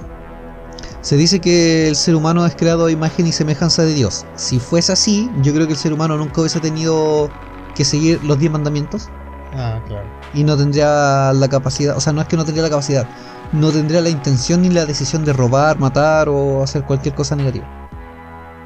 Se 1.00 1.16
dice 1.16 1.40
que 1.40 1.88
el 1.88 1.96
ser 1.96 2.14
humano 2.14 2.44
es 2.44 2.54
creado 2.54 2.86
a 2.86 2.90
imagen 2.90 3.26
y 3.26 3.32
semejanza 3.32 3.82
de 3.82 3.94
Dios. 3.94 4.26
Si 4.34 4.58
fuese 4.58 4.92
así, 4.92 5.30
yo 5.42 5.54
creo 5.54 5.66
que 5.66 5.72
el 5.72 5.78
ser 5.78 5.92
humano 5.94 6.18
nunca 6.18 6.42
hubiese 6.42 6.60
tenido 6.60 7.30
que 7.74 7.84
seguir 7.84 8.22
los 8.24 8.38
10 8.38 8.52
mandamientos 8.52 9.08
Ah, 9.52 9.80
claro. 9.86 10.06
y 10.34 10.44
no 10.44 10.56
tendría 10.56 11.32
la 11.32 11.48
capacidad, 11.48 11.96
o 11.96 12.00
sea, 12.00 12.12
no 12.12 12.20
es 12.20 12.28
que 12.28 12.36
no 12.36 12.44
tendría 12.44 12.62
la 12.64 12.70
capacidad, 12.70 13.08
no 13.52 13.72
tendría 13.72 14.00
la 14.02 14.10
intención 14.10 14.62
ni 14.62 14.68
la 14.68 14.84
decisión 14.86 15.24
de 15.24 15.32
robar, 15.32 15.78
matar 15.78 16.28
o 16.28 16.62
hacer 16.62 16.84
cualquier 16.84 17.14
cosa 17.14 17.34
negativa. 17.36 17.79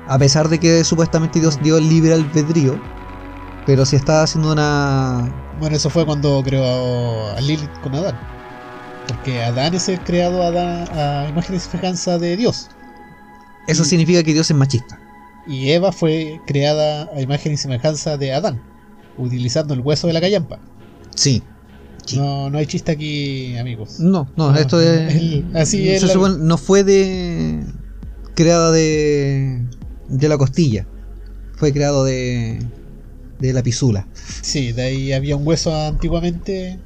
A 0.07 0.19
pesar 0.19 0.49
de 0.49 0.59
que 0.61 0.85
supuestamente 0.85 1.41
Dios 1.41 1.61
dio 1.63 1.81
libre 1.81 2.13
albedrío, 2.13 2.81
pero 3.67 3.87
si 3.87 3.97
está 3.97 4.23
haciendo 4.23 4.53
una... 4.53 5.33
Bueno, 5.59 5.77
eso 5.77 5.89
fue 5.89 6.05
cuando 6.05 6.43
creó 6.45 7.31
a 7.31 7.41
Lilith 7.41 7.71
con 7.81 7.95
Adán. 7.95 8.19
Porque 9.07 9.43
Adán 9.43 9.75
es 9.75 9.89
el 9.89 10.01
creado 10.01 10.43
a, 10.43 10.49
Adán, 10.49 10.89
a 10.99 11.29
imagen 11.29 11.57
y 11.57 11.61
semejanza 11.61 12.19
de 12.19 12.37
Dios. 12.37 12.69
Eso 13.67 13.83
Y- 13.83 13.87
significa 13.87 14.23
que 14.23 14.33
Dios 14.35 14.51
es 14.51 14.57
machista. 14.57 15.01
Y 15.47 15.71
Eva 15.71 15.93
fue 15.93 16.41
creada 16.47 17.09
a 17.15 17.21
imagen 17.21 17.53
y 17.53 17.57
semejanza 17.57 18.17
de 18.17 18.33
Adán. 18.33 18.61
Utilizando 19.17 19.75
el 19.75 19.81
hueso 19.81 20.07
de 20.07 20.13
la 20.15 20.21
callampa. 20.21 20.59
Sí. 21.15 21.43
Sí. 22.07 22.19
No, 22.19 22.51
no 22.51 22.59
hay 22.59 22.67
chiste 22.67 22.93
aquí, 22.93 23.57
amigos. 23.57 24.01
No, 24.01 24.29
no, 24.37 24.55
esto 24.55 24.81
es... 24.81 25.15
El- 25.17 25.51
así 25.55 25.89
es. 25.89 26.03
la- 26.03 26.15
no 26.29 26.59
fue 26.59 26.85
de... 26.85 27.65
creada 28.35 28.71
de... 28.73 29.65
de 30.19 30.29
la 30.29 30.39
costilla. 30.39 30.87
Fue 31.57 31.73
creado 31.73 32.05
de... 32.05 32.59
de 33.39 33.53
la 33.53 33.63
pisula. 33.63 34.07
Sí, 34.15 34.73
de 34.73 34.83
ahí 34.83 35.13
había 35.13 35.37
un 35.37 35.47
hueso 35.47 35.75
antiguamente 35.75 36.79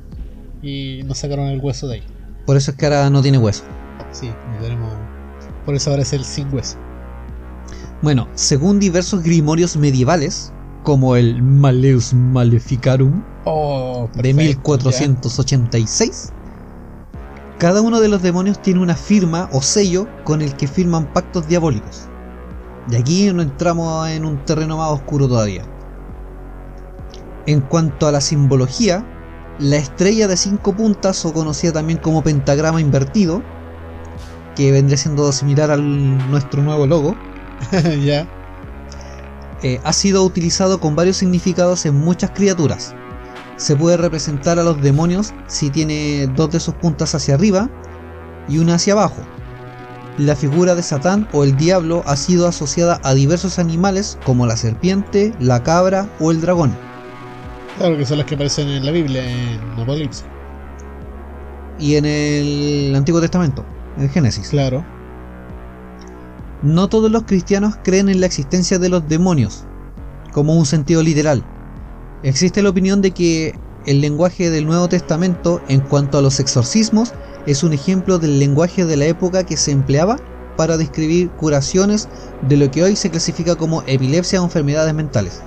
y 0.62 1.02
nos 1.04 1.18
sacaron 1.18 1.46
el 1.46 1.60
hueso 1.60 1.88
de 1.88 1.96
ahí. 1.96 2.02
Por 2.46 2.56
eso 2.56 2.70
es 2.70 2.76
que 2.76 2.86
ahora 2.86 3.10
no 3.10 3.22
tiene 3.22 3.38
hueso. 3.38 3.64
Sí, 4.12 4.28
no 4.28 4.62
tenemos. 4.62 4.92
Por 5.64 5.74
eso 5.74 5.90
ahora 5.90 6.02
es 6.02 6.12
el 6.12 6.24
sin 6.24 6.52
hueso. 6.52 6.76
Bueno, 8.02 8.28
según 8.34 8.78
diversos 8.78 9.22
grimorios 9.22 9.76
medievales, 9.76 10.52
como 10.84 11.16
el 11.16 11.42
Maleus 11.42 12.14
Maleficarum 12.14 13.22
Oh, 13.44 14.08
de 14.14 14.34
perfecto, 14.34 14.74
1486, 14.74 16.32
cada 17.58 17.80
uno 17.80 18.00
de 18.00 18.08
los 18.08 18.22
demonios 18.22 18.60
tiene 18.60 18.80
una 18.80 18.94
firma 18.94 19.48
o 19.52 19.62
sello 19.62 20.06
con 20.24 20.42
el 20.42 20.54
que 20.54 20.68
firman 20.68 21.12
pactos 21.12 21.48
diabólicos. 21.48 22.07
Y 22.90 22.96
aquí 22.96 23.32
no 23.32 23.42
entramos 23.42 24.08
en 24.08 24.24
un 24.24 24.44
terreno 24.44 24.78
más 24.78 24.90
oscuro 24.90 25.28
todavía. 25.28 25.64
En 27.46 27.60
cuanto 27.60 28.06
a 28.06 28.12
la 28.12 28.20
simbología, 28.20 29.04
la 29.58 29.76
estrella 29.76 30.28
de 30.28 30.36
cinco 30.36 30.74
puntas, 30.74 31.24
o 31.24 31.32
conocida 31.32 31.72
también 31.72 31.98
como 31.98 32.22
pentagrama 32.22 32.80
invertido, 32.80 33.42
que 34.54 34.72
vendría 34.72 34.96
siendo 34.96 35.30
similar 35.32 35.70
al 35.70 36.30
nuestro 36.30 36.62
nuevo 36.62 36.86
logo, 36.86 37.16
eh, 39.62 39.80
ha 39.84 39.92
sido 39.92 40.24
utilizado 40.24 40.80
con 40.80 40.96
varios 40.96 41.16
significados 41.16 41.84
en 41.86 41.94
muchas 41.94 42.30
criaturas. 42.30 42.94
Se 43.56 43.76
puede 43.76 43.96
representar 43.96 44.58
a 44.58 44.62
los 44.62 44.80
demonios 44.80 45.34
si 45.46 45.70
tiene 45.70 46.28
dos 46.36 46.50
de 46.50 46.60
sus 46.60 46.74
puntas 46.74 47.14
hacia 47.14 47.34
arriba 47.34 47.68
y 48.48 48.58
una 48.58 48.76
hacia 48.76 48.92
abajo. 48.92 49.22
La 50.18 50.34
figura 50.34 50.74
de 50.74 50.82
Satán 50.82 51.28
o 51.32 51.44
el 51.44 51.56
diablo 51.56 52.02
ha 52.04 52.16
sido 52.16 52.48
asociada 52.48 53.00
a 53.04 53.14
diversos 53.14 53.60
animales 53.60 54.18
como 54.24 54.46
la 54.46 54.56
serpiente, 54.56 55.32
la 55.38 55.62
cabra 55.62 56.08
o 56.18 56.32
el 56.32 56.40
dragón. 56.40 56.76
Claro 57.78 57.96
que 57.96 58.04
son 58.04 58.18
las 58.18 58.26
que 58.26 58.34
aparecen 58.34 58.68
en 58.68 58.84
la 58.84 58.90
Biblia, 58.90 59.24
en 59.24 59.60
Apocalipsis. 59.74 60.24
Y 61.78 61.94
en 61.94 62.04
el 62.04 62.96
Antiguo 62.96 63.20
Testamento, 63.20 63.64
en 63.96 64.10
Génesis. 64.10 64.48
Claro. 64.48 64.84
No 66.62 66.88
todos 66.88 67.12
los 67.12 67.22
cristianos 67.22 67.76
creen 67.84 68.08
en 68.08 68.20
la 68.20 68.26
existencia 68.26 68.80
de 68.80 68.88
los 68.88 69.08
demonios, 69.08 69.66
como 70.32 70.56
un 70.56 70.66
sentido 70.66 71.00
literal. 71.04 71.44
Existe 72.24 72.60
la 72.60 72.70
opinión 72.70 73.00
de 73.02 73.12
que 73.12 73.54
el 73.86 74.00
lenguaje 74.00 74.50
del 74.50 74.66
Nuevo 74.66 74.88
Testamento 74.88 75.62
en 75.68 75.78
cuanto 75.78 76.18
a 76.18 76.22
los 76.22 76.40
exorcismos 76.40 77.14
es 77.48 77.62
un 77.62 77.72
ejemplo 77.72 78.18
del 78.18 78.38
lenguaje 78.38 78.84
de 78.84 78.96
la 78.98 79.06
época 79.06 79.44
que 79.44 79.56
se 79.56 79.70
empleaba 79.70 80.18
para 80.58 80.76
describir 80.76 81.30
curaciones 81.30 82.06
de 82.42 82.58
lo 82.58 82.70
que 82.70 82.82
hoy 82.82 82.94
se 82.94 83.10
clasifica 83.10 83.56
como 83.56 83.82
epilepsia 83.86 84.42
o 84.42 84.44
enfermedades 84.44 84.92
mentales. 84.92 85.40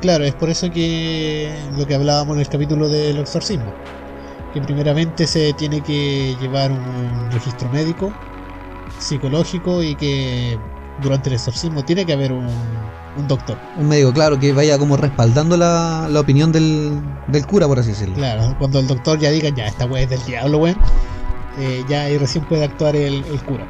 Claro, 0.00 0.24
es 0.24 0.34
por 0.34 0.50
eso 0.50 0.68
que 0.72 1.54
lo 1.78 1.86
que 1.86 1.94
hablábamos 1.94 2.34
en 2.34 2.40
el 2.40 2.48
capítulo 2.48 2.88
del 2.88 3.18
exorcismo. 3.18 3.72
Que 4.52 4.60
primeramente 4.60 5.28
se 5.28 5.52
tiene 5.52 5.80
que 5.82 6.34
llevar 6.40 6.72
un 6.72 7.30
registro 7.30 7.68
médico, 7.68 8.12
psicológico 8.98 9.84
y 9.84 9.94
que 9.94 10.58
durante 11.00 11.28
el 11.28 11.36
exorcismo 11.36 11.84
tiene 11.84 12.04
que 12.04 12.14
haber 12.14 12.32
un, 12.32 12.48
un 13.16 13.28
doctor. 13.28 13.56
Un 13.76 13.86
médico, 13.86 14.12
claro, 14.12 14.36
que 14.40 14.52
vaya 14.52 14.78
como 14.78 14.96
respaldando 14.96 15.56
la, 15.56 16.08
la 16.10 16.18
opinión 16.18 16.50
del, 16.50 17.00
del 17.28 17.46
cura, 17.46 17.68
por 17.68 17.78
así 17.78 17.90
decirlo. 17.90 18.16
Claro, 18.16 18.56
cuando 18.58 18.80
el 18.80 18.88
doctor 18.88 19.18
ya 19.20 19.30
diga, 19.30 19.50
ya, 19.50 19.68
esta 19.68 19.86
weá 19.86 20.02
es 20.02 20.10
del 20.10 20.24
diablo, 20.24 20.58
weón, 20.58 20.76
eh, 21.58 21.84
ya 21.88 22.02
ahí 22.02 22.18
recién 22.18 22.44
puede 22.44 22.64
actuar 22.64 22.96
el, 22.96 23.24
el 23.24 23.42
cura. 23.44 23.66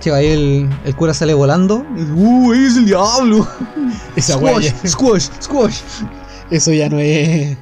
Che, 0.00 0.10
ahí 0.12 0.26
el, 0.28 0.70
el 0.84 0.96
cura 0.96 1.12
sale 1.12 1.34
volando. 1.34 1.84
¡Uh, 2.14 2.52
ahí 2.52 2.64
es 2.64 2.76
el 2.76 2.86
diablo! 2.86 3.46
Esa 4.16 4.34
Squash, 4.34 4.64
ya- 4.64 4.88
squash, 4.88 5.28
squash. 5.40 5.80
eso 6.50 6.72
ya 6.72 6.88
no 6.88 6.98
es, 6.98 7.56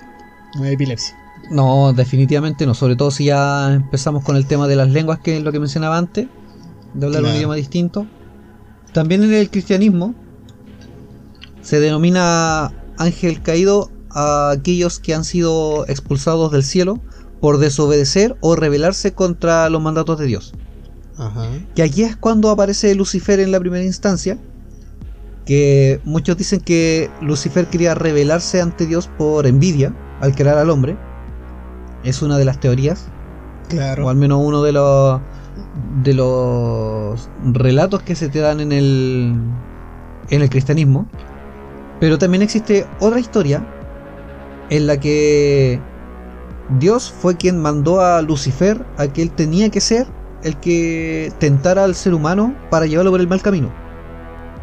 no 0.56 0.64
es 0.64 0.72
epilepsia. 0.74 1.16
No, 1.50 1.92
definitivamente 1.92 2.64
no. 2.66 2.74
Sobre 2.74 2.96
todo 2.96 3.10
si 3.10 3.24
ya 3.26 3.72
empezamos 3.74 4.22
con 4.24 4.36
el 4.36 4.46
tema 4.46 4.66
de 4.68 4.76
las 4.76 4.88
lenguas, 4.90 5.18
que 5.18 5.36
es 5.38 5.42
lo 5.42 5.52
que 5.52 5.58
mencionaba 5.60 5.98
antes, 5.98 6.28
de 6.94 7.06
hablar 7.06 7.24
un 7.24 7.34
idioma 7.34 7.56
distinto. 7.56 8.06
También 8.92 9.24
en 9.24 9.34
el 9.34 9.50
cristianismo 9.50 10.14
se 11.60 11.80
denomina 11.80 12.72
ángel 12.98 13.42
caído 13.42 13.90
a 14.10 14.50
aquellos 14.50 15.00
que 15.00 15.14
han 15.14 15.24
sido 15.24 15.84
expulsados 15.88 16.52
del 16.52 16.62
cielo 16.62 17.00
por 17.44 17.58
desobedecer 17.58 18.38
o 18.40 18.56
rebelarse 18.56 19.12
contra 19.12 19.68
los 19.68 19.82
mandatos 19.82 20.18
de 20.18 20.24
Dios. 20.24 20.54
Ajá. 21.18 21.46
Que 21.74 21.82
aquí 21.82 22.02
es 22.02 22.16
cuando 22.16 22.48
aparece 22.48 22.94
Lucifer 22.94 23.38
en 23.38 23.52
la 23.52 23.60
primera 23.60 23.84
instancia. 23.84 24.38
Que 25.44 26.00
muchos 26.04 26.38
dicen 26.38 26.60
que 26.60 27.10
Lucifer 27.20 27.66
quería 27.66 27.94
rebelarse 27.94 28.62
ante 28.62 28.86
Dios 28.86 29.10
por 29.18 29.46
envidia 29.46 29.94
al 30.22 30.34
crear 30.34 30.56
al 30.56 30.70
hombre. 30.70 30.96
Es 32.02 32.22
una 32.22 32.38
de 32.38 32.46
las 32.46 32.60
teorías, 32.60 33.08
Claro. 33.68 34.06
o 34.06 34.08
al 34.08 34.16
menos 34.16 34.40
uno 34.42 34.62
de 34.62 34.72
los 34.72 35.20
de 36.02 36.14
los 36.14 37.28
relatos 37.44 38.00
que 38.04 38.14
se 38.14 38.30
te 38.30 38.38
dan 38.38 38.60
en 38.60 38.72
el 38.72 39.34
en 40.30 40.40
el 40.40 40.48
cristianismo. 40.48 41.06
Pero 42.00 42.16
también 42.16 42.40
existe 42.40 42.86
otra 43.00 43.20
historia 43.20 43.66
en 44.70 44.86
la 44.86 44.98
que 44.98 45.78
Dios 46.78 47.12
fue 47.12 47.36
quien 47.36 47.60
mandó 47.60 48.00
a 48.00 48.22
Lucifer 48.22 48.84
a 48.96 49.06
que 49.08 49.22
él 49.22 49.30
tenía 49.30 49.70
que 49.70 49.80
ser 49.80 50.06
el 50.42 50.58
que 50.58 51.32
tentara 51.38 51.84
al 51.84 51.94
ser 51.94 52.14
humano 52.14 52.54
para 52.70 52.86
llevarlo 52.86 53.10
por 53.10 53.20
el 53.20 53.28
mal 53.28 53.42
camino. 53.42 53.72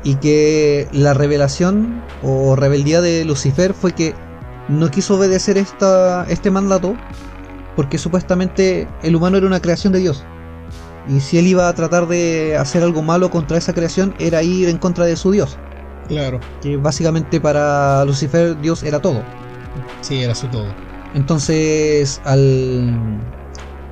Y 0.03 0.15
que 0.15 0.87
la 0.91 1.13
revelación 1.13 2.01
o 2.23 2.55
rebeldía 2.55 3.01
de 3.01 3.23
Lucifer 3.25 3.73
fue 3.73 3.91
que 3.91 4.15
no 4.67 4.89
quiso 4.89 5.15
obedecer 5.15 5.57
esta, 5.57 6.25
este 6.29 6.49
mandato 6.49 6.95
porque 7.75 7.97
supuestamente 7.97 8.87
el 9.03 9.15
humano 9.15 9.37
era 9.37 9.47
una 9.47 9.59
creación 9.59 9.93
de 9.93 9.99
Dios. 9.99 10.23
Y 11.07 11.19
si 11.19 11.37
él 11.37 11.47
iba 11.47 11.67
a 11.67 11.73
tratar 11.73 12.07
de 12.07 12.55
hacer 12.57 12.83
algo 12.83 13.01
malo 13.01 13.29
contra 13.31 13.57
esa 13.57 13.73
creación, 13.73 14.13
era 14.19 14.43
ir 14.43 14.69
en 14.69 14.77
contra 14.77 15.05
de 15.05 15.15
su 15.15 15.31
Dios. 15.31 15.57
Claro. 16.07 16.39
Que 16.61 16.77
básicamente 16.77 17.39
para 17.39 18.03
Lucifer 18.05 18.59
Dios 18.59 18.83
era 18.83 18.99
todo. 18.99 19.23
Sí, 20.01 20.21
era 20.21 20.35
su 20.35 20.47
todo. 20.47 20.67
Entonces, 21.13 22.21
al, 22.23 23.33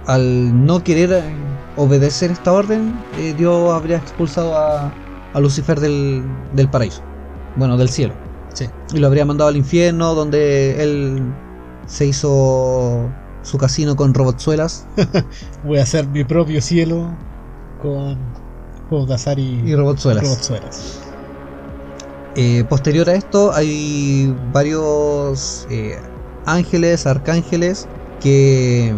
al 0.06 0.66
no 0.66 0.84
querer 0.84 1.60
obedecer 1.76 2.32
esta 2.32 2.54
orden, 2.54 3.08
eh, 3.12 3.34
Dios 3.34 3.74
habría 3.74 3.98
expulsado 3.98 4.58
a, 4.58 4.98
a 5.34 5.40
Lucifer 5.40 5.80
del, 5.80 6.48
del 6.52 6.70
paraíso. 6.70 7.04
Bueno, 7.56 7.78
del 7.78 7.90
cielo. 7.90 8.22
Sí. 8.54 8.68
Y 8.92 9.00
lo 9.00 9.08
habría 9.08 9.26
mandado 9.26 9.50
al 9.50 9.58
infierno, 9.58 10.16
donde 10.16 10.82
él 10.84 11.36
se 11.86 12.06
hizo 12.08 13.20
su 13.42 13.58
casino 13.58 13.96
con 13.96 14.14
robotzuelas 14.14 14.90
Voy 15.64 15.80
a 15.80 15.84
hacer 15.84 16.08
mi 16.10 16.24
propio 16.26 16.62
cielo 16.62 17.18
con 17.78 18.34
juegos 18.90 19.08
de 19.10 19.14
azar 19.16 19.40
y, 19.40 19.70
y 19.70 19.76
robotzuelas. 19.76 20.24
robotzuelas. 20.24 21.16
Eh, 22.36 22.64
posterior 22.66 23.10
a 23.10 23.16
esto 23.16 23.54
hay 23.54 24.34
varios 24.38 25.66
eh, 25.70 25.98
ángeles, 26.54 27.06
arcángeles 27.08 27.88
que 28.20 28.94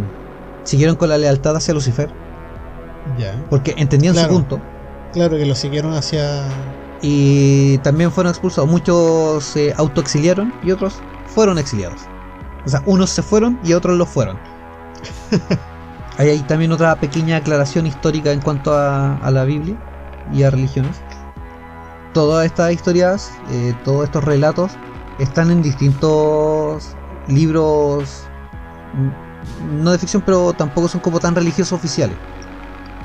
siguieron 0.63 0.95
con 0.95 1.09
la 1.09 1.17
lealtad 1.17 1.55
hacia 1.55 1.73
Lucifer 1.73 2.09
Ya. 3.17 3.43
porque 3.49 3.73
entendían 3.77 4.13
Claro. 4.13 4.29
su 4.29 4.35
punto 4.35 4.61
Claro 5.13 5.37
que 5.37 5.45
lo 5.45 5.55
siguieron 5.55 5.93
hacia. 5.93 6.43
y 7.01 7.77
también 7.79 8.11
fueron 8.11 8.29
expulsados. 8.31 8.69
Muchos 8.69 9.43
se 9.43 9.73
autoexiliaron 9.75 10.53
y 10.63 10.71
otros 10.71 11.01
fueron 11.25 11.57
exiliados. 11.57 12.01
O 12.65 12.69
sea, 12.69 12.81
unos 12.85 13.09
se 13.09 13.21
fueron 13.23 13.59
y 13.63 13.73
otros 13.73 13.97
lo 13.97 14.05
fueron. 14.05 14.37
Ahí 16.17 16.29
hay 16.29 16.39
también 16.41 16.71
otra 16.71 16.95
pequeña 16.99 17.37
aclaración 17.37 17.87
histórica 17.87 18.31
en 18.31 18.39
cuanto 18.41 18.73
a, 18.73 19.15
a 19.17 19.31
la 19.31 19.43
Biblia 19.45 19.75
y 20.31 20.43
a 20.43 20.51
religiones. 20.51 21.01
Todas 22.13 22.45
estas 22.45 22.71
historias, 22.73 23.31
eh, 23.49 23.73
todos 23.83 24.03
estos 24.05 24.23
relatos 24.23 24.73
están 25.19 25.49
en 25.51 25.61
distintos 25.61 26.95
libros, 27.31 28.23
no 29.81 29.91
de 29.91 29.97
ficción, 29.97 30.23
pero 30.25 30.53
tampoco 30.53 30.87
son 30.87 31.01
como 31.01 31.19
tan 31.19 31.35
religiosos 31.35 31.73
oficiales. 31.73 32.15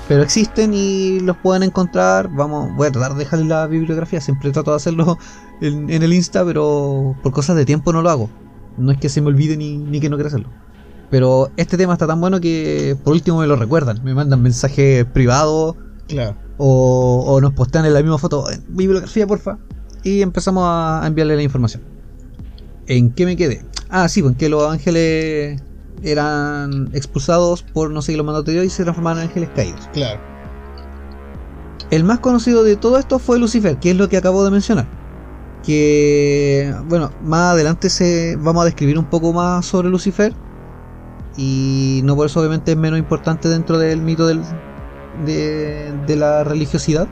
Pero 0.08 0.22
existen 0.22 0.72
y 0.72 1.18
los 1.20 1.36
pueden 1.38 1.64
encontrar. 1.64 2.28
Vamos, 2.28 2.70
voy 2.76 2.86
a 2.86 2.92
tratar 2.92 3.14
de 3.14 3.20
dejarles 3.20 3.48
la 3.48 3.66
bibliografía. 3.66 4.20
Siempre 4.20 4.52
trato 4.52 4.70
de 4.70 4.76
hacerlo 4.76 5.18
en, 5.60 5.90
en 5.90 6.02
el 6.02 6.12
Insta, 6.12 6.44
pero 6.44 7.16
por 7.22 7.32
cosas 7.32 7.56
de 7.56 7.64
tiempo 7.64 7.92
no 7.92 8.02
lo 8.02 8.10
hago. 8.10 8.30
No 8.76 8.92
es 8.92 8.98
que 8.98 9.08
se 9.08 9.20
me 9.20 9.28
olvide 9.28 9.56
ni, 9.56 9.76
ni 9.78 9.98
que 9.98 10.08
no 10.08 10.16
quiera 10.16 10.28
hacerlo. 10.28 10.48
Pero 11.10 11.50
este 11.56 11.76
tema 11.76 11.94
está 11.94 12.06
tan 12.06 12.20
bueno 12.20 12.40
que 12.40 12.96
por 13.02 13.14
último 13.14 13.40
me 13.40 13.46
lo 13.48 13.56
recuerdan. 13.56 14.02
Me 14.04 14.14
mandan 14.14 14.42
mensajes 14.42 15.04
privados 15.06 15.74
Claro. 16.06 16.36
o, 16.56 17.24
o 17.26 17.40
nos 17.40 17.52
postean 17.54 17.84
en 17.84 17.94
la 17.94 18.00
misma 18.00 18.18
foto. 18.18 18.48
"Eh, 18.50 18.60
Bibliografía, 18.68 19.26
porfa. 19.26 19.58
Y 20.04 20.22
empezamos 20.22 20.64
a 20.66 21.02
a 21.02 21.06
enviarle 21.08 21.34
la 21.34 21.42
información. 21.42 21.82
¿En 22.86 23.10
qué 23.10 23.24
me 23.24 23.36
quedé? 23.36 23.64
Ah, 23.88 24.08
sí, 24.08 24.22
pues 24.22 24.32
en 24.32 24.38
que 24.38 24.48
los 24.48 24.70
ángeles 24.70 25.62
eran 26.02 26.90
expulsados 26.92 27.62
por 27.62 27.90
no 27.90 28.02
seguir 28.02 28.18
los 28.18 28.26
mandatos 28.26 28.46
de 28.46 28.52
Dios 28.54 28.64
y 28.66 28.70
se 28.70 28.82
transformaron 28.82 29.22
en 29.22 29.28
ángeles 29.28 29.50
caídos. 29.54 29.88
Claro. 29.92 30.20
El 31.90 32.04
más 32.04 32.18
conocido 32.18 32.64
de 32.64 32.76
todo 32.76 32.98
esto 32.98 33.18
fue 33.18 33.38
Lucifer, 33.38 33.78
que 33.78 33.92
es 33.92 33.96
lo 33.96 34.08
que 34.08 34.16
acabo 34.16 34.44
de 34.44 34.50
mencionar. 34.50 34.86
Que, 35.62 36.74
bueno, 36.88 37.12
más 37.22 37.52
adelante 37.52 37.90
se, 37.90 38.36
vamos 38.36 38.62
a 38.62 38.64
describir 38.66 38.98
un 38.98 39.04
poco 39.04 39.32
más 39.32 39.66
sobre 39.66 39.88
Lucifer. 39.88 40.34
Y 41.36 42.00
no 42.04 42.16
por 42.16 42.26
eso 42.26 42.40
obviamente 42.40 42.72
es 42.72 42.78
menos 42.78 42.98
importante 42.98 43.48
dentro 43.48 43.78
del 43.78 44.00
mito 44.00 44.26
del, 44.26 44.40
de, 45.24 45.92
de 46.06 46.16
la 46.16 46.44
religiosidad. 46.44 47.06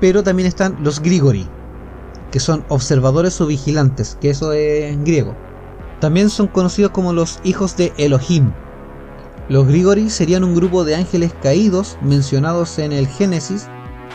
Pero 0.00 0.22
también 0.22 0.48
están 0.48 0.78
los 0.82 1.00
Grigori, 1.00 1.46
que 2.30 2.40
son 2.40 2.64
observadores 2.68 3.40
o 3.40 3.46
vigilantes, 3.46 4.16
que 4.20 4.30
eso 4.30 4.52
es 4.52 4.92
en 4.92 5.04
griego. 5.04 5.36
También 6.02 6.30
son 6.30 6.48
conocidos 6.48 6.90
como 6.90 7.12
los 7.12 7.38
hijos 7.44 7.76
de 7.76 7.92
Elohim. 7.96 8.50
Los 9.48 9.68
Grigori 9.68 10.10
serían 10.10 10.42
un 10.42 10.52
grupo 10.56 10.84
de 10.84 10.96
ángeles 10.96 11.32
caídos 11.40 11.96
mencionados 12.02 12.76
en 12.80 12.90
el 12.90 13.06
Génesis, 13.06 13.68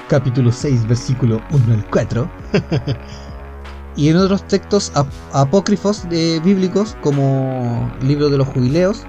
capítulo 0.10 0.52
6, 0.52 0.86
versículo 0.86 1.42
1 1.50 1.74
al 1.74 1.86
4, 1.90 2.30
y 3.96 4.10
en 4.10 4.18
otros 4.18 4.44
textos 4.50 4.92
ap- 4.96 5.08
apócrifos 5.32 6.10
de- 6.10 6.42
bíblicos 6.44 6.98
como 7.02 7.90
Libro 8.02 8.30
de 8.30 8.38
los 8.38 8.50
Jubileos, 8.50 9.06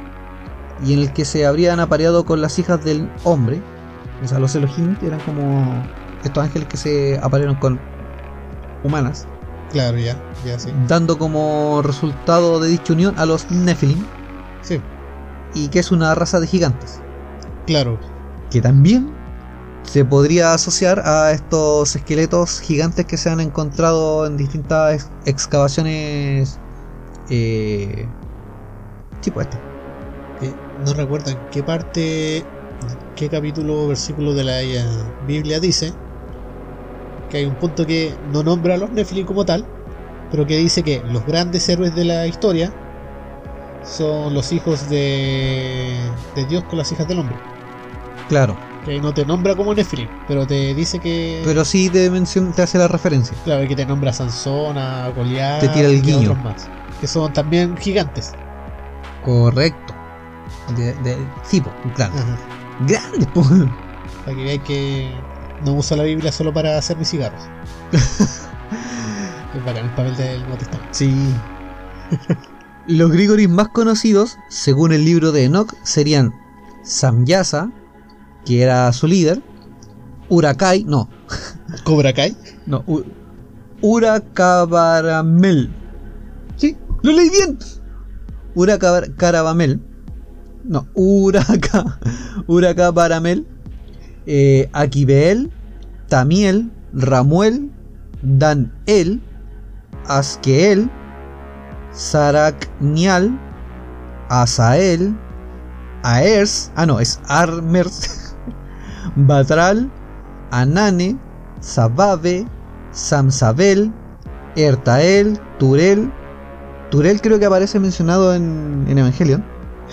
y 0.85 0.93
en 0.93 1.01
el 1.01 1.13
que 1.13 1.25
se 1.25 1.47
habrían 1.47 1.81
apareado 1.81 2.25
con 2.25 2.41
las 2.41 2.61
hijas 2.61 2.85
del 2.85 3.11
hombre. 3.25 3.61
O 4.25 4.29
sea, 4.29 4.39
los 4.39 4.55
Elohim 4.55 4.95
eran 5.03 5.19
como 5.27 5.83
estos 6.23 6.45
ángeles 6.45 6.69
que 6.69 6.77
se 6.77 7.19
aparearon 7.21 7.57
con 7.57 7.81
humanas, 8.85 9.27
Claro, 9.73 9.99
ya, 9.99 10.17
ya 10.47 10.59
sí. 10.59 10.71
dando 10.89 11.19
como 11.19 11.83
resultado 11.83 12.59
de 12.61 12.69
dicha 12.69 12.93
unión 12.95 13.15
a 13.19 13.27
los 13.27 13.51
Nephilim, 13.51 14.05
Sí, 14.63 14.81
y 15.55 15.69
que 15.69 15.79
es 15.79 15.91
una 15.93 16.15
raza 16.15 16.41
de 16.41 16.47
gigantes, 16.47 17.01
claro. 17.67 17.99
que 18.51 18.61
también 18.61 19.11
se 19.85 20.05
podría 20.05 20.53
asociar 20.55 21.01
a 21.07 21.33
estos 21.33 21.97
esqueletos 21.97 22.61
gigantes 22.61 23.07
que 23.07 23.17
se 23.17 23.31
han 23.31 23.41
encontrado 23.41 24.27
en 24.27 24.37
distintas 24.37 24.95
ex- 24.95 25.11
excavaciones 25.27 26.59
eh, 27.31 28.07
tipo 29.23 29.41
este. 29.41 29.59
Eh, 30.41 30.55
no 30.85 30.93
recuerdo 30.95 31.31
en 31.31 31.39
qué 31.51 31.63
parte, 31.63 32.45
qué 33.17 33.29
capítulo 33.31 33.85
o 33.85 33.89
versículo 33.89 34.35
de 34.35 34.45
la 34.45 34.59
Biblia 35.27 35.59
dice 35.61 35.93
que 37.31 37.39
hay 37.39 37.45
un 37.47 37.55
punto 37.55 37.87
que 37.87 38.15
no 38.33 38.43
nombra 38.43 38.75
a 38.75 38.79
los 38.79 38.91
Nephilim 38.91 39.27
como 39.27 39.45
tal, 39.45 39.65
pero 40.31 40.47
que 40.47 40.57
dice 40.57 40.83
que 40.83 41.03
los 41.11 41.25
grandes 41.27 41.69
héroes 41.69 41.95
de 41.95 42.05
la 42.05 42.27
historia 42.27 42.73
son 43.85 44.35
los 44.35 44.53
hijos 44.53 44.89
de, 44.89 45.97
de 46.35 46.45
Dios 46.47 46.65
con 46.65 46.79
las 46.79 46.91
hijas 46.93 47.07
del 47.09 47.19
hombre. 47.21 47.37
Claro, 48.29 48.57
Que 48.85 49.01
no 49.01 49.13
te 49.15 49.25
nombra 49.25 49.55
como 49.55 49.75
Nephilim, 49.75 50.09
pero 50.27 50.47
te 50.47 50.75
dice 50.75 50.99
que. 50.99 51.43
pero 51.45 51.65
sí 51.65 51.89
te, 51.89 52.11
mencion- 52.11 52.55
te 52.55 52.63
hace 52.63 52.77
la 52.79 52.89
referencia. 52.89 53.37
Claro, 53.45 53.67
que 53.67 53.75
te 53.77 53.87
nombra 53.87 54.11
a 54.11 54.13
Sansón, 54.13 54.77
a 54.79 55.09
Goliat. 55.09 55.61
Te 55.61 55.69
tira 55.69 55.89
el 55.89 55.97
y 55.97 56.01
guiño. 56.03 56.19
otros 56.33 56.45
más. 56.45 56.69
Que 57.01 57.07
son 57.07 57.33
también 57.33 57.77
gigantes. 57.77 58.35
Correcto. 59.25 59.95
De, 60.77 60.93
de, 60.95 61.17
sí, 61.45 61.61
po, 61.61 61.71
claro. 61.95 62.13
Ajá. 62.15 62.37
Grande, 62.87 63.27
po. 63.33 63.43
Para 64.25 64.37
que 64.37 64.45
veáis 64.45 64.63
que 64.63 65.11
no 65.65 65.75
uso 65.75 65.97
la 65.97 66.05
Biblia 66.05 66.33
solo 66.33 66.53
para 66.53 66.79
hacer 66.79 66.97
mis 66.97 67.09
cigarros. 67.11 67.43
es 67.93 69.65
bacán 69.65 69.85
el 69.85 69.91
papel 69.91 70.17
del 70.17 70.41
Nuevo 70.43 70.57
Testamento. 70.57 70.89
Sí. 70.93 71.35
Los 72.87 73.11
Grigoris 73.11 73.49
más 73.49 73.69
conocidos, 73.69 74.37
según 74.49 74.93
el 74.93 75.05
libro 75.05 75.33
de 75.33 75.45
Enoch, 75.45 75.75
serían 75.83 76.35
Samyasa, 76.83 77.71
que 78.47 78.63
era 78.63 78.91
su 78.93 79.07
líder, 79.07 79.43
Urakai, 80.31 80.85
no, 80.85 81.09
Cobra 81.85 82.13
Kai. 82.15 82.37
no, 82.67 82.83
U- 82.87 83.05
Urakabaramel. 83.83 85.71
Sí, 86.57 86.77
lo 87.03 87.13
leí 87.13 87.31
bien. 87.31 87.59
Urakabaramel. 88.55 89.81
No, 90.65 90.87
Uraka, 90.95 91.99
Urakabaramel. 92.47 93.47
Eh, 94.31 94.69
Tamiel, 96.09 96.71
Ramuel, 96.93 97.71
Danel, 98.23 99.23
Askeel, 100.07 100.91
Saraknial, 101.93 103.39
Asael, 104.29 105.17
Aers, 106.03 106.71
ah 106.77 106.85
no, 106.85 107.01
es 107.01 107.21
Armers, 107.29 108.37
Batral, 109.17 109.91
Anane, 110.51 111.19
Sababe, 111.61 112.47
Samsabel, 112.93 113.91
Ertael, 114.57 115.41
Turel. 115.59 116.13
Turel 116.91 117.21
creo 117.23 117.39
que 117.39 117.47
aparece 117.47 117.81
mencionado 117.81 118.35
en, 118.35 118.85
en 118.89 118.99
Evangelion. 118.99 119.45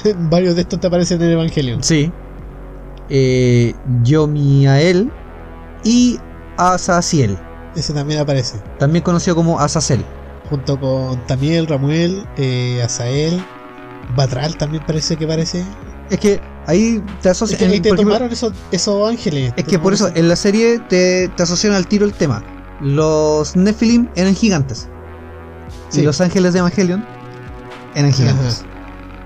Varios 0.30 0.56
de 0.56 0.62
estos 0.62 0.82
te 0.82 0.88
aparecen 0.88 1.22
en 1.22 1.28
el 1.28 1.34
Evangelio. 1.34 1.78
Sí. 1.82 2.12
Eh, 3.10 3.74
Yomiael 4.04 5.12
y 5.84 6.20
Asaciel, 6.58 7.38
Ese 7.76 7.94
también 7.94 8.20
aparece. 8.20 8.58
también 8.80 9.04
conocido 9.04 9.36
como 9.36 9.60
Azazel. 9.60 10.04
Junto 10.50 10.80
con 10.80 11.26
Tamiel, 11.28 11.68
Ramuel, 11.68 12.26
eh, 12.38 12.82
Asael. 12.84 13.44
Batral 14.16 14.56
también 14.58 14.84
parece 14.86 15.18
que 15.18 15.26
parece. 15.26 15.64
Es 16.12 16.20
que 16.20 16.40
ahí 16.68 17.04
te 17.22 17.30
Es 17.30 17.32
asocian. 17.32 17.58
que 17.60 17.66
ahí 17.66 17.80
te 17.80 17.92
tomaron 17.94 18.32
esos, 18.32 18.54
esos 18.72 19.10
ángeles. 19.10 19.54
es 19.58 19.64
que 19.66 19.80
por 19.80 19.94
eso 19.94 20.10
en 20.14 20.28
la 20.30 20.36
serie 20.36 20.78
te, 20.80 21.28
te 21.30 21.44
asocian 21.44 21.74
al 21.74 21.88
tiro 21.88 22.06
el 22.06 22.14
tema. 22.14 22.44
Los 22.82 23.56
Nephilim 23.56 24.08
eran 24.16 24.36
gigantes. 24.36 24.88
Sí. 25.90 26.02
Y 26.02 26.04
los 26.04 26.22
ángeles 26.22 26.54
de 26.54 26.60
Evangelion 26.60 27.04
eran 27.96 28.14
gigantes. 28.14 28.64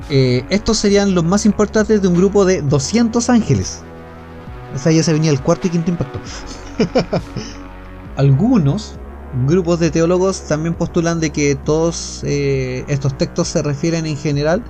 Eh, 0.10 0.44
estos 0.50 0.78
serían 0.78 1.14
los 1.14 1.24
más 1.24 1.46
importantes 1.46 2.02
de 2.02 2.08
un 2.08 2.16
grupo 2.16 2.46
de 2.46 2.62
200 2.62 3.30
ángeles. 3.30 3.84
O 4.74 4.78
sea, 4.78 4.92
ya 4.92 5.04
se 5.04 5.14
venía 5.14 5.32
el 5.32 5.42
cuarto 5.42 5.68
y 5.68 5.72
quinto 5.72 5.92
impacto. 5.92 6.20
Algunos 8.18 9.00
grupos 9.46 9.80
de 9.80 9.92
teólogos 9.92 10.42
también 10.48 10.74
postulan 10.74 11.20
de 11.20 11.30
que 11.30 11.56
todos 11.56 12.24
eh, 12.24 12.84
estos 12.88 13.18
textos 13.18 13.48
se 13.48 13.62
refieren 13.62 14.06
en 14.06 14.18
general 14.18 14.64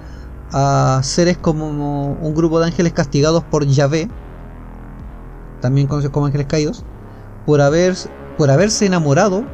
a 0.51 0.99
seres 1.03 1.37
como 1.37 1.67
un 2.13 2.35
grupo 2.35 2.59
de 2.59 2.65
ángeles 2.65 2.93
castigados 2.93 3.43
por 3.43 3.65
Yahvé, 3.65 4.09
también 5.61 5.87
conocidos 5.87 6.11
como 6.11 6.25
ángeles 6.25 6.47
caídos, 6.47 6.83
por, 7.45 7.61
por 8.37 8.51
haberse 8.51 8.85
enamorado 8.85 9.45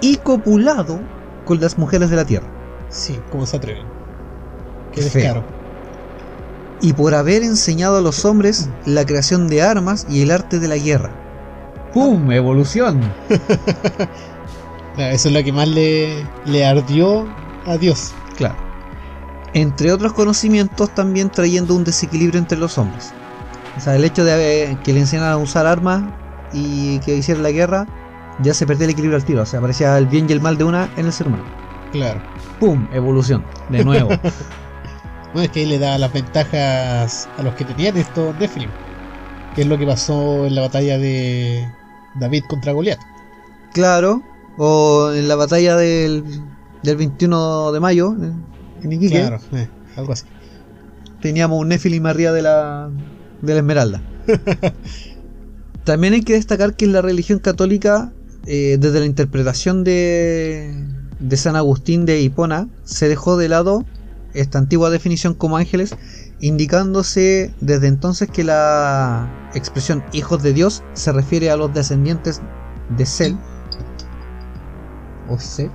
y 0.00 0.16
copulado 0.16 1.00
con 1.44 1.60
las 1.60 1.78
mujeres 1.78 2.10
de 2.10 2.16
la 2.16 2.24
tierra. 2.24 2.48
Sí, 2.88 3.20
¿cómo 3.30 3.46
se 3.46 3.56
atreven? 3.56 3.93
Qué 4.94 5.02
feo. 5.02 5.44
y 6.80 6.92
por 6.92 7.14
haber 7.14 7.42
enseñado 7.42 7.96
a 7.96 8.00
los 8.00 8.24
hombres 8.24 8.68
la 8.84 9.04
creación 9.06 9.48
de 9.48 9.62
armas 9.62 10.06
y 10.08 10.22
el 10.22 10.30
arte 10.30 10.58
de 10.60 10.68
la 10.68 10.76
guerra. 10.76 11.10
¡Pum! 11.92 12.30
¡Evolución! 12.32 13.00
Claro, 14.96 15.12
eso 15.12 15.26
es 15.28 15.34
lo 15.34 15.42
que 15.42 15.52
más 15.52 15.66
le, 15.66 16.24
le 16.44 16.64
ardió 16.64 17.26
a 17.66 17.76
Dios. 17.78 18.12
Claro. 18.36 18.54
Entre 19.52 19.90
otros 19.92 20.12
conocimientos 20.12 20.94
también 20.94 21.30
trayendo 21.30 21.74
un 21.74 21.82
desequilibrio 21.82 22.38
entre 22.38 22.58
los 22.58 22.78
hombres. 22.78 23.12
O 23.76 23.80
sea, 23.80 23.96
el 23.96 24.04
hecho 24.04 24.24
de 24.24 24.32
haber- 24.32 24.76
que 24.84 24.92
le 24.92 25.00
enseñaran 25.00 25.32
a 25.32 25.36
usar 25.38 25.66
armas 25.66 26.04
y 26.52 27.00
que 27.00 27.16
hicieran 27.16 27.42
la 27.42 27.50
guerra, 27.50 27.88
ya 28.40 28.54
se 28.54 28.68
perdía 28.68 28.84
el 28.84 28.92
equilibrio 28.92 29.16
al 29.16 29.24
tiro. 29.24 29.42
O 29.42 29.46
sea, 29.46 29.58
aparecía 29.58 29.98
el 29.98 30.06
bien 30.06 30.26
y 30.28 30.32
el 30.32 30.40
mal 30.40 30.56
de 30.56 30.62
una 30.62 30.88
en 30.96 31.06
el 31.06 31.12
ser 31.12 31.26
humano. 31.26 31.42
Claro. 31.90 32.20
¡Pum! 32.60 32.86
Evolución. 32.92 33.44
De 33.70 33.84
nuevo. 33.84 34.10
Bueno, 35.34 35.44
es 35.46 35.50
que 35.52 35.60
ahí 35.60 35.66
le 35.66 35.78
da 35.78 35.98
las 35.98 36.12
ventajas 36.12 37.28
a 37.36 37.42
los 37.42 37.54
que 37.54 37.66
tenían 37.66 37.96
estos 37.98 38.34
Nephilim. 38.36 38.74
Que 39.54 39.62
es 39.62 39.68
lo 39.68 39.78
que 39.78 39.86
pasó 39.86 40.46
en 40.46 40.54
la 40.56 40.62
batalla 40.62 40.98
de 40.98 41.78
David 42.14 42.44
contra 42.48 42.72
Goliat. 42.72 43.00
claro. 43.72 44.30
O 44.56 45.10
en 45.12 45.26
la 45.28 45.34
batalla 45.36 45.76
del, 45.76 46.24
del 46.82 46.96
21 46.96 47.72
de 47.72 47.80
mayo, 47.80 48.12
en 48.12 48.46
en 48.80 48.92
Iquique. 48.92 49.18
Claro, 49.18 49.44
eh, 49.52 49.72
algo 49.96 50.12
así. 50.12 50.26
teníamos 51.20 51.60
un 51.60 51.68
Nephilim 51.68 52.06
arriba 52.06 52.32
de 52.32 52.42
la, 52.42 52.90
de 53.40 53.52
la 53.54 53.58
Esmeralda. 53.60 54.06
También 55.84 56.14
hay 56.14 56.22
que 56.24 56.34
destacar 56.34 56.76
que 56.76 56.84
en 56.86 56.92
la 56.92 57.02
religión 57.02 57.38
católica, 57.40 58.16
eh, 58.44 58.76
desde 58.80 59.00
la 59.00 59.06
interpretación 59.06 59.84
de, 59.84 60.74
de 61.18 61.36
San 61.36 61.56
Agustín 61.56 62.06
de 62.06 62.20
Hipona, 62.22 62.70
se 62.84 63.08
dejó 63.08 63.36
de 63.36 63.48
lado 63.48 63.90
esta 64.34 64.58
antigua 64.58 64.90
definición 64.90 65.34
como 65.34 65.56
ángeles, 65.56 65.96
indicándose 66.40 67.54
desde 67.60 67.86
entonces 67.86 68.28
que 68.28 68.44
la 68.44 69.50
expresión 69.54 70.04
hijos 70.12 70.42
de 70.42 70.52
Dios 70.52 70.82
se 70.92 71.12
refiere 71.12 71.50
a 71.50 71.56
los 71.56 71.72
descendientes 71.72 72.42
de 72.96 73.06
Sel. 73.06 73.38
O 75.28 75.38
Set. 75.38 75.70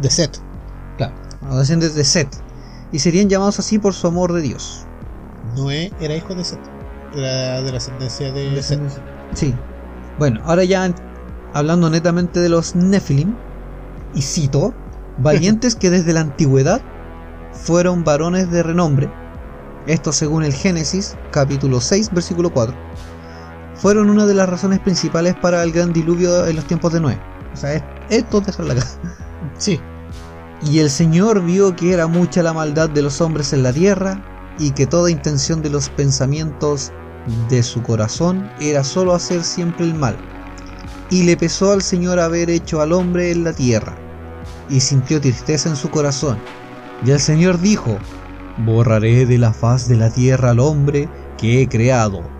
De 0.00 0.10
Set. 0.10 0.38
Claro, 0.96 1.14
a 1.42 1.48
los 1.48 1.58
descendientes 1.60 1.96
de 1.96 2.04
Set. 2.04 2.28
Y 2.92 3.00
serían 3.00 3.28
llamados 3.28 3.58
así 3.58 3.78
por 3.78 3.94
su 3.94 4.06
amor 4.06 4.32
de 4.32 4.42
Dios. 4.42 4.86
Noé 5.56 5.90
era 6.00 6.14
hijo 6.14 6.34
de 6.34 6.44
Set. 6.44 6.60
Era 7.14 7.62
de 7.62 7.70
la 7.70 7.78
ascendencia 7.78 8.30
de 8.32 8.62
Set. 8.62 8.80
Sí. 9.34 9.54
Bueno, 10.18 10.40
ahora 10.44 10.64
ya 10.64 10.94
hablando 11.54 11.88
netamente 11.88 12.40
de 12.40 12.48
los 12.48 12.76
Nephilim, 12.76 13.34
y 14.14 14.22
cito, 14.22 14.74
valientes 15.18 15.74
que 15.80 15.90
desde 15.90 16.12
la 16.12 16.20
antigüedad 16.20 16.82
fueron 17.54 18.04
varones 18.04 18.50
de 18.50 18.62
renombre, 18.62 19.10
esto 19.86 20.12
según 20.12 20.44
el 20.44 20.52
Génesis, 20.54 21.16
capítulo 21.30 21.80
6, 21.80 22.10
versículo 22.12 22.50
4, 22.52 22.74
fueron 23.74 24.10
una 24.10 24.26
de 24.26 24.34
las 24.34 24.48
razones 24.48 24.80
principales 24.80 25.34
para 25.34 25.62
el 25.62 25.72
gran 25.72 25.92
diluvio 25.92 26.46
en 26.46 26.56
los 26.56 26.66
tiempos 26.66 26.92
de 26.92 27.00
Noé. 27.00 27.20
O 27.52 27.56
sea, 27.56 27.74
es- 27.74 27.84
esto 28.08 28.40
dejarla 28.40 28.74
acá. 28.74 28.86
Sí, 29.58 29.80
Y 30.62 30.78
el 30.78 30.88
Señor 30.88 31.42
vio 31.42 31.76
que 31.76 31.92
era 31.92 32.06
mucha 32.06 32.42
la 32.42 32.54
maldad 32.54 32.88
de 32.88 33.02
los 33.02 33.20
hombres 33.20 33.52
en 33.52 33.62
la 33.62 33.72
tierra, 33.72 34.22
y 34.58 34.70
que 34.70 34.86
toda 34.86 35.10
intención 35.10 35.60
de 35.60 35.68
los 35.68 35.90
pensamientos 35.90 36.92
de 37.50 37.62
su 37.62 37.82
corazón 37.82 38.50
era 38.60 38.84
solo 38.84 39.14
hacer 39.14 39.42
siempre 39.44 39.84
el 39.84 39.94
mal. 39.94 40.16
Y 41.10 41.24
le 41.24 41.36
pesó 41.36 41.72
al 41.72 41.82
Señor 41.82 42.18
haber 42.18 42.48
hecho 42.48 42.80
al 42.80 42.92
hombre 42.92 43.30
en 43.30 43.44
la 43.44 43.52
tierra, 43.52 43.94
y 44.70 44.80
sintió 44.80 45.20
tristeza 45.20 45.68
en 45.68 45.76
su 45.76 45.90
corazón. 45.90 46.38
Y 47.00 47.10
el 47.10 47.20
Señor 47.20 47.60
dijo, 47.60 48.06
Borraré 48.56 49.26
de 49.26 49.38
la 49.38 49.52
faz 49.52 49.88
de 49.88 49.96
la 49.96 50.12
tierra 50.12 50.50
al 50.50 50.60
hombre 50.60 51.12
que 51.36 51.62
he 51.62 51.68
creado, 51.68 52.34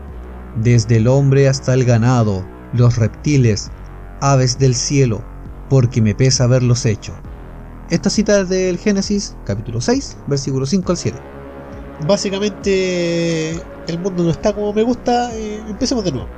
desde 0.54 0.96
el 0.98 1.08
hombre 1.08 1.48
hasta 1.48 1.74
el 1.74 1.84
ganado, 1.84 2.48
los 2.72 2.96
reptiles, 2.96 3.72
aves 4.20 4.58
del 4.58 4.74
cielo, 4.76 5.28
porque 5.68 6.00
me 6.02 6.14
pesa 6.14 6.44
haberlos 6.44 6.86
hecho. 6.86 7.22
Esta 7.90 8.10
cita 8.10 8.40
es 8.40 8.48
del 8.48 8.78
Génesis, 8.78 9.36
capítulo 9.44 9.80
6, 9.80 10.22
versículo 10.26 10.66
5 10.66 10.92
al 10.92 10.98
7. 10.98 11.26
básicamente 11.98 13.66
el 13.86 13.98
mundo 13.98 14.24
no 14.24 14.30
está 14.30 14.54
como 14.54 14.72
me 14.72 14.82
gusta. 14.82 15.34
eh, 15.36 15.64
empecemos 15.68 16.04
de 16.04 16.12
nuevo. 16.12 16.30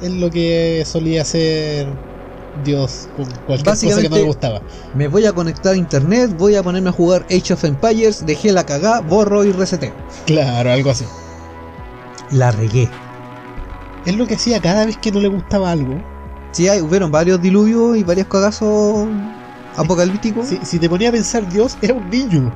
Es 0.00 0.12
lo 0.12 0.30
que 0.30 0.84
solía 0.86 1.22
hacer 1.22 2.00
Dios 2.64 3.08
cualquier 3.46 3.64
cosa 3.64 4.00
que 4.02 4.08
no 4.08 4.16
le 4.16 4.22
gustaba. 4.24 4.60
Me 4.94 5.08
voy 5.08 5.26
a 5.26 5.32
conectar 5.32 5.74
a 5.74 5.76
internet, 5.76 6.34
voy 6.38 6.56
a 6.56 6.62
ponerme 6.62 6.90
a 6.90 6.92
jugar 6.92 7.24
Age 7.30 7.54
of 7.54 7.64
Empires, 7.64 8.24
dejé 8.26 8.52
la 8.52 8.64
cagá, 8.64 9.00
borro 9.00 9.44
y 9.44 9.52
reseteo. 9.52 9.92
Claro, 10.26 10.72
algo 10.72 10.90
así. 10.90 11.04
La 12.30 12.50
regué. 12.50 12.88
Es 14.04 14.16
lo 14.16 14.26
que 14.26 14.34
hacía 14.34 14.60
cada 14.60 14.86
vez 14.86 14.96
que 14.98 15.10
no 15.12 15.20
le 15.20 15.28
gustaba 15.28 15.70
algo. 15.72 16.02
Sí, 16.52 16.68
hay, 16.68 16.80
hubieron 16.80 17.10
varios 17.10 17.40
diluvios 17.42 17.96
y 17.96 18.04
varios 18.04 18.26
cagazos 18.28 19.06
apocalípticos. 19.76 20.46
Si, 20.48 20.58
si 20.64 20.78
te 20.78 20.88
ponía 20.88 21.10
a 21.10 21.12
pensar, 21.12 21.48
Dios 21.48 21.76
era 21.82 21.94
un 21.94 22.08
niño. 22.10 22.52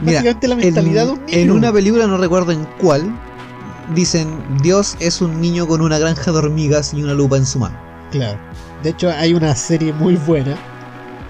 Mira, 0.00 0.22
Básicamente 0.22 0.48
la 0.48 0.54
En, 0.54 0.60
mentalidad 0.60 1.06
de 1.06 1.12
un 1.12 1.26
niño. 1.26 1.38
en 1.38 1.50
una 1.50 1.72
película, 1.72 2.06
no 2.06 2.16
recuerdo 2.18 2.52
en 2.52 2.66
cuál, 2.80 3.12
dicen, 3.94 4.28
Dios 4.62 4.96
es 5.00 5.20
un 5.20 5.40
niño 5.40 5.66
con 5.66 5.80
una 5.80 5.98
granja 5.98 6.30
de 6.30 6.38
hormigas 6.38 6.94
y 6.94 7.02
una 7.02 7.14
lupa 7.14 7.36
en 7.36 7.46
su 7.46 7.58
mano. 7.58 7.76
Claro. 8.12 8.38
De 8.82 8.90
hecho, 8.90 9.10
hay 9.10 9.34
una 9.34 9.54
serie 9.56 9.92
muy 9.92 10.14
buena 10.16 10.56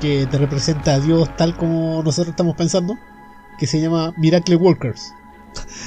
que 0.01 0.26
te 0.30 0.37
representa 0.39 0.95
a 0.95 1.01
Dios 1.01 1.35
tal 1.37 1.57
como 1.57 2.03
nosotros 2.03 2.30
estamos 2.33 2.57
pensando, 2.57 2.95
que 3.59 3.66
se 3.66 3.80
llama 3.80 4.12
Miracle 4.18 4.57
Workers. 4.57 5.12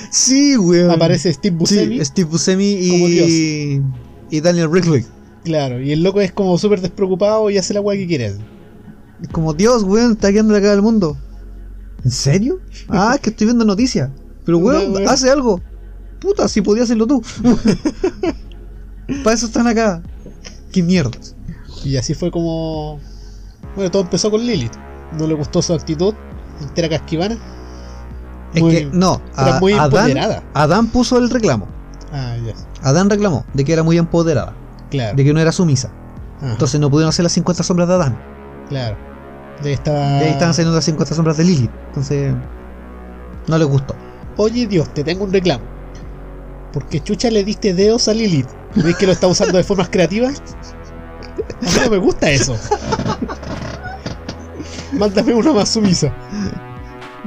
Sí, 0.09 0.55
weón. 0.57 0.89
Aparece 0.91 1.31
Steve 1.33 1.55
Buscemi, 1.57 1.97
Sí, 1.99 2.05
Steve 2.05 2.29
Buscemi 2.29 2.65
y, 2.65 3.81
y 4.29 4.41
Daniel 4.41 4.71
Radcliffe. 4.71 5.09
claro, 5.43 5.81
y 5.81 5.91
el 5.91 6.01
loco 6.03 6.21
es 6.21 6.31
como 6.31 6.57
súper 6.57 6.81
despreocupado 6.81 7.49
y 7.49 7.57
hace 7.57 7.73
la 7.73 7.81
weá 7.81 7.97
que 7.97 8.07
quiere. 8.07 8.35
Es 9.21 9.29
como, 9.31 9.53
Dios, 9.53 9.83
weón, 9.83 10.13
está 10.13 10.31
quedando 10.31 10.53
la 10.53 10.59
cara 10.61 10.73
del 10.73 10.81
mundo. 10.81 11.17
¿En 12.03 12.11
serio? 12.11 12.59
Ah, 12.87 13.13
es 13.15 13.21
que 13.21 13.31
estoy 13.31 13.47
viendo 13.47 13.65
noticias. 13.65 14.09
Pero, 14.45 14.59
weón, 14.59 14.91
No, 14.91 14.97
weón. 14.99 15.09
hace 15.09 15.29
algo. 15.29 15.59
Puta, 16.19 16.47
si 16.47 16.61
podía 16.61 16.83
hacerlo 16.83 17.07
tú. 17.07 17.21
Para 19.23 19.35
eso 19.35 19.45
están 19.47 19.67
acá. 19.67 20.01
Qué 20.75 20.83
mierdas. 20.83 21.35
Y 21.83 21.97
así 21.97 22.13
fue 22.13 22.31
como. 22.31 22.99
Bueno, 23.75 23.89
todo 23.91 24.01
empezó 24.03 24.29
con 24.29 24.41
Lilith. 24.45 24.73
No 25.17 25.25
le 25.27 25.33
gustó 25.33 25.61
su 25.61 25.73
actitud, 25.73 26.13
entera 26.61 26.89
casquivana. 26.89 27.37
Es 28.53 28.61
Muy- 28.61 28.75
que, 28.75 28.85
no, 28.85 29.21
era 29.37 29.57
a- 29.57 29.59
muy 29.59 29.73
Adán, 29.73 29.85
empoderada. 30.09 30.43
Adán 30.53 30.87
puso 30.87 31.17
el 31.17 31.29
reclamo. 31.29 31.67
Ah, 32.11 32.35
ya. 32.45 32.53
Adán 32.87 33.09
reclamó 33.09 33.45
de 33.53 33.63
que 33.65 33.73
era 33.73 33.83
muy 33.83 33.97
empoderada, 33.97 34.53
Claro. 34.89 35.15
de 35.15 35.23
que 35.23 35.33
no 35.33 35.39
era 35.39 35.51
sumisa. 35.51 35.91
Ajá, 36.41 36.51
Entonces 36.51 36.79
no 36.79 36.89
pudieron 36.89 37.09
hacer 37.09 37.23
las 37.23 37.31
50 37.33 37.63
sombras 37.63 37.87
de 37.87 37.93
Adán. 37.95 38.17
claro. 38.69 38.97
De. 39.63 39.69
Y 39.71 39.73
ahí 39.73 40.27
estaban 40.29 40.49
haciendo 40.49 40.73
las 40.73 40.83
50 40.83 41.15
sombras 41.15 41.37
de 41.37 41.45
Lilith. 41.45 41.71
Entonces, 41.87 42.33
no 43.47 43.57
les 43.57 43.67
gustó. 43.67 43.95
Oye 44.35 44.67
Dios, 44.67 44.93
te 44.93 45.01
tengo 45.05 45.23
un 45.23 45.31
reclamo. 45.31 45.63
Porque 46.73 46.99
chucha 47.01 47.29
le 47.31 47.43
diste 47.45 47.73
dedos 47.73 48.09
a 48.09 48.13
Lilith. 48.13 48.49
¿Ves 48.75 48.95
que 48.97 49.05
lo 49.05 49.13
está 49.13 49.27
usando 49.27 49.57
de 49.57 49.63
formas 49.63 49.89
creativas? 49.89 50.41
A 51.49 51.61
mí 51.61 51.69
no 51.83 51.89
me 51.89 51.97
gusta 51.97 52.29
eso. 52.29 52.57
Mándame 54.93 55.33
una 55.33 55.53
más 55.53 55.69
sumisa. 55.69 56.13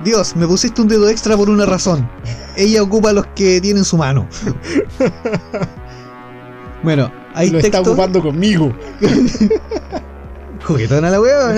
Dios, 0.04 0.36
me 0.36 0.46
pusiste 0.46 0.80
un 0.80 0.88
dedo 0.88 1.08
extra 1.08 1.36
por 1.36 1.50
una 1.50 1.66
razón. 1.66 2.08
Ella 2.56 2.82
ocupa 2.82 3.12
los 3.12 3.26
que 3.28 3.60
tiene 3.60 3.80
en 3.80 3.84
su 3.84 3.96
mano. 3.96 4.28
bueno, 6.82 7.10
hay 7.34 7.50
lo 7.50 7.58
está 7.58 7.80
ocupando 7.80 8.22
conmigo. 8.22 8.74
Juguetona 10.64 11.10
la 11.10 11.20
weón. 11.20 11.56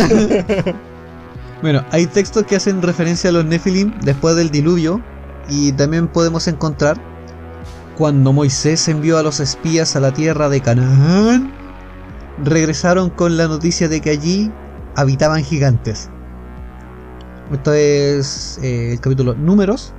bueno, 1.63 1.85
hay 1.91 2.07
textos 2.07 2.45
que 2.45 2.57
hacen 2.57 2.83
referencia 2.83 3.31
a 3.31 3.33
los 3.33 3.45
Nephilim 3.45 3.99
después 4.01 4.37
del 4.37 4.51
diluvio. 4.51 5.03
Y 5.49 5.73
también 5.73 6.07
podemos 6.07 6.47
encontrar 6.47 7.01
cuando 8.01 8.33
Moisés 8.33 8.89
envió 8.89 9.19
a 9.19 9.23
los 9.23 9.41
espías 9.41 9.95
a 9.95 10.01
la 10.01 10.11
tierra 10.11 10.49
de 10.49 10.63
Canaán. 10.63 11.53
Regresaron 12.43 13.11
con 13.11 13.37
la 13.37 13.47
noticia 13.47 13.89
de 13.89 14.01
que 14.01 14.09
allí 14.09 14.51
habitaban 14.97 15.45
gigantes. 15.45 16.09
Esto 17.53 17.75
es 17.75 18.59
eh, 18.63 18.93
el 18.95 19.01
capítulo 19.01 19.35
Números, 19.35 19.93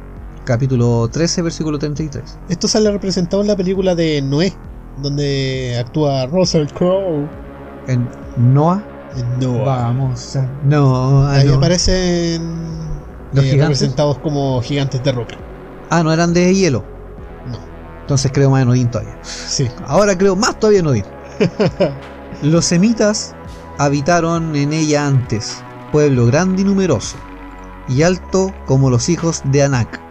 capítulo 0.46 1.10
13, 1.12 1.44
versículo 1.44 1.78
33. 1.78 2.40
Esto 2.50 2.68
sale 2.68 2.90
representado 2.90 3.44
en 3.44 3.50
la 3.50 3.56
película 3.56 3.94
de 3.94 4.20
Noé, 4.24 4.52
donde 5.04 5.78
actúa 5.80 6.26
Russell 6.26 6.66
Crowe. 6.70 7.30
En 7.88 8.10
Noah, 8.36 8.84
Noah. 9.40 9.64
vamos 9.64 10.36
a 10.38 10.50
Noah. 10.66 11.34
Ahí 11.34 11.48
no. 11.50 11.58
aparecen 11.58 12.42
Los 13.32 13.46
eh, 13.46 13.52
gigantes. 13.52 13.80
representados 13.80 14.18
como 14.18 14.60
gigantes 14.64 15.04
de 15.04 15.12
roca. 15.12 15.36
Ah, 15.92 16.02
no 16.02 16.12
eran 16.12 16.34
de 16.34 16.52
hielo. 16.56 16.91
Entonces 18.12 18.34
creo 18.34 18.52
más 18.52 18.64
en 18.64 18.68
Odín 18.68 18.92
todavía. 18.92 19.18
Sí. 19.24 19.70
Ahora 19.88 20.18
creo 20.18 20.36
más 20.36 20.60
todavía 20.60 20.82
en 20.82 20.88
Odín. 20.88 21.06
Los 22.42 22.66
semitas 22.66 23.34
habitaron 23.78 24.54
en 24.58 24.74
ella 24.74 25.08
antes, 25.08 25.64
pueblo 25.94 26.26
grande 26.26 26.64
y 26.64 26.66
numeroso, 26.66 27.16
y 27.88 28.04
alto 28.04 28.54
como 28.66 28.90
los 28.90 29.08
hijos 29.08 29.42
de 29.46 29.64
Anak, 29.64 30.02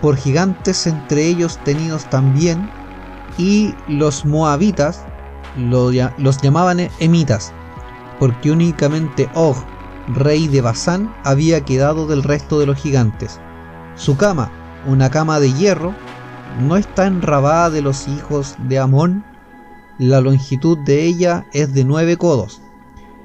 por 0.00 0.16
gigantes 0.16 0.86
entre 0.86 1.26
ellos 1.26 1.60
tenidos 1.62 2.08
también, 2.08 2.70
y 3.36 3.74
los 3.86 4.24
moabitas 4.24 5.04
lo 5.58 5.92
lla- 5.92 6.14
los 6.16 6.38
llamaban 6.40 6.88
emitas, 7.00 7.52
porque 8.18 8.50
únicamente 8.50 9.28
Og, 9.34 9.56
rey 10.08 10.48
de 10.48 10.62
Basán, 10.62 11.14
había 11.22 11.60
quedado 11.66 12.06
del 12.06 12.22
resto 12.22 12.58
de 12.58 12.64
los 12.64 12.78
gigantes. 12.78 13.38
Su 13.94 14.16
cama, 14.16 14.50
una 14.86 15.10
cama 15.10 15.38
de 15.38 15.52
hierro, 15.52 15.94
no 16.58 16.76
está 16.76 17.06
en 17.06 17.22
Rabá 17.22 17.70
de 17.70 17.82
los 17.82 18.08
hijos 18.08 18.56
de 18.68 18.78
Amón. 18.78 19.24
La 19.98 20.20
longitud 20.20 20.78
de 20.86 21.04
ella 21.04 21.46
es 21.52 21.74
de 21.74 21.84
nueve 21.84 22.16
codos 22.16 22.60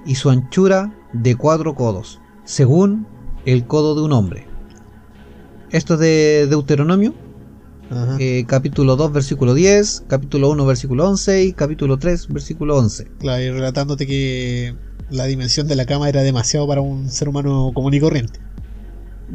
y 0.06 0.16
su 0.16 0.30
anchura 0.30 0.94
de 1.14 1.36
cuatro 1.36 1.74
codos, 1.74 2.20
según 2.44 3.08
el 3.46 3.66
codo 3.66 3.96
de 3.96 4.02
un 4.02 4.12
hombre. 4.12 4.48
Esto 5.72 5.96
es 5.96 6.00
de 6.02 6.48
Deuteronomio, 6.48 7.14
Ajá. 7.90 8.18
eh, 8.20 8.46
capítulo 8.48 8.96
2, 8.96 9.12
versículo 9.14 9.54
10, 9.54 10.04
capítulo 10.08 10.50
1, 10.52 10.66
versículo 10.66 11.08
11 11.10 11.44
y 11.46 11.54
capítulo 11.54 11.98
3, 11.98 12.28
versículo 12.30 12.78
11. 12.78 13.06
Claro, 13.20 13.42
y 13.42 13.50
relatándote 13.52 14.06
que 14.06 14.76
la 15.10 15.26
dimensión 15.26 15.68
de 15.68 15.76
la 15.76 15.86
cama 15.86 16.10
era 16.10 16.22
demasiado 16.24 16.68
para 16.68 16.82
un 16.82 17.10
ser 17.10 17.30
humano 17.30 17.72
común 17.74 17.94
y 17.94 18.00
corriente. 18.00 18.40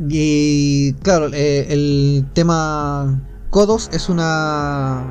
Y 0.08 0.92
claro, 1.02 1.30
eh, 1.32 1.66
el 1.70 2.26
tema 2.32 3.20
codos 3.50 3.90
es 3.92 4.08
una 4.08 5.02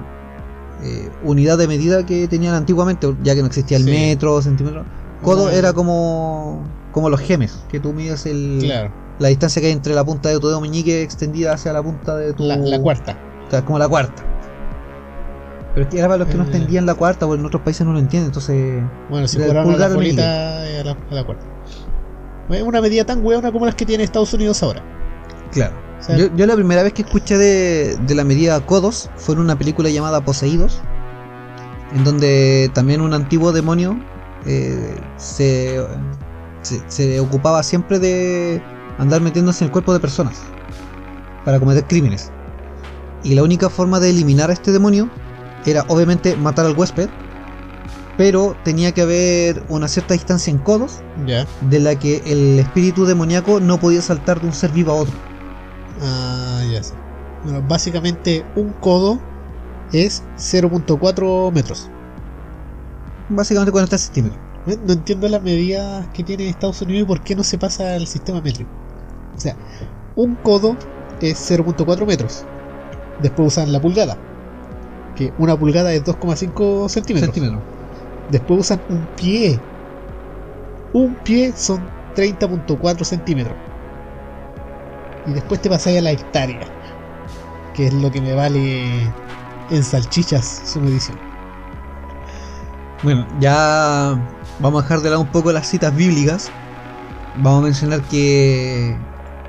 eh, 0.84 1.10
unidad 1.24 1.58
de 1.58 1.68
medida 1.68 2.06
que 2.06 2.28
tenían 2.28 2.56
antiguamente, 2.56 3.14
ya 3.24 3.36
que 3.36 3.42
no 3.42 3.48
existía 3.48 3.78
el 3.78 3.84
Sí. 3.84 3.92
metro, 3.92 4.42
centímetro. 4.42 4.86
Codo 5.22 5.50
era 5.50 5.74
como 5.74 6.64
como 6.94 7.10
los 7.10 7.20
gemes, 7.20 7.64
que 7.70 7.80
tú 7.80 7.94
mides 7.94 8.26
el, 8.26 8.60
Claro, 8.62 8.92
la 9.20 9.28
distancia 9.28 9.62
que 9.62 9.68
hay 9.68 9.74
entre 9.74 9.94
la 9.94 10.04
punta 10.04 10.30
de 10.30 10.40
tu 10.40 10.48
dedo 10.48 10.60
meñique 10.62 11.04
extendida 11.04 11.54
hacia 11.54 11.72
la 11.74 11.84
punta 11.84 12.16
de 12.16 12.34
tu... 12.34 12.44
la, 12.46 12.56
la 12.58 12.80
cuarta. 12.80 13.18
O 13.48 13.52
sea, 13.52 13.64
como 13.64 13.78
la 13.78 13.88
cuarta. 13.88 14.24
Pero 15.76 15.86
es 15.86 15.92
que 15.92 16.00
era 16.00 16.08
para 16.08 16.18
los 16.20 16.28
que 16.30 16.36
no 16.36 16.44
Eh. 16.44 16.48
entendían 16.48 16.86
la 16.88 16.96
cuarta, 16.96 17.28
porque 17.28 17.40
en 17.42 17.46
otros 17.46 17.62
países 17.62 17.86
no 17.86 17.94
lo 17.94 18.00
entienden, 18.00 18.28
entonces... 18.28 18.82
Bueno, 19.10 19.28
si 19.28 19.38
pulgar 19.38 19.58
al 19.58 19.94
bolita 19.94 20.62
a 20.62 20.84
la, 20.84 20.92
a 21.12 21.14
la 21.14 21.24
cuarta. 21.24 21.46
Es 22.50 22.64
una 22.64 22.82
medida 22.82 23.06
tan 23.06 23.24
hueona 23.24 23.52
como 23.52 23.66
las 23.68 23.76
que 23.76 23.86
tiene 23.86 24.04
Estados 24.04 24.34
Unidos 24.34 24.64
ahora. 24.64 24.82
Claro. 25.52 25.76
Yo, 26.18 26.36
yo 26.36 26.46
la 26.46 26.56
primera 26.56 26.84
vez 26.84 26.94
que 26.94 27.04
escuché 27.04 27.38
de, 27.38 27.98
de 27.98 28.16
la 28.16 28.24
medida 28.24 28.60
codos 28.66 29.10
fue 29.16 29.36
en 29.36 29.42
una 29.42 29.58
película 29.58 29.90
llamada 29.90 30.22
Poseídos, 30.22 30.82
en 31.96 32.04
donde 32.04 32.72
también 32.74 33.02
un 33.02 33.14
antiguo 33.14 33.52
demonio 33.52 34.00
eh, 34.46 34.96
se, 35.18 35.86
se, 36.62 36.82
se 36.88 37.20
ocupaba 37.20 37.62
siempre 37.64 38.00
de 38.00 38.62
andar 38.98 39.22
metiéndose 39.22 39.64
en 39.64 39.68
el 39.68 39.72
cuerpo 39.72 39.94
de 39.94 40.00
personas 40.00 40.42
para 41.46 41.60
cometer 41.60 41.86
crímenes. 41.86 42.32
Y 43.24 43.36
la 43.36 43.44
única 43.44 43.70
forma 43.70 44.00
de 44.00 44.10
eliminar 44.10 44.50
a 44.50 44.54
este 44.54 44.72
demonio 44.72 45.10
era 45.66 45.86
obviamente 45.90 46.36
matar 46.38 46.66
al 46.66 46.76
huésped, 46.78 47.10
pero 48.18 48.56
tenía 48.64 48.92
que 48.94 49.02
haber 49.02 49.64
una 49.70 49.88
cierta 49.88 50.14
distancia 50.14 50.52
en 50.52 50.58
codos 50.58 51.02
de 51.62 51.80
la 51.80 51.98
que 51.98 52.22
el 52.26 52.60
espíritu 52.60 53.06
demoníaco 53.06 53.60
no 53.60 53.80
podía 53.80 54.02
saltar 54.02 54.42
de 54.42 54.48
un 54.48 54.54
ser 54.54 54.72
vivo 54.72 54.92
a 54.92 54.96
otro. 54.96 55.29
Ah, 56.02 56.64
ya 56.72 56.84
sé. 56.84 56.94
Bueno, 57.44 57.64
básicamente 57.68 58.46
un 58.56 58.74
codo 58.74 59.20
es 59.92 60.24
0.4 60.38 61.52
metros. 61.52 61.90
Básicamente 63.30 63.72
40 63.72 63.98
centímetros. 63.98 64.40
No 64.86 64.94
entiendo 64.94 65.28
las 65.30 65.42
medidas 65.42 66.08
que 66.10 66.24
tiene 66.24 66.50
Estados 66.50 66.82
Unidos 66.82 67.04
y 67.04 67.06
por 67.06 67.22
qué 67.22 67.36
no 67.36 67.44
se 67.44 67.58
pasa 67.58 67.96
al 67.96 68.08
sistema 68.08 68.42
métrico. 68.42 68.70
O 69.36 69.40
sea, 69.40 69.56
un 70.16 70.36
codo 70.36 70.76
es 71.22 71.52
0.4 71.52 72.06
metros. 72.06 72.46
Después 73.22 73.48
usan 73.48 73.72
la 73.72 73.82
pulgada. 73.82 74.18
Que 75.16 75.34
una 75.38 75.58
pulgada 75.58 75.94
es 75.94 76.04
2,5 76.04 76.90
centímetros. 76.90 77.34
Centímetros. 77.34 77.62
Después 78.30 78.60
usan 78.60 78.82
un 78.90 79.08
pie. 79.16 79.60
Un 80.94 81.16
pie 81.24 81.54
son 81.56 81.82
30.4 82.16 83.04
centímetros. 83.04 83.56
Y 85.30 85.34
después 85.34 85.62
te 85.62 85.70
pasáis 85.70 86.00
a 86.00 86.02
la 86.02 86.12
hectárea. 86.12 86.68
Que 87.74 87.88
es 87.88 87.94
lo 87.94 88.12
que 88.12 88.22
me 88.22 88.34
vale 88.34 89.02
en 89.70 89.84
salchichas 89.84 90.64
su 90.66 90.82
medición. 90.82 91.18
Bueno, 93.04 93.28
ya 93.40 94.20
vamos 94.60 94.82
a 94.82 94.84
dejar 94.84 95.02
de 95.02 95.10
lado 95.10 95.22
un 95.22 95.32
poco 95.32 95.52
las 95.52 95.68
citas 95.68 95.96
bíblicas. 95.96 96.52
Vamos 97.38 97.62
a 97.62 97.66
mencionar 97.66 98.02
que 98.02 98.98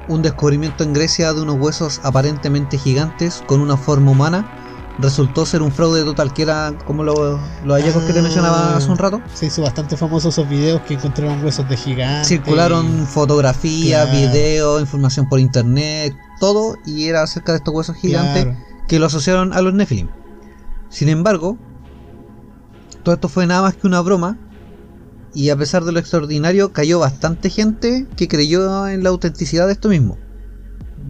un 0.08 0.22
descubrimiento 0.22 0.84
en 0.84 0.92
Grecia 0.92 1.32
de 1.32 1.40
unos 1.40 1.56
huesos 1.56 2.00
aparentemente 2.04 2.78
gigantes 2.78 3.42
con 3.46 3.60
una 3.60 3.76
forma 3.76 4.10
humana 4.10 4.59
resultó 5.00 5.46
ser 5.46 5.62
un 5.62 5.72
fraude 5.72 6.04
total, 6.04 6.32
que 6.32 6.42
era 6.42 6.72
como 6.84 7.02
lo- 7.02 7.40
los 7.64 7.76
hallazgos 7.80 8.04
que 8.04 8.12
te 8.12 8.22
mencionaba 8.22 8.76
hace 8.76 8.90
un 8.90 8.98
rato. 8.98 9.20
Se 9.34 9.46
hizo 9.46 9.62
bastante 9.62 9.96
famoso 9.96 10.28
esos 10.28 10.48
videos 10.48 10.82
que 10.82 10.94
encontraron 10.94 11.42
huesos 11.44 11.68
de 11.68 11.76
gigantes. 11.76 12.28
Circularon 12.28 13.06
fotografías, 13.06 14.06
Claro. 14.08 14.18
videos, 14.28 14.80
información 14.80 15.28
por 15.28 15.40
internet, 15.40 16.14
todo, 16.38 16.76
y 16.86 17.06
era 17.06 17.22
acerca 17.22 17.52
de 17.52 17.58
estos 17.58 17.74
huesos 17.74 17.96
gigantes 17.96 18.44
Claro. 18.44 18.58
que 18.88 18.98
lo 18.98 19.06
asociaron 19.06 19.52
a 19.52 19.60
los 19.62 19.74
Nephilim. 19.74 20.08
Sin 20.90 21.08
embargo, 21.08 21.58
todo 23.02 23.14
esto 23.14 23.28
fue 23.28 23.46
nada 23.46 23.62
más 23.62 23.76
que 23.76 23.86
una 23.86 24.00
broma, 24.00 24.38
y 25.32 25.50
a 25.50 25.56
pesar 25.56 25.84
de 25.84 25.92
lo 25.92 26.00
extraordinario, 26.00 26.72
cayó 26.72 26.98
bastante 26.98 27.50
gente 27.50 28.06
que 28.16 28.26
creyó 28.28 28.88
en 28.88 29.02
la 29.04 29.10
autenticidad 29.10 29.66
de 29.66 29.72
esto 29.74 29.88
mismo. 29.88 30.18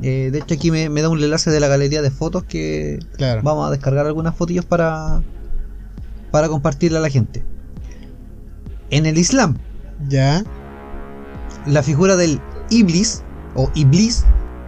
Eh, 0.02 0.30
de 0.32 0.38
hecho, 0.38 0.54
aquí 0.54 0.70
me, 0.70 0.88
me 0.88 1.02
da 1.02 1.08
un 1.10 1.22
enlace 1.22 1.50
de 1.50 1.60
la 1.60 1.68
galería 1.68 2.00
de 2.02 2.10
fotos 2.10 2.44
que 2.44 2.98
Claro. 3.16 3.42
vamos 3.42 3.66
a 3.66 3.70
descargar 3.70 4.06
algunas 4.06 4.34
fotillos 4.34 4.64
para, 4.64 5.22
para 6.30 6.48
compartirle 6.48 6.98
a 6.98 7.00
la 7.00 7.10
gente. 7.10 7.44
En 8.90 9.06
el 9.06 9.18
Islam, 9.18 9.56
Ya. 10.08 10.42
la 11.66 11.82
figura 11.82 12.16
del 12.16 12.40
Iblis 12.70 13.22
o 13.54 13.70
Iblis 13.74 14.24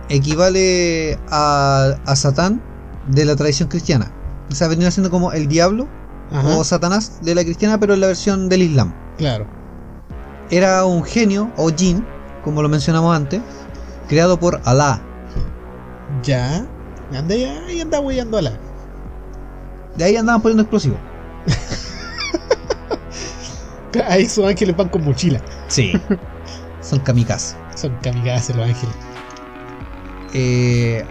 equivale 0.09 1.19
a, 1.31 1.97
a 2.05 2.17
Satán 2.17 2.63
de 3.09 3.25
la 3.25 3.35
tradición 3.37 3.69
cristiana. 3.69 4.13
O 4.51 4.55
sea, 4.55 4.69
venía 4.69 4.91
siendo 4.91 5.11
como 5.11 5.33
el 5.33 5.49
diablo 5.49 5.89
Ajá. 6.31 6.57
o 6.59 6.65
Satanás 6.65 7.21
de 7.23 7.35
la 7.35 7.43
cristiana, 7.45 7.79
pero 7.81 7.95
en 7.95 8.01
la 8.01 8.07
versión 8.09 8.49
del 8.49 8.63
Islam. 8.63 8.95
Claro. 9.17 9.47
Era 10.51 10.85
un 10.85 11.03
genio 11.05 11.51
o 11.57 11.71
jin, 11.71 12.05
como 12.45 12.61
lo 12.63 12.69
mencionamos 12.69 13.17
antes, 13.17 13.41
creado 14.09 14.39
por 14.39 14.61
Alá. 14.65 15.01
Ya. 16.23 16.67
Anda 17.13 17.35
ya 17.35 17.71
y 17.71 17.81
anda 17.81 18.01
weyando 18.01 18.39
a 18.39 18.43
la. 18.43 18.53
De 19.97 20.05
ahí 20.05 20.17
andaban 20.17 20.43
poniendo 20.43 20.63
explosivos. 20.63 20.99
Ahí 24.09 24.27
sus 24.27 24.45
ángeles 24.45 24.77
van 24.77 24.89
con 24.89 25.05
mochila. 25.05 25.41
Sí. 25.69 25.93
Son 26.81 26.99
kamikazes. 27.01 27.57
Son 27.75 27.95
kamikazes 28.03 28.57
los 28.57 28.67
ángeles. 28.67 28.95
Eh, 30.33 31.05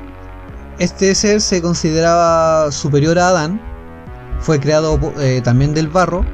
este 0.79 1.13
ser 1.13 1.41
se 1.41 1.61
consideraba 1.61 2.71
superior 2.71 3.19
a 3.19 3.29
Adán. 3.29 3.61
Fue 4.39 4.59
creado 4.59 4.99
eh, 5.19 5.41
también 5.43 5.75
del 5.75 5.87
barro. 5.87 6.25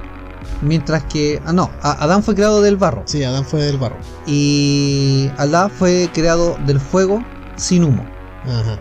Mientras 0.61 1.03
que. 1.03 1.41
Ah, 1.45 1.51
no. 1.51 1.69
Adán 1.81 2.23
fue 2.23 2.33
creado 2.33 2.61
del 2.61 2.77
barro. 2.77 3.03
Sí, 3.05 3.23
Adán 3.23 3.43
fue 3.43 3.61
del 3.61 3.77
barro. 3.77 3.97
Y 4.25 5.29
Alá 5.37 5.69
fue 5.69 6.09
creado 6.13 6.57
del 6.65 6.79
fuego 6.79 7.23
sin 7.57 7.83
humo. 7.83 8.16
Ajá. 8.45 8.79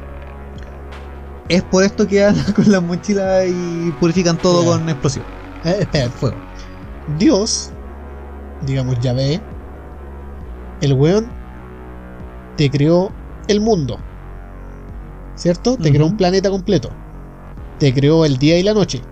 Es 1.48 1.62
por 1.62 1.84
esto 1.84 2.06
que 2.06 2.24
andan 2.24 2.52
con 2.54 2.70
las 2.70 2.82
mochilas 2.82 3.44
y 3.48 3.92
purifican 3.92 4.36
todo 4.38 4.64
con 4.64 4.88
explosivos. 4.88 5.28
Eh, 5.64 5.76
espera, 5.80 6.10
Fuego. 6.10 6.36
Dios, 7.18 7.70
digamos 8.62 8.98
Yahvé, 9.00 9.40
el 10.80 10.92
weón 10.92 11.26
te 12.56 12.70
creó 12.70 13.12
el 13.48 13.60
mundo. 13.60 13.98
¿Cierto? 15.36 15.76
Te 15.76 15.90
creó 15.92 16.06
un 16.06 16.16
planeta 16.16 16.50
completo. 16.50 16.90
Te 17.78 17.92
creó 17.92 18.24
el 18.24 18.38
día 18.38 18.58
y 18.58 18.62
la 18.62 18.72
noche. 18.74 19.02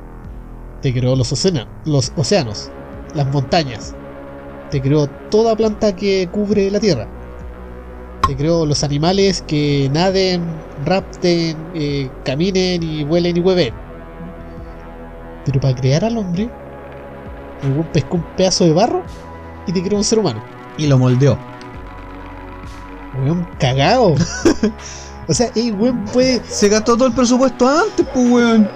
Te 0.81 0.93
creó 0.93 1.17
los, 1.17 1.33
ocena- 1.33 1.69
los 1.85 2.13
océanos, 2.17 2.71
las 3.15 3.27
montañas. 3.31 3.95
Te 4.71 4.81
creó 4.81 5.07
toda 5.31 5.55
planta 5.57 5.95
que 5.95 6.29
cubre 6.33 6.71
la 6.71 6.81
tierra. 6.81 7.09
Te 8.27 8.37
creó 8.37 8.65
los 8.65 8.83
animales 8.83 9.43
que 9.47 9.91
naden, 9.93 10.45
rapten, 10.87 11.57
eh, 11.75 12.11
caminen 12.25 12.83
y 12.83 13.05
vuelen 13.05 13.37
y 13.37 13.41
hueven. 13.41 13.75
Pero 15.45 15.61
para 15.61 15.75
crear 15.75 16.05
al 16.05 16.17
hombre, 16.17 16.49
el 17.63 17.73
weón 17.73 17.89
pescó 17.93 18.17
un 18.17 18.25
pedazo 18.37 18.65
de 18.65 18.73
barro 18.73 19.03
y 19.67 19.73
te 19.73 19.83
creó 19.83 19.99
un 19.99 20.05
ser 20.05 20.19
humano. 20.19 20.43
Y 20.79 20.87
lo 20.87 20.99
moldeó. 20.99 21.39
Weón 23.23 23.47
cagado. 23.59 24.15
o 25.29 25.35
sea, 25.35 25.51
el 25.55 25.75
weón 25.75 26.05
puede. 26.07 26.43
Se 26.45 26.69
gastó 26.71 26.97
todo 26.97 27.09
el 27.09 27.15
presupuesto 27.15 27.69
antes, 27.69 28.07
pues, 28.15 28.31
weón. 28.31 28.71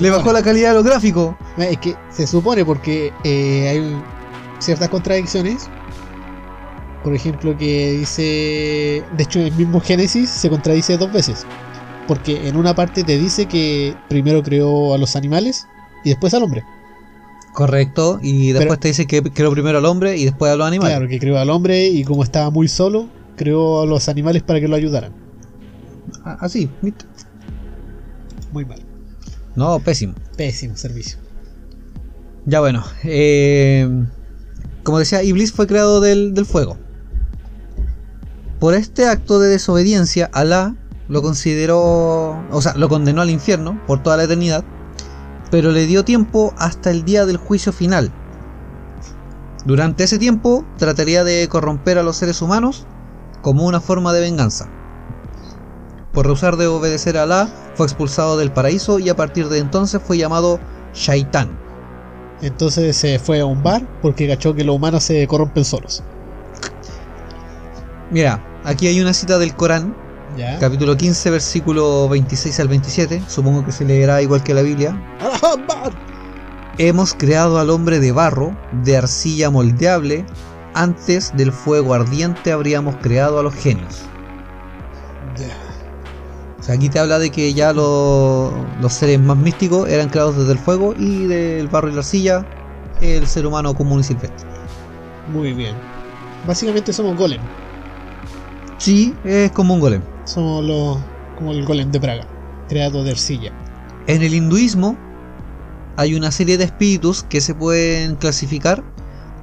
Le 0.00 0.10
bajó 0.10 0.32
la 0.32 0.42
calidad 0.42 0.70
de 0.70 0.74
los 0.74 0.84
gráficos. 0.84 1.34
Es 1.56 1.78
que 1.78 1.96
se 2.10 2.26
supone 2.26 2.64
porque 2.64 3.12
eh, 3.24 3.68
hay 3.68 4.02
ciertas 4.58 4.88
contradicciones. 4.88 5.68
Por 7.06 7.14
ejemplo, 7.14 7.56
que 7.56 7.92
dice. 7.92 9.04
De 9.16 9.22
hecho, 9.22 9.38
el 9.38 9.52
mismo 9.52 9.78
Génesis 9.78 10.28
se 10.28 10.50
contradice 10.50 10.96
dos 10.96 11.12
veces. 11.12 11.46
Porque 12.08 12.48
en 12.48 12.56
una 12.56 12.74
parte 12.74 13.04
te 13.04 13.16
dice 13.16 13.46
que 13.46 13.96
primero 14.08 14.42
creó 14.42 14.92
a 14.92 14.98
los 14.98 15.14
animales 15.14 15.68
y 16.04 16.08
después 16.08 16.34
al 16.34 16.42
hombre. 16.42 16.64
Correcto. 17.54 18.18
Y 18.20 18.48
después 18.48 18.66
Pero- 18.70 18.80
te 18.80 18.88
dice 18.88 19.06
que 19.06 19.22
creó 19.22 19.52
primero 19.52 19.78
al 19.78 19.84
hombre 19.84 20.16
y 20.16 20.24
después 20.24 20.50
a 20.50 20.56
los 20.56 20.66
animales. 20.66 20.96
Claro, 20.96 21.08
que 21.08 21.20
creó 21.20 21.38
al 21.38 21.48
hombre 21.50 21.86
y 21.86 22.02
como 22.02 22.24
estaba 22.24 22.50
muy 22.50 22.66
solo, 22.66 23.08
creó 23.36 23.82
a 23.82 23.86
los 23.86 24.08
animales 24.08 24.42
para 24.42 24.58
que 24.58 24.66
lo 24.66 24.74
ayudaran. 24.74 25.12
Ah, 26.24 26.38
Así, 26.40 26.68
¿viste? 26.82 27.04
Muy 28.50 28.64
mal. 28.64 28.80
No, 29.54 29.78
pésimo. 29.78 30.14
Pésimo 30.36 30.76
servicio. 30.76 31.18
Ya 32.46 32.58
bueno, 32.58 32.82
eh, 33.04 33.88
como 34.82 34.98
decía, 34.98 35.22
Iblis 35.22 35.52
fue 35.52 35.68
creado 35.68 36.00
del, 36.00 36.34
del 36.34 36.46
fuego. 36.46 36.78
Por 38.58 38.72
este 38.74 39.06
acto 39.06 39.38
de 39.38 39.48
desobediencia, 39.48 40.30
Alá 40.32 40.74
lo 41.08 41.20
consideró, 41.20 42.42
o 42.50 42.62
sea, 42.62 42.74
lo 42.74 42.88
condenó 42.88 43.20
al 43.20 43.30
infierno 43.30 43.78
por 43.86 44.02
toda 44.02 44.16
la 44.16 44.24
eternidad, 44.24 44.64
pero 45.50 45.72
le 45.72 45.86
dio 45.86 46.04
tiempo 46.04 46.54
hasta 46.56 46.90
el 46.90 47.04
día 47.04 47.26
del 47.26 47.36
juicio 47.36 47.72
final. 47.72 48.10
Durante 49.66 50.04
ese 50.04 50.18
tiempo 50.18 50.64
trataría 50.78 51.22
de 51.22 51.48
corromper 51.48 51.98
a 51.98 52.02
los 52.02 52.16
seres 52.16 52.40
humanos 52.40 52.86
como 53.42 53.66
una 53.66 53.80
forma 53.80 54.12
de 54.12 54.20
venganza. 54.20 54.68
Por 56.12 56.26
rehusar 56.26 56.56
de 56.56 56.66
obedecer 56.66 57.18
a 57.18 57.24
Alá, 57.24 57.50
fue 57.74 57.84
expulsado 57.84 58.38
del 58.38 58.52
paraíso 58.52 58.98
y 58.98 59.10
a 59.10 59.16
partir 59.16 59.48
de 59.50 59.58
entonces 59.58 60.00
fue 60.02 60.16
llamado 60.16 60.60
Shaitán. 60.94 61.58
Entonces 62.40 62.96
se 62.96 63.18
fue 63.18 63.40
a 63.40 63.46
un 63.46 63.62
bar 63.62 63.86
porque 64.00 64.26
cachó 64.26 64.54
que 64.54 64.64
los 64.64 64.76
humanos 64.76 65.04
se 65.04 65.26
corrompen 65.26 65.64
solos. 65.64 66.02
Mira, 68.10 68.40
aquí 68.64 68.86
hay 68.86 69.00
una 69.00 69.12
cita 69.12 69.38
del 69.38 69.54
Corán, 69.54 69.94
¿Ya? 70.36 70.58
capítulo 70.58 70.96
15, 70.96 71.30
versículo 71.30 72.08
26 72.08 72.60
al 72.60 72.68
27, 72.68 73.22
supongo 73.28 73.64
que 73.64 73.72
se 73.72 73.84
leerá 73.84 74.22
igual 74.22 74.42
que 74.42 74.54
la 74.54 74.62
Biblia. 74.62 74.96
Hemos 76.78 77.14
creado 77.14 77.58
al 77.58 77.70
hombre 77.70 78.00
de 78.00 78.12
barro, 78.12 78.56
de 78.84 78.96
arcilla 78.96 79.50
moldeable, 79.50 80.24
antes 80.74 81.32
del 81.36 81.52
fuego 81.52 81.94
ardiente 81.94 82.52
habríamos 82.52 82.96
creado 82.96 83.38
a 83.38 83.42
los 83.42 83.54
genios. 83.54 84.02
Ya. 85.36 85.56
O 86.60 86.62
sea, 86.62 86.74
aquí 86.74 86.88
te 86.88 86.98
habla 86.98 87.18
de 87.18 87.30
que 87.30 87.54
ya 87.54 87.72
lo- 87.72 88.66
los 88.80 88.92
seres 88.92 89.18
más 89.20 89.36
místicos 89.36 89.88
eran 89.88 90.08
creados 90.10 90.36
desde 90.36 90.52
el 90.52 90.58
fuego 90.58 90.94
y 90.98 91.24
del 91.24 91.68
barro 91.68 91.88
y 91.88 91.92
la 91.92 91.98
arcilla, 92.00 92.46
el 93.00 93.26
ser 93.26 93.46
humano 93.46 93.74
común 93.74 94.00
y 94.00 94.04
silvestre. 94.04 94.46
Muy 95.32 95.52
bien. 95.54 95.74
Básicamente 96.46 96.92
somos 96.92 97.16
golem. 97.16 97.40
Sí, 98.78 99.14
es 99.24 99.50
como 99.52 99.74
un 99.74 99.80
golem. 99.80 100.02
Somos 100.24 100.64
los 100.64 100.98
como 101.36 101.52
el 101.52 101.64
golem 101.64 101.90
de 101.90 102.00
Praga, 102.00 102.26
creado 102.68 103.04
de 103.04 103.12
arcilla. 103.12 103.52
En 104.06 104.22
el 104.22 104.34
hinduismo 104.34 104.96
hay 105.96 106.14
una 106.14 106.30
serie 106.30 106.58
de 106.58 106.64
espíritus 106.64 107.22
que 107.22 107.40
se 107.40 107.54
pueden 107.54 108.16
clasificar 108.16 108.82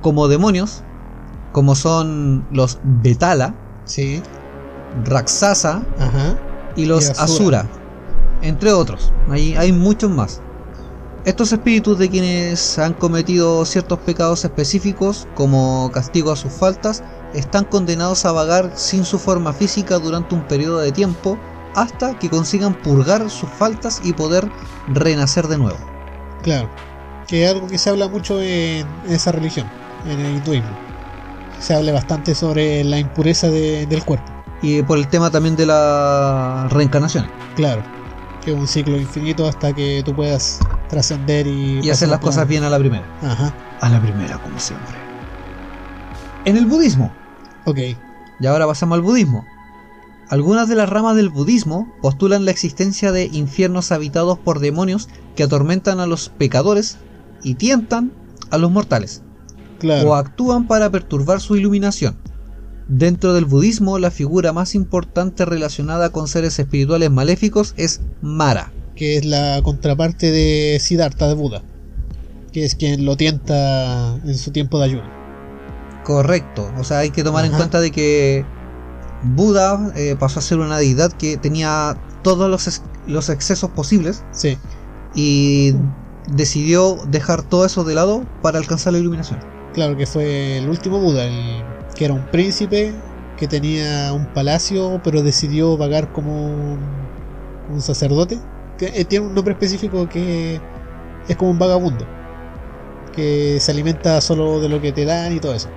como 0.01 0.27
demonios, 0.27 0.83
como 1.51 1.75
son 1.75 2.45
los 2.51 2.79
Betala, 2.83 3.55
Sí. 3.85 4.21
Raksasa 5.03 5.83
Ajá. 5.99 6.37
y 6.75 6.85
los 6.85 7.07
Y 7.07 7.11
Asura. 7.11 7.23
Asura, 7.23 7.69
entre 8.41 8.71
otros. 8.71 9.11
Hay, 9.29 9.55
hay 9.55 9.71
muchos 9.71 10.09
más. 10.09 10.41
Estos 11.25 11.51
espíritus 11.53 11.97
de 11.99 12.09
quienes 12.09 12.77
han 12.79 12.93
cometido 12.93 13.65
ciertos 13.65 13.99
pecados 13.99 14.43
específicos 14.45 15.27
como 15.35 15.89
castigo 15.93 16.31
a 16.31 16.35
sus 16.35 16.51
faltas 16.51 17.03
están 17.33 17.65
condenados 17.65 18.25
a 18.25 18.31
vagar 18.31 18.71
sin 18.75 19.05
su 19.05 19.17
forma 19.19 19.53
física 19.53 19.97
durante 19.99 20.35
un 20.35 20.41
periodo 20.47 20.79
de 20.79 20.91
tiempo 20.91 21.37
hasta 21.75 22.17
que 22.19 22.29
consigan 22.29 22.73
purgar 22.75 23.29
sus 23.29 23.49
faltas 23.49 23.99
y 24.03 24.13
poder 24.13 24.47
renacer 24.87 25.47
de 25.47 25.57
nuevo. 25.57 25.77
Claro. 26.43 26.69
Que 27.27 27.45
es 27.45 27.51
algo 27.51 27.67
que 27.67 27.77
se 27.77 27.89
habla 27.89 28.07
mucho 28.07 28.39
en, 28.41 28.85
esa 29.09 29.31
religión, 29.31 29.65
en 30.05 30.19
el 30.19 30.35
hinduismo. 30.37 30.69
Se 31.59 31.73
habla 31.73 31.93
bastante 31.93 32.35
sobre 32.35 32.83
la 32.83 32.99
impureza 32.99 33.47
de- 33.49 33.85
del 33.87 34.03
cuerpo. 34.03 34.25
Y 34.61 34.81
por 34.83 34.97
el 34.97 35.07
tema 35.07 35.29
también 35.31 35.55
de 35.55 35.65
la 35.65 36.67
reencarnación 36.69 37.25
Claro. 37.55 37.81
Que 38.43 38.51
es 38.51 38.57
un 38.57 38.67
ciclo 38.67 38.97
infinito 38.97 39.47
hasta 39.47 39.73
que 39.73 40.01
tú 40.05 40.13
puedas 40.13 40.59
trascender 40.89 41.47
y, 41.47 41.79
y 41.81 41.89
hacer 41.89 42.09
las 42.09 42.19
cosas 42.19 42.47
bien 42.47 42.63
a 42.65 42.69
la 42.69 42.77
primera. 42.77 43.03
Ajá. 43.21 43.53
A 43.81 43.89
la 43.89 43.99
primera, 44.01 44.37
como 44.37 44.59
siempre. 44.59 44.95
En 46.45 46.57
el 46.57 46.65
budismo, 46.65 47.11
Ok. 47.65 47.79
Y 48.39 48.45
ahora 48.45 48.65
pasamos 48.67 48.95
al 48.97 49.01
budismo. 49.01 49.45
Algunas 50.29 50.67
de 50.67 50.75
las 50.75 50.89
ramas 50.89 51.15
del 51.15 51.29
budismo 51.29 51.91
postulan 52.01 52.45
la 52.45 52.51
existencia 52.51 53.11
de 53.11 53.25
infiernos 53.25 53.91
habitados 53.91 54.39
por 54.39 54.59
demonios 54.59 55.09
que 55.35 55.43
atormentan 55.43 55.99
a 55.99 56.07
los 56.07 56.29
pecadores 56.29 56.97
y 57.43 57.55
tientan 57.55 58.11
a 58.49 58.57
los 58.57 58.71
mortales, 58.71 59.21
Claro. 59.79 60.09
o 60.09 60.15
actúan 60.15 60.67
para 60.67 60.89
perturbar 60.89 61.41
su 61.41 61.55
iluminación. 61.55 62.17
Dentro 62.87 63.33
del 63.33 63.45
budismo, 63.45 63.99
la 63.99 64.11
figura 64.11 64.53
más 64.53 64.75
importante 64.75 65.45
relacionada 65.45 66.09
con 66.09 66.27
seres 66.27 66.57
espirituales 66.59 67.11
maléficos 67.11 67.73
es 67.77 68.01
Mara. 68.21 68.71
que 68.95 69.17
es 69.17 69.25
la 69.25 69.59
contraparte 69.63 70.29
de 70.31 70.77
Siddhartha 70.79 71.27
de 71.27 71.33
Buda, 71.33 71.63
que 72.51 72.63
es 72.63 72.75
quien 72.75 73.05
lo 73.05 73.17
tienta 73.17 74.15
en 74.23 74.37
su 74.37 74.51
tiempo 74.51 74.77
de 74.77 74.85
ayuno. 74.85 75.22
Correcto, 76.03 76.69
o 76.77 76.83
sea, 76.83 76.99
hay 76.99 77.11
que 77.11 77.23
tomar 77.23 77.45
en 77.45 77.51
cuenta 77.53 77.79
de 77.79 77.91
que 77.91 78.45
Buda 79.23 79.91
eh, 79.95 80.15
pasó 80.19 80.39
a 80.39 80.41
ser 80.41 80.59
una 80.59 80.77
deidad 80.77 81.11
que 81.13 81.37
tenía 81.37 81.97
todos 82.23 82.49
los, 82.49 82.67
ex- 82.67 82.83
los 83.07 83.29
excesos 83.29 83.69
posibles 83.71 84.23
Sí, 84.31 84.57
y 85.15 85.73
decidió 86.27 86.97
dejar 87.07 87.43
todo 87.43 87.65
eso 87.65 87.83
de 87.83 87.95
lado 87.95 88.23
para 88.41 88.57
alcanzar 88.59 88.93
la 88.93 88.99
iluminación. 88.99 89.39
claro 89.73 89.95
que 89.95 90.05
fue 90.05 90.57
el 90.57 90.69
último 90.69 90.99
Buda, 90.99 91.25
el, 91.25 91.63
que 91.95 92.05
era 92.05 92.13
un 92.13 92.25
príncipe 92.27 92.93
que 93.37 93.47
tenía 93.47 94.13
un 94.13 94.25
palacio, 94.27 94.99
pero 95.03 95.21
decidió 95.21 95.77
vagar 95.77 96.11
como 96.11 96.45
un, 96.47 96.79
un 97.73 97.81
sacerdote. 97.81 98.39
Que 98.77 98.87
eh, 98.87 99.05
tiene 99.05 99.27
un 99.27 99.33
nombre 99.33 99.53
específico 99.53 100.07
que 100.09 100.59
es 101.27 101.35
como 101.37 101.51
un 101.51 101.59
vagabundo, 101.59 102.05
que 103.15 103.57
se 103.59 103.71
alimenta 103.71 104.19
solo 104.21 104.59
de 104.59 104.69
lo 104.69 104.81
que 104.81 104.91
te 104.91 105.05
dan 105.05 105.33
y 105.33 105.39
todo 105.39 105.53
eso. 105.53 105.69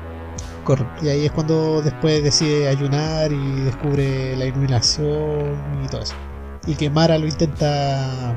Y 1.02 1.08
ahí 1.08 1.24
es 1.26 1.32
cuando 1.32 1.80
después 1.82 2.22
decide 2.22 2.68
ayunar 2.68 3.32
y 3.32 3.60
descubre 3.60 4.36
la 4.36 4.46
iluminación 4.46 5.54
y 5.84 5.88
todo 5.88 6.02
eso. 6.02 6.14
Y 6.66 6.74
que 6.74 6.90
Mara 6.90 7.16
lo 7.18 7.26
intenta. 7.26 8.34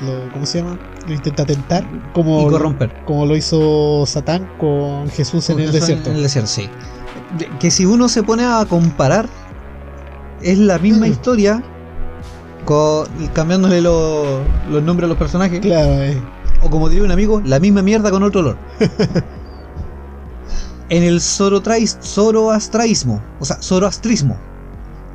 Lo, 0.00 0.30
¿Cómo 0.32 0.46
se 0.46 0.58
llama? 0.62 0.78
Lo 1.06 1.14
intenta 1.14 1.44
tentar. 1.46 1.84
Como, 2.12 2.42
Y 2.48 2.50
corromper. 2.50 2.90
como 3.06 3.26
lo 3.26 3.36
hizo 3.36 4.04
Satán 4.06 4.48
con 4.58 5.08
Jesús 5.10 5.48
en 5.50 5.60
el 5.60 5.72
desierto. 5.72 6.10
En 6.10 6.16
el 6.16 6.22
desierto, 6.22 6.50
sí. 6.50 6.68
Que 7.58 7.70
si 7.70 7.86
uno 7.86 8.08
se 8.08 8.22
pone 8.22 8.44
a 8.44 8.64
comparar, 8.68 9.28
es 10.42 10.58
la 10.58 10.78
misma 10.78 11.06
Mm. 11.06 11.10
historia, 11.10 11.62
con, 12.64 13.06
cambiándole 13.34 13.80
lo- 13.80 14.40
los 14.70 14.82
nombres 14.82 15.04
a 15.06 15.08
los 15.08 15.18
personajes, 15.18 15.60
Claro, 15.60 16.02
eh, 16.02 16.20
o 16.62 16.68
como 16.70 16.88
diría 16.88 17.04
un 17.04 17.10
amigo, 17.12 17.40
la 17.44 17.58
misma 17.60 17.82
mierda 17.82 18.10
con 18.10 18.22
otro 18.22 18.40
olor. 18.40 18.56
en 20.90 21.02
el 21.04 21.20
zoroastraísmo, 21.20 23.22
o 23.38 23.44
sea, 23.44 23.62
zoroastrismo, 23.62 24.36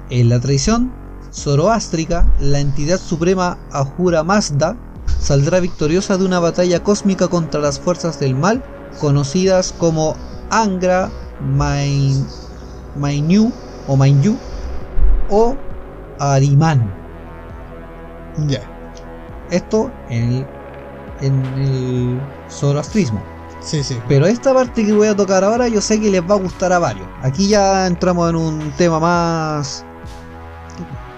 en 0.09 0.29
la 0.29 0.39
tradición 0.39 0.93
zoroástrica, 1.31 2.25
la 2.39 2.61
entidad 2.61 2.97
suprema 2.97 3.57
Ahura 3.71 4.23
Mazda 4.23 4.77
saldrá 5.19 5.59
victoriosa 5.59 6.17
de 6.17 6.25
una 6.25 6.39
batalla 6.39 6.81
cósmica 6.81 7.27
contra 7.27 7.59
las 7.59 7.79
fuerzas 7.79 8.19
del 8.19 8.33
mal, 8.35 8.63
conocidas 8.99 9.75
como 9.77 10.15
Angra 10.49 11.11
Main, 11.41 12.25
Mainyu 12.95 13.51
o 13.87 13.97
Mainyu 13.97 14.37
o 15.29 15.55
Ariman. 16.19 16.89
ya. 18.47 18.61
Esto 19.51 19.91
en 20.09 20.31
el, 20.31 20.47
en 21.21 21.45
el 21.57 22.19
zoroastrismo. 22.49 23.34
Sí, 23.65 23.83
sí. 23.83 23.97
Pero 24.07 24.27
esta 24.27 24.53
parte 24.53 24.85
que 24.85 24.93
voy 24.93 25.07
a 25.07 25.15
tocar 25.15 25.43
ahora 25.43 25.67
yo 25.67 25.81
sé 25.81 25.99
que 25.99 26.11
les 26.11 26.21
va 26.21 26.35
a 26.35 26.37
gustar 26.37 26.71
a 26.71 26.79
varios. 26.79 27.07
Aquí 27.23 27.47
ya 27.47 27.87
entramos 27.87 28.29
en 28.29 28.35
un 28.35 28.71
tema 28.77 28.99
más 28.99 29.83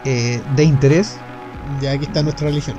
eh, 0.05 0.41
de 0.55 0.63
interés 0.63 1.19
Ya 1.81 1.91
aquí 1.91 2.05
está 2.05 2.23
nuestra 2.23 2.47
religión. 2.47 2.77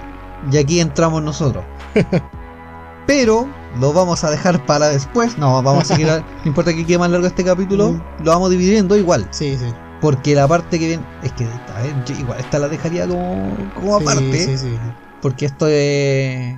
y 0.51 0.57
aquí 0.57 0.81
entramos 0.81 1.23
nosotros. 1.23 1.65
Pero 3.07 3.49
lo 3.81 3.93
vamos 3.93 4.25
a 4.25 4.31
dejar 4.31 4.65
para 4.67 4.89
después. 4.89 5.37
No, 5.39 5.63
vamos 5.63 5.83
a 5.91 5.95
seguir. 5.95 6.09
a- 6.11 6.19
no 6.45 6.47
importa 6.47 6.73
que 6.75 6.85
quede 6.87 6.99
más 6.99 7.11
largo 7.11 7.27
este 7.27 7.45
capítulo, 7.45 7.93
Mm. 7.93 8.25
lo 8.25 8.31
vamos 8.33 8.51
dividiendo 8.51 8.97
igual. 8.97 9.27
Sí, 9.31 9.57
sí. 9.59 9.67
Porque 10.01 10.35
la 10.35 10.47
parte 10.47 10.79
que 10.79 10.87
viene. 10.89 11.03
Es 11.23 11.33
que 11.33 11.45
a 11.77 11.83
ver, 11.83 12.05
yo 12.05 12.15
igual 12.15 12.39
esta 12.41 12.59
la 12.59 12.69
dejaría 12.69 13.07
como, 13.07 13.57
como 13.75 13.99
Sí, 13.99 14.05
aparte. 14.05 14.45
sí, 14.45 14.59
sí. 14.59 14.79
Porque 15.21 15.47
esto 15.47 15.67
es. 15.69 16.57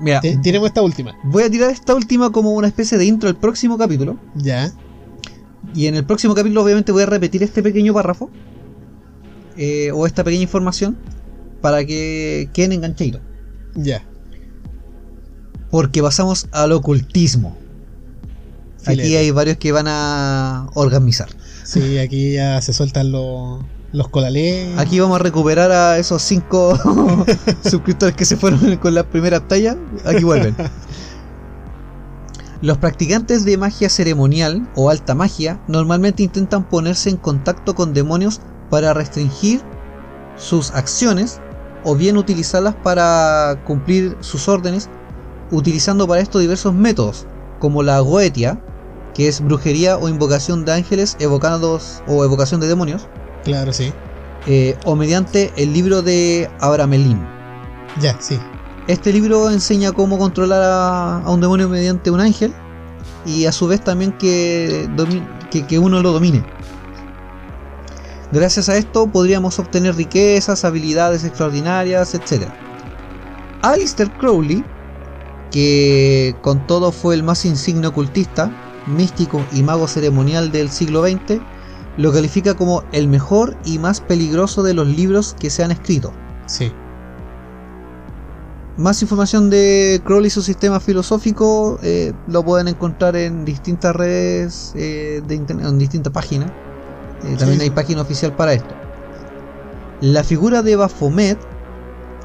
Mira, 0.00 0.20
Tiremos 0.20 0.68
esta 0.68 0.82
última. 0.82 1.16
voy 1.24 1.42
a 1.42 1.50
tirar 1.50 1.70
esta 1.70 1.94
última 1.94 2.30
como 2.30 2.52
una 2.52 2.68
especie 2.68 2.96
de 2.98 3.04
intro 3.04 3.28
al 3.28 3.36
próximo 3.36 3.76
capítulo. 3.78 4.16
Ya. 4.36 4.72
Y 5.74 5.86
en 5.86 5.96
el 5.96 6.04
próximo 6.04 6.34
capítulo 6.34 6.62
obviamente 6.62 6.92
voy 6.92 7.02
a 7.02 7.06
repetir 7.06 7.42
este 7.42 7.62
pequeño 7.62 7.92
párrafo. 7.94 8.30
eh, 9.56 9.90
o 9.92 10.06
esta 10.06 10.22
pequeña 10.22 10.42
información. 10.44 10.96
Para 11.60 11.84
que 11.84 12.48
queden 12.52 12.72
enganchaditos. 12.72 13.20
Ya. 13.74 14.04
Porque 15.70 16.00
pasamos 16.00 16.46
al 16.52 16.70
ocultismo. 16.72 17.56
Aquí 18.86 19.16
hay 19.16 19.30
varios 19.32 19.56
que 19.58 19.72
van 19.72 19.86
a 19.88 20.68
organizar. 20.74 21.28
Sí, 21.64 21.98
aquí 21.98 22.32
ya 22.34 22.62
se 22.62 22.72
sueltan 22.72 23.10
los, 23.10 23.62
los 23.92 24.08
colalés. 24.08 24.78
Aquí 24.78 25.00
vamos 25.00 25.18
a 25.20 25.22
recuperar 25.22 25.70
a 25.72 25.98
esos 25.98 26.22
cinco 26.22 26.78
suscriptores 27.62 28.14
que 28.14 28.24
se 28.24 28.36
fueron 28.36 28.76
con 28.76 28.94
las 28.94 29.04
primeras 29.04 29.46
tallas. 29.48 29.76
Aquí 30.04 30.24
vuelven. 30.24 30.56
Los 32.60 32.78
practicantes 32.78 33.44
de 33.44 33.56
magia 33.56 33.88
ceremonial 33.88 34.68
o 34.74 34.90
alta 34.90 35.14
magia 35.14 35.60
normalmente 35.68 36.24
intentan 36.24 36.68
ponerse 36.68 37.08
en 37.08 37.16
contacto 37.16 37.76
con 37.76 37.94
demonios 37.94 38.40
para 38.68 38.92
restringir 38.94 39.62
sus 40.36 40.72
acciones 40.72 41.40
o 41.84 41.94
bien 41.94 42.16
utilizarlas 42.16 42.74
para 42.74 43.62
cumplir 43.64 44.16
sus 44.20 44.48
órdenes, 44.48 44.88
utilizando 45.52 46.08
para 46.08 46.20
esto 46.20 46.40
diversos 46.40 46.74
métodos, 46.74 47.26
como 47.60 47.84
la 47.84 48.00
goetia, 48.00 48.60
que 49.14 49.28
es 49.28 49.40
brujería 49.40 49.96
o 49.96 50.08
invocación 50.08 50.64
de 50.64 50.72
ángeles 50.72 51.16
evocados 51.20 52.02
o 52.08 52.24
evocación 52.24 52.60
de 52.60 52.66
demonios, 52.66 53.06
Claro, 53.48 53.72
sí. 53.72 53.94
eh, 54.46 54.76
o 54.84 54.94
mediante 54.94 55.52
el 55.56 55.72
libro 55.72 56.02
de 56.02 56.50
Abramelin. 56.60 57.32
Ya, 57.96 58.20
sí. 58.20 58.38
Este 58.86 59.12
libro 59.12 59.50
enseña 59.50 59.92
cómo 59.92 60.18
controlar 60.18 60.62
a, 60.62 61.18
a 61.22 61.30
un 61.30 61.40
demonio 61.40 61.68
mediante 61.68 62.10
un 62.10 62.20
ángel 62.20 62.54
y 63.24 63.46
a 63.46 63.52
su 63.52 63.66
vez 63.66 63.82
también 63.82 64.12
que, 64.12 64.88
que 65.68 65.78
uno 65.78 66.02
lo 66.02 66.12
domine. 66.12 66.44
Gracias 68.30 68.68
a 68.68 68.76
esto 68.76 69.10
podríamos 69.10 69.58
obtener 69.58 69.96
riquezas, 69.96 70.64
habilidades 70.64 71.24
extraordinarias, 71.24 72.14
etc. 72.14 72.50
Alistair 73.62 74.10
Crowley, 74.18 74.64
que 75.50 76.36
con 76.42 76.66
todo 76.66 76.92
fue 76.92 77.14
el 77.14 77.22
más 77.22 77.46
insigne 77.46 77.86
ocultista, 77.86 78.50
místico 78.86 79.48
y 79.52 79.62
mago 79.62 79.88
ceremonial 79.88 80.52
del 80.52 80.70
siglo 80.70 81.02
XX, 81.02 81.40
lo 81.98 82.12
califica 82.12 82.54
como 82.54 82.84
el 82.92 83.08
mejor 83.08 83.56
y 83.64 83.78
más 83.78 84.00
peligroso 84.00 84.62
de 84.62 84.72
los 84.72 84.86
libros 84.86 85.34
que 85.38 85.50
se 85.50 85.62
han 85.64 85.70
escrito. 85.72 86.12
Sí. 86.46 86.72
Más 88.76 89.02
información 89.02 89.50
de 89.50 90.00
Crowley 90.04 90.28
y 90.28 90.30
su 90.30 90.40
sistema 90.42 90.78
filosófico 90.78 91.80
eh, 91.82 92.12
lo 92.28 92.44
pueden 92.44 92.68
encontrar 92.68 93.16
en 93.16 93.44
distintas 93.44 93.94
redes 93.96 94.72
eh, 94.76 95.20
de 95.26 95.34
internet, 95.34 95.66
en 95.66 95.78
distintas 95.78 96.12
páginas. 96.12 96.50
Eh, 97.24 97.34
también 97.36 97.58
Sí, 97.58 97.64
hay 97.64 97.70
página 97.70 98.02
oficial 98.02 98.32
para 98.36 98.52
esto. 98.52 98.72
La 100.00 100.22
figura 100.22 100.62
de 100.62 100.76
Baphomet 100.76 101.36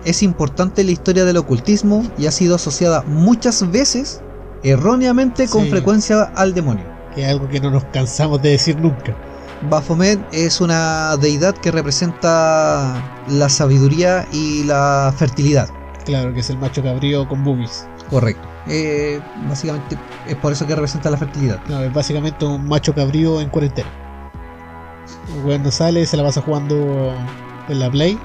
es 0.06 0.22
importante 0.22 0.82
en 0.82 0.88
la 0.88 0.94
historia 0.94 1.26
del 1.26 1.38
ocultismo 1.38 2.06
y 2.20 2.28
ha 2.28 2.32
sido 2.32 2.54
asociada 2.56 3.02
muchas 3.08 3.72
veces, 3.72 4.22
erróneamente, 4.62 5.48
con 5.48 5.64
Sí. 5.64 5.72
frecuencia 5.72 6.22
al 6.36 6.54
demonio. 6.54 6.86
Que 7.16 7.24
es 7.24 7.30
algo 7.30 7.50
que 7.50 7.60
no 7.60 7.72
nos 7.72 7.84
cansamos 7.86 8.40
de 8.44 8.50
decir 8.50 8.80
nunca. 8.80 9.18
Baphomet 9.70 10.20
es 10.32 10.62
una 10.62 11.16
deidad 11.18 11.56
que 11.56 11.72
representa 11.72 13.02
la 13.28 13.50
sabiduría 13.50 14.28
y 14.32 14.64
la 14.64 15.14
fertilidad. 15.16 15.70
Claro, 16.06 16.34
que 16.34 16.42
es 16.42 16.50
el 16.50 16.58
macho 16.58 16.84
cabrío 16.84 17.28
con 17.28 17.44
boobies. 17.44 17.88
Correcto. 18.10 18.48
Eh, 18.68 19.22
básicamente 19.48 19.98
es 20.28 20.36
por 20.36 20.52
eso 20.52 20.68
que 20.68 20.76
representa 20.76 21.10
la 21.10 21.18
fertilidad. 21.18 21.60
No, 21.68 21.82
es 21.82 21.94
básicamente 21.94 22.46
un 22.46 22.68
macho 22.68 22.94
cabrío 22.94 23.42
en 23.42 23.50
cuarentena. 23.50 23.90
El 25.34 25.46
weón 25.46 25.64
no 25.64 25.72
sale, 25.72 26.06
se 26.06 26.18
la 26.18 26.24
pasa 26.24 26.42
jugando 26.42 27.14
en 27.70 27.80
la 27.80 27.90
Play 27.90 28.20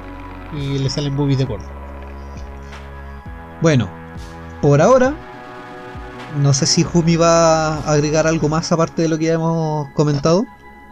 y 0.52 0.78
le 0.78 0.90
salen 0.90 1.16
boobies 1.16 1.38
de 1.38 1.44
gordo. 1.44 1.66
Bueno, 3.62 3.88
por 4.60 4.80
ahora, 4.80 5.14
no 6.40 6.52
sé 6.52 6.66
si 6.66 6.82
Jumi 6.82 7.16
va 7.16 7.76
a 7.76 7.92
agregar 7.92 8.26
algo 8.26 8.48
más 8.48 8.70
aparte 8.72 9.02
de 9.02 9.08
lo 9.08 9.18
que 9.18 9.26
ya 9.26 9.34
hemos 9.34 9.88
comentado. 9.90 10.44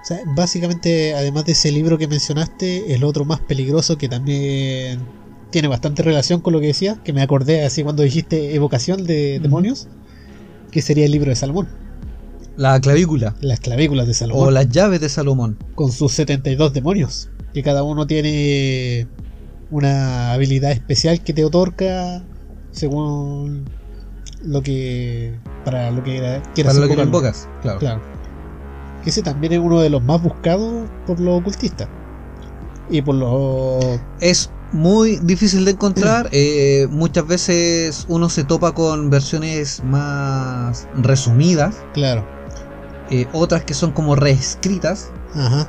O 0.07 0.09
sea, 0.09 0.21
básicamente, 0.37 1.17
además 1.17 1.47
de 1.47 1.53
ese 1.53 1.73
libro 1.73 1.99
que 1.99 2.07
mencionaste, 2.07 2.95
el 2.95 3.03
otro 3.03 3.25
más 3.25 3.41
peligroso 3.41 3.99
que 3.99 4.09
también 4.09 5.01
tiene 5.51 5.67
bastante 5.67 6.05
relación 6.05 6.41
con 6.41 6.53
lo 6.53 6.61
que 6.61 6.69
decías, 6.69 6.97
que 7.03 7.13
me 7.13 7.23
acordé 7.23 7.65
así 7.65 7.83
cuando 7.83 8.05
dijiste 8.05 8.55
evocación 8.55 9.03
de 9.05 9.41
demonios, 9.41 9.89
que 10.71 10.81
sería 10.81 11.07
el 11.07 11.11
libro 11.11 11.31
de 11.31 11.35
Salomón, 11.35 11.67
La 12.57 12.81
clavícula 12.81 13.35
las 13.41 13.59
clavículas 13.59 14.07
de 14.07 14.15
Salomón, 14.15 14.47
o 14.47 14.51
las 14.53 14.69
llaves 14.69 15.01
de 15.01 15.09
Salomón. 15.09 15.59
con 15.75 15.91
sus 15.91 16.13
72 16.13 16.73
demonios, 16.73 17.29
que 17.53 17.65
cada 17.65 17.83
uno 17.83 18.07
tiene 18.07 19.09
una 19.73 20.35
habilidad 20.35 20.71
especial 20.71 21.21
que 21.21 21.33
te 21.33 21.45
otorga 21.45 22.23
según 22.71 23.65
lo 24.45 24.63
que 24.63 25.35
para 25.65 25.91
lo 25.91 26.05
que 26.05 26.41
quieras 26.55 26.77
Para 26.77 26.87
lo 26.87 26.95
que 26.95 27.03
invocas, 27.03 27.49
claro. 27.61 27.81
Claro. 27.81 28.16
Ese 29.07 29.23
también 29.23 29.53
es 29.53 29.59
uno 29.61 29.81
de 29.81 29.89
los 29.89 30.03
más 30.03 30.21
buscados 30.23 30.85
por 31.07 31.21
los 31.21 31.41
ocultistas. 31.41 31.89
Y 32.91 33.03
por 33.03 33.15
los. 33.15 34.01
Es 34.21 34.51
muy 34.73 35.17
difícil 35.17 35.65
de 35.65 35.71
encontrar. 35.71 36.29
eh, 36.33 36.89
muchas 36.91 37.27
veces 37.27 38.05
uno 38.09 38.29
se 38.29 38.45
topa 38.45 38.73
con 38.73 39.09
versiones 39.09 39.83
más 39.85 40.89
resumidas, 40.97 41.77
Claro. 41.95 42.25
eh, 43.11 43.27
otras 43.33 43.65
que 43.65 43.75
son 43.75 43.93
como 43.93 44.17
reescritas. 44.17 45.11
Ajá. 45.35 45.69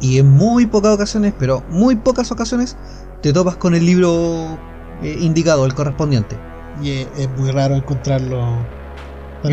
Y 0.00 0.18
en 0.18 0.28
muy 0.28 0.66
pocas 0.66 0.92
ocasiones, 0.92 1.32
pero 1.38 1.62
muy 1.70 1.96
pocas 1.96 2.30
ocasiones, 2.30 2.76
te 3.22 3.32
topas 3.32 3.56
con 3.56 3.74
el 3.74 3.86
libro 3.86 4.58
eh, 5.02 5.16
indicado, 5.20 5.64
el 5.64 5.74
correspondiente. 5.74 6.36
Y 6.82 6.90
es 7.16 7.30
muy 7.38 7.50
raro 7.52 7.76
encontrarlo 7.76 8.58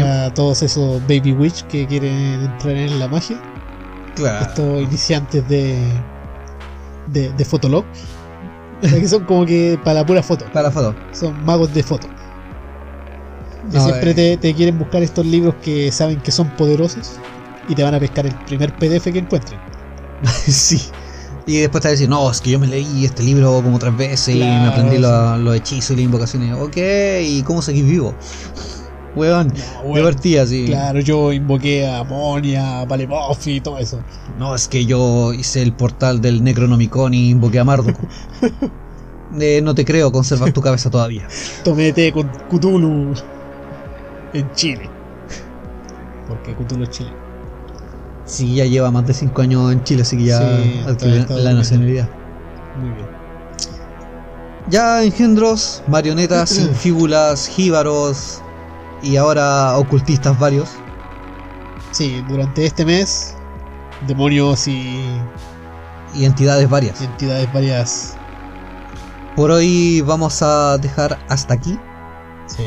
para 0.02 0.34
todos 0.34 0.62
esos 0.64 1.02
baby 1.04 1.34
witch 1.34 1.64
que 1.68 1.86
quieren 1.88 2.42
entrar 2.44 2.76
en 2.76 3.00
la 3.00 3.08
magia. 3.08 3.40
Claro. 4.16 4.46
Estos 4.46 4.82
iniciantes 4.82 5.48
de. 5.48 5.78
de, 7.08 7.32
de 7.34 7.46
Fotolog. 7.46 7.86
O 8.84 8.88
sea, 8.88 9.00
que 9.00 9.08
son 9.08 9.24
como 9.26 9.46
que 9.46 9.80
para 9.84 10.02
la 10.02 10.06
pura 10.06 10.22
foto. 10.24 10.46
Para 10.52 10.64
la 10.68 10.72
foto. 10.72 10.96
Son 11.12 11.44
magos 11.46 11.74
de 11.74 11.84
foto. 11.84 12.08
Que 13.72 13.78
No, 13.78 13.84
siempre 13.86 14.12
eh. 14.12 14.14
te, 14.14 14.38
te 14.38 14.54
quieren 14.54 14.78
buscar 14.78 15.02
estos 15.04 15.26
libros 15.26 15.56
que 15.64 15.92
saben 15.92 16.20
que 16.22 16.32
son 16.32 16.50
poderosos 16.56 17.20
y 17.70 17.76
te 17.76 17.84
van 17.84 17.96
a 17.96 18.00
pescar 18.00 18.26
el 18.26 18.36
primer 18.46 18.74
PDF 18.78 19.06
que 19.12 19.20
encuentren. 19.20 19.60
sí. 20.48 20.82
Y 21.46 21.58
después 21.60 21.82
te 21.82 21.88
va 21.88 21.90
a 21.90 21.92
decir, 21.92 22.08
no, 22.10 22.30
es 22.32 22.40
que 22.40 22.52
yo 22.52 22.60
me 22.60 22.68
leí 22.68 23.04
este 23.06 23.22
libro 23.24 23.62
como 23.64 23.78
tres 23.80 23.96
veces 23.98 24.36
y 24.36 24.40
me 24.40 24.68
aprendí 24.68 24.96
sí. 24.96 25.02
lo- 25.02 25.38
los 25.38 25.56
hechizos 25.56 25.92
y 25.92 25.96
las 25.96 26.06
invocaciones. 26.06 26.56
Ok, 26.56 26.78
¿y 27.22 27.42
cómo 27.44 27.62
seguís 27.62 27.86
vivo? 27.86 28.16
Weón, 29.16 29.54
No, 29.86 29.96
de 29.96 30.04
partida, 30.04 30.46
sí. 30.46 30.66
Claro, 30.66 31.00
yo 31.00 31.32
invoqué 31.32 31.88
a 31.88 32.04
Monia, 32.04 32.82
a 32.82 32.86
Valemoff 32.86 33.46
y 33.48 33.62
todo 33.62 33.78
eso. 33.78 34.00
No, 34.40 34.56
es 34.56 34.68
que 34.68 34.86
yo 34.86 35.34
hice 35.34 35.62
el 35.62 35.74
portal 35.74 36.20
del 36.22 36.44
Necronomicon 36.44 37.14
y 37.14 37.30
invoqué 37.30 37.60
a 37.60 37.64
Marduk. 37.64 37.98
Eh, 39.40 39.62
no 39.64 39.74
te 39.74 39.84
creo, 39.84 40.12
conservas 40.12 40.54
tu 40.54 40.62
cabeza 40.62 40.92
todavía. 40.92 41.28
Tomé 41.64 41.92
té 41.92 42.12
con 42.12 42.30
Cthulhu 42.52 43.16
en 44.32 44.52
Chile. 44.54 44.88
Porque 46.28 46.54
Cthulhu 46.54 46.84
es 46.84 46.90
Chile. 46.92 47.10
Sí, 48.26 48.54
ya 48.54 48.66
lleva 48.66 48.92
más 48.92 49.08
de 49.08 49.14
5 49.16 49.42
años 49.42 49.72
en 49.72 49.84
Chile, 49.84 50.04
así 50.04 50.18
que 50.18 50.26
ya 50.26 50.38
Sí, 50.40 50.82
adquirió 50.88 51.26
la 51.30 51.54
nacionalidad. 51.54 52.08
Muy 52.80 52.92
bien. 52.92 53.08
Ya 54.70 55.04
engendros, 55.04 55.82
marionetas, 55.88 56.60
infíbulas, 56.60 57.48
jíbaros 57.48 58.40
y 59.04 59.18
ahora 59.18 59.78
ocultistas 59.78 60.40
varios. 60.40 60.70
Sí, 61.92 62.24
durante 62.28 62.66
este 62.66 62.86
mes, 62.86 63.36
demonios 64.08 64.68
y 64.68 65.06
y 66.16 66.26
entidades 66.26 66.70
varias. 66.70 67.02
entidades 67.02 67.52
varias. 67.54 68.16
Por 69.36 69.52
hoy 69.52 70.02
vamos 70.02 70.42
a 70.42 70.78
dejar 70.78 71.20
hasta 71.28 71.54
aquí. 71.56 71.78
Sí. 72.48 72.64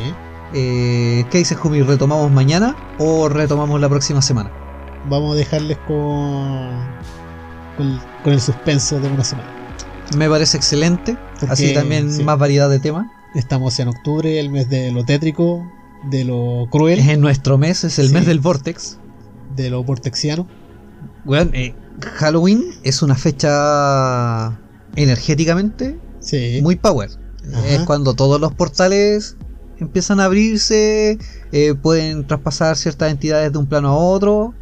Eh, 0.53 1.25
¿Qué 1.31 1.39
dices, 1.39 1.57
Jumi? 1.59 1.83
¿Retomamos 1.83 2.31
mañana 2.31 2.77
o 2.99 3.29
retomamos 3.29 3.81
la 3.81 3.89
próxima 3.89 4.21
semana? 4.23 4.51
Vamos 5.09 5.35
a 5.35 5.39
dejarles 5.39 5.79
con, 5.87 6.71
con, 7.77 8.01
con 8.25 8.33
el 8.33 8.41
suspenso 8.41 8.99
de 8.99 9.09
una 9.09 9.23
semana. 9.23 9.49
Me 10.17 10.29
parece 10.29 10.57
excelente. 10.57 11.17
Porque, 11.39 11.53
Así 11.53 11.75
también 11.75 12.13
sí. 12.13 12.25
más 12.25 12.39
variedad 12.39 12.69
de 12.69 12.81
temas. 12.81 13.07
Estamos 13.35 13.79
en 13.79 13.89
octubre, 13.89 14.41
el 14.41 14.51
mes 14.51 14.69
de 14.69 14.91
lo 14.91 15.05
tétrico, 15.05 15.65
de 16.11 16.25
lo 16.25 16.67
cruel, 16.71 16.99
Es 17.01 17.09
en 17.09 17.21
nuestro 17.21 17.59
mes, 17.59 17.85
es 17.85 17.99
el 17.99 18.09
Sí. 18.09 18.15
mes 18.15 18.27
del 18.27 18.41
Vortex. 18.41 18.99
de 19.57 19.71
lo 19.71 19.83
vortexiano. 19.85 20.47
Weón, 21.25 21.51
eh, 21.55 21.75
Halloween 22.17 22.63
es 22.83 23.01
una 23.03 23.15
fecha 23.15 24.59
energéticamente 24.97 25.99
Sí. 26.21 26.61
muy 26.63 26.77
power. 26.77 27.11
Ajá. 27.55 27.67
Es 27.69 27.81
cuando 27.83 28.15
todos 28.15 28.39
los 28.41 28.53
portales 28.53 29.37
empiezan 29.79 30.21
a 30.21 30.25
abrirse, 30.25 31.19
eh, 31.53 31.75
pueden 31.75 32.27
traspasar 32.27 32.77
ciertas 32.77 33.11
entidades 33.11 33.51
de 33.53 33.59
un 33.59 33.67
plano 33.67 33.89
a 33.89 33.95
otro. 33.95 34.53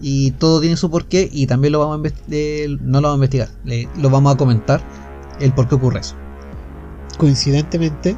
Y 0.00 0.32
todo 0.32 0.60
tiene 0.60 0.76
su 0.76 0.90
porqué 0.90 1.28
y 1.32 1.46
también 1.46 1.72
lo 1.72 1.78
vamos 1.80 2.00
a 2.06 2.12
eh, 2.30 2.66
no 2.82 3.00
lo 3.00 3.08
vamos 3.08 3.14
a 3.14 3.24
investigar, 3.24 3.48
lo 4.00 4.10
vamos 4.10 4.34
a 4.34 4.36
comentar 4.36 4.82
el 5.40 5.52
por 5.54 5.66
qué 5.68 5.76
ocurre 5.76 6.00
eso. 6.00 6.14
Coincidentemente, 7.16 8.16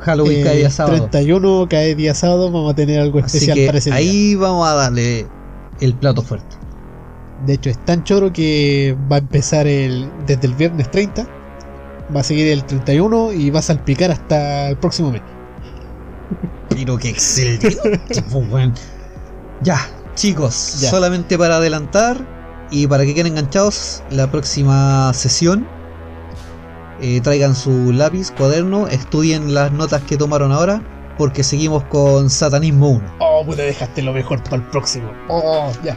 Halloween 0.00 0.40
eh, 0.40 0.44
cae 0.44 0.56
día 0.58 0.70
sábado. 0.70 0.96
31 1.10 1.66
cae 1.68 1.94
día 1.94 2.14
sábado, 2.14 2.50
vamos 2.50 2.72
a 2.72 2.74
tener 2.76 3.00
algo 3.00 3.18
Así 3.18 3.38
especial 3.38 3.56
que 3.56 3.66
para 3.66 3.78
ese 3.78 3.90
día. 3.90 3.98
ahí 3.98 4.34
vamos 4.34 4.66
a 4.68 4.74
darle 4.74 5.26
el 5.80 5.94
plato 5.94 6.22
fuerte. 6.22 6.56
De 7.46 7.54
hecho, 7.54 7.70
es 7.70 7.78
tan 7.84 8.02
choro 8.04 8.32
que 8.32 8.96
va 9.10 9.16
a 9.16 9.18
empezar 9.20 9.66
el, 9.66 10.10
desde 10.26 10.46
el 10.48 10.54
viernes 10.54 10.90
30, 10.90 11.26
va 12.14 12.20
a 12.20 12.24
seguir 12.24 12.48
el 12.48 12.64
31 12.64 13.32
y 13.32 13.50
va 13.50 13.60
a 13.60 13.62
salpicar 13.62 14.10
hasta 14.10 14.70
el 14.70 14.76
próximo 14.76 15.12
mes. 15.12 15.22
Pero 16.70 16.96
que 16.98 17.08
excelente. 17.10 17.76
weón. 18.32 18.74
Ya, 19.62 19.78
chicos, 20.14 20.80
Ya. 20.80 20.90
solamente 20.90 21.36
para 21.38 21.56
adelantar 21.56 22.16
y 22.70 22.86
para 22.86 23.04
que 23.04 23.14
queden 23.14 23.32
enganchados, 23.32 24.02
la 24.10 24.30
próxima 24.30 25.12
sesión 25.14 25.66
eh, 27.00 27.20
traigan 27.20 27.54
su 27.54 27.92
lápiz, 27.92 28.30
cuaderno, 28.30 28.88
estudien 28.88 29.54
las 29.54 29.72
notas 29.72 30.02
que 30.02 30.16
tomaron 30.16 30.52
ahora, 30.52 30.82
porque 31.16 31.42
seguimos 31.42 31.84
con 31.84 32.30
Satanismo 32.30 32.90
1. 32.90 33.14
Oh, 33.20 33.44
puta, 33.44 33.62
dejaste 33.62 34.02
lo 34.02 34.12
mejor 34.12 34.42
para 34.42 34.56
el 34.56 34.62
próximo. 34.62 35.10
Oh, 35.28 35.72
ya. 35.84 35.96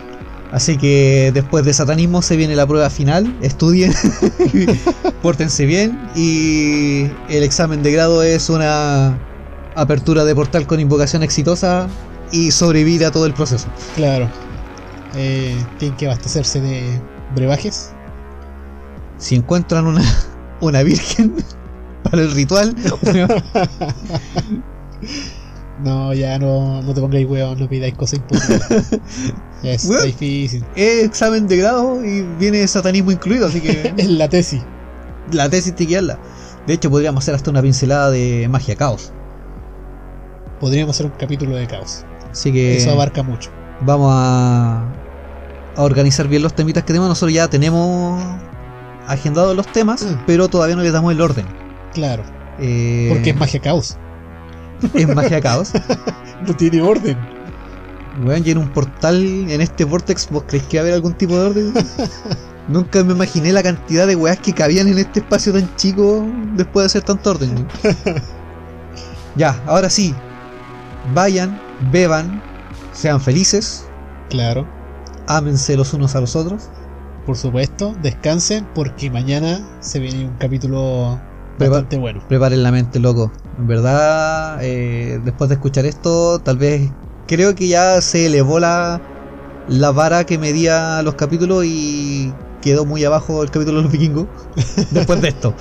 Así 0.51 0.77
que 0.77 1.31
después 1.33 1.63
de 1.63 1.73
Satanismo 1.73 2.21
se 2.21 2.35
viene 2.35 2.55
la 2.55 2.67
prueba 2.67 2.89
final, 2.89 3.37
estudien, 3.41 3.93
pórtense 5.21 5.65
bien 5.65 6.09
y 6.13 7.03
el 7.29 7.43
examen 7.43 7.81
de 7.83 7.93
grado 7.93 8.21
es 8.21 8.49
una 8.49 9.17
apertura 9.75 10.25
de 10.25 10.35
portal 10.35 10.67
con 10.67 10.81
invocación 10.81 11.23
exitosa 11.23 11.87
y 12.31 12.51
sobrevivir 12.51 13.05
a 13.05 13.11
todo 13.11 13.25
el 13.25 13.33
proceso. 13.33 13.67
Claro. 13.95 14.29
Eh, 15.15 15.55
tienen 15.77 15.97
que 15.97 16.07
abastecerse 16.07 16.59
de 16.59 17.01
brebajes. 17.33 17.91
Si 19.17 19.35
encuentran 19.35 19.87
una, 19.87 20.03
una 20.61 20.83
virgen 20.83 21.35
para 22.03 22.21
el 22.23 22.31
ritual, 22.31 22.75
No, 25.83 26.13
ya 26.13 26.37
no, 26.37 26.81
no 26.83 26.93
te 26.93 27.01
pongáis 27.01 27.27
huevos, 27.27 27.57
no 27.59 27.67
pidáis 27.67 27.95
cosas 27.95 28.19
imposibles. 28.19 28.99
Weón. 29.87 30.05
difícil. 30.05 30.63
es 30.75 31.03
examen 31.05 31.47
de 31.47 31.57
grado 31.57 32.03
y 32.05 32.21
viene 32.39 32.67
satanismo 32.67 33.11
incluido, 33.11 33.47
así 33.47 33.61
que 33.61 33.93
Es 33.97 34.07
la 34.09 34.27
tesis. 34.29 34.61
la 35.31 35.49
tesis 35.49 35.75
te 35.75 35.87
queda 35.87 36.19
De 36.67 36.73
hecho, 36.73 36.89
podríamos 36.91 37.23
hacer 37.23 37.33
hasta 37.35 37.49
una 37.51 37.61
pincelada 37.63 38.11
de 38.11 38.47
magia 38.49 38.75
caos. 38.75 39.11
Podríamos 40.59 40.95
hacer 40.95 41.07
un 41.07 41.13
capítulo 41.13 41.55
de 41.55 41.65
caos. 41.67 42.05
Así 42.31 42.51
que 42.51 42.77
Eso 42.77 42.91
abarca 42.91 43.23
mucho. 43.23 43.49
vamos 43.81 44.11
a, 44.13 44.83
a 45.75 45.81
organizar 45.83 46.27
bien 46.27 46.43
los 46.43 46.53
temitas 46.53 46.83
que 46.83 46.87
tenemos. 46.87 47.09
Nosotros 47.09 47.33
ya 47.33 47.47
tenemos 47.49 48.21
agendados 49.07 49.55
los 49.55 49.67
temas, 49.67 50.03
Mm. 50.03 50.23
pero 50.27 50.47
todavía 50.49 50.75
no 50.75 50.83
les 50.83 50.93
damos 50.93 51.11
el 51.11 51.21
orden. 51.21 51.45
Claro, 51.93 52.23
Eh, 52.59 53.07
porque 53.09 53.31
es 53.31 53.35
magia 53.37 53.59
caos. 53.59 53.97
es 54.93 55.07
magia 55.15 55.41
caos. 55.41 55.71
No 56.47 56.55
tiene 56.55 56.81
orden. 56.81 57.17
Weón, 58.23 58.41
y 58.45 58.49
en 58.51 58.57
un 58.57 58.69
portal, 58.69 59.23
en 59.49 59.61
este 59.61 59.83
vortex, 59.85 60.27
¿vos 60.31 60.43
crees 60.47 60.63
que 60.65 60.77
va 60.77 60.81
a 60.81 60.83
haber 60.83 60.93
algún 60.95 61.13
tipo 61.13 61.37
de 61.37 61.45
orden? 61.49 61.73
Nunca 62.67 63.03
me 63.03 63.13
imaginé 63.13 63.53
la 63.53 63.61
cantidad 63.63 64.05
de 64.07 64.15
weas 64.15 64.39
que 64.39 64.53
cabían 64.53 64.87
en 64.87 64.97
este 64.97 65.19
espacio 65.19 65.53
tan 65.53 65.73
chico 65.75 66.25
después 66.55 66.83
de 66.83 66.85
hacer 66.87 67.01
tanto 67.03 67.29
orden. 67.31 67.67
ya, 69.35 69.61
ahora 69.67 69.89
sí. 69.89 70.13
Vayan, 71.13 71.59
beban, 71.91 72.41
sean 72.93 73.19
felices, 73.21 73.85
Claro, 74.29 74.65
ámense 75.27 75.75
los 75.75 75.93
unos 75.93 76.15
a 76.15 76.21
los 76.21 76.35
otros. 76.35 76.69
Por 77.25 77.37
supuesto, 77.37 77.95
descansen 78.01 78.67
porque 78.73 79.09
mañana 79.09 79.77
se 79.79 79.99
viene 79.99 80.25
un 80.27 80.37
capítulo 80.37 81.19
bastante 81.57 81.97
bueno. 81.97 82.23
Preparen 82.27 82.63
la 82.63 82.71
mente, 82.71 82.99
loco. 82.99 83.31
En 83.57 83.67
verdad, 83.67 84.59
eh, 84.63 85.19
después 85.23 85.49
de 85.49 85.55
escuchar 85.55 85.85
esto, 85.85 86.39
tal 86.39 86.57
vez 86.57 86.91
creo 87.27 87.55
que 87.55 87.67
ya 87.67 88.01
se 88.01 88.25
elevó 88.27 88.59
la, 88.59 89.01
la 89.67 89.91
vara 89.91 90.25
que 90.25 90.37
medía 90.37 91.01
los 91.03 91.15
capítulos 91.15 91.63
y 91.65 92.33
quedó 92.61 92.85
muy 92.85 93.03
abajo 93.05 93.43
el 93.43 93.51
capítulo 93.51 93.77
de 93.77 93.83
los 93.83 93.91
vikingos 93.91 94.27
después 94.91 95.21
de 95.21 95.29
esto. 95.29 95.55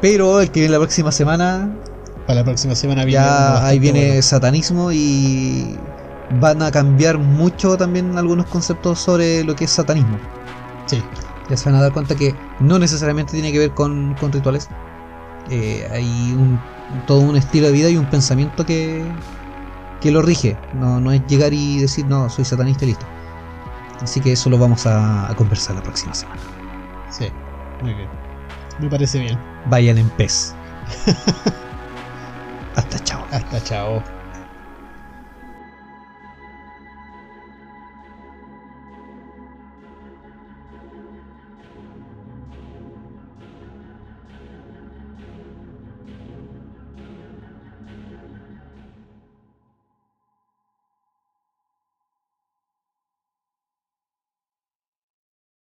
Pero 0.00 0.40
el 0.40 0.50
que 0.50 0.60
viene 0.60 0.72
la 0.72 0.78
próxima 0.78 1.12
semana, 1.12 1.82
Para 2.26 2.40
la 2.40 2.44
próxima 2.44 2.74
semana 2.74 3.04
viene 3.04 3.12
ya 3.24 3.66
ahí 3.66 3.78
viene 3.78 4.06
bueno. 4.08 4.22
satanismo 4.22 4.92
y 4.92 5.84
van 6.28 6.62
a 6.62 6.70
cambiar 6.70 7.18
mucho 7.18 7.76
también 7.76 8.16
algunos 8.18 8.46
conceptos 8.46 9.00
sobre 9.00 9.44
lo 9.44 9.56
que 9.56 9.64
es 9.64 9.70
satanismo. 9.72 10.22
Sí, 10.86 11.04
Ya 11.48 11.56
se 11.56 11.68
van 11.70 11.78
a 11.78 11.82
dar 11.82 11.92
cuenta 11.92 12.16
que 12.16 12.34
no 12.60 12.78
necesariamente 12.78 13.32
tiene 13.32 13.52
que 13.52 13.58
ver 13.58 13.74
con, 13.74 14.14
con 14.14 14.32
rituales. 14.32 14.68
Eh, 15.48 15.88
hay 15.90 16.34
un, 16.34 16.60
todo 17.06 17.20
un 17.20 17.36
estilo 17.36 17.66
de 17.66 17.72
vida 17.72 17.90
y 17.90 17.96
un 17.96 18.06
pensamiento 18.08 18.64
que, 18.66 19.12
que 20.00 20.10
lo 20.10 20.22
rige. 20.22 20.58
No, 20.72 21.00
no 21.00 21.12
es 21.12 21.26
llegar 21.26 21.52
y 21.54 21.80
decir, 21.80 22.06
no, 22.06 22.28
soy 22.30 22.44
satanista 22.44 22.84
y 22.84 22.88
listo. 22.88 23.06
Así 24.00 24.20
que 24.20 24.32
eso 24.32 24.48
lo 24.50 24.58
vamos 24.58 24.86
a, 24.86 25.30
a 25.30 25.34
conversar 25.34 25.76
la 25.76 25.82
próxima 25.82 26.14
semana. 26.14 26.40
sí, 27.10 27.28
muy 27.80 27.94
bien. 27.94 28.08
Me 28.78 28.88
parece 28.88 29.18
bien. 29.20 29.38
Vayan 29.66 29.98
en 29.98 30.08
pez. 30.10 30.54
Hasta 32.74 32.98
chao. 33.00 33.26
Hasta 33.30 33.60
chao. 33.62 34.19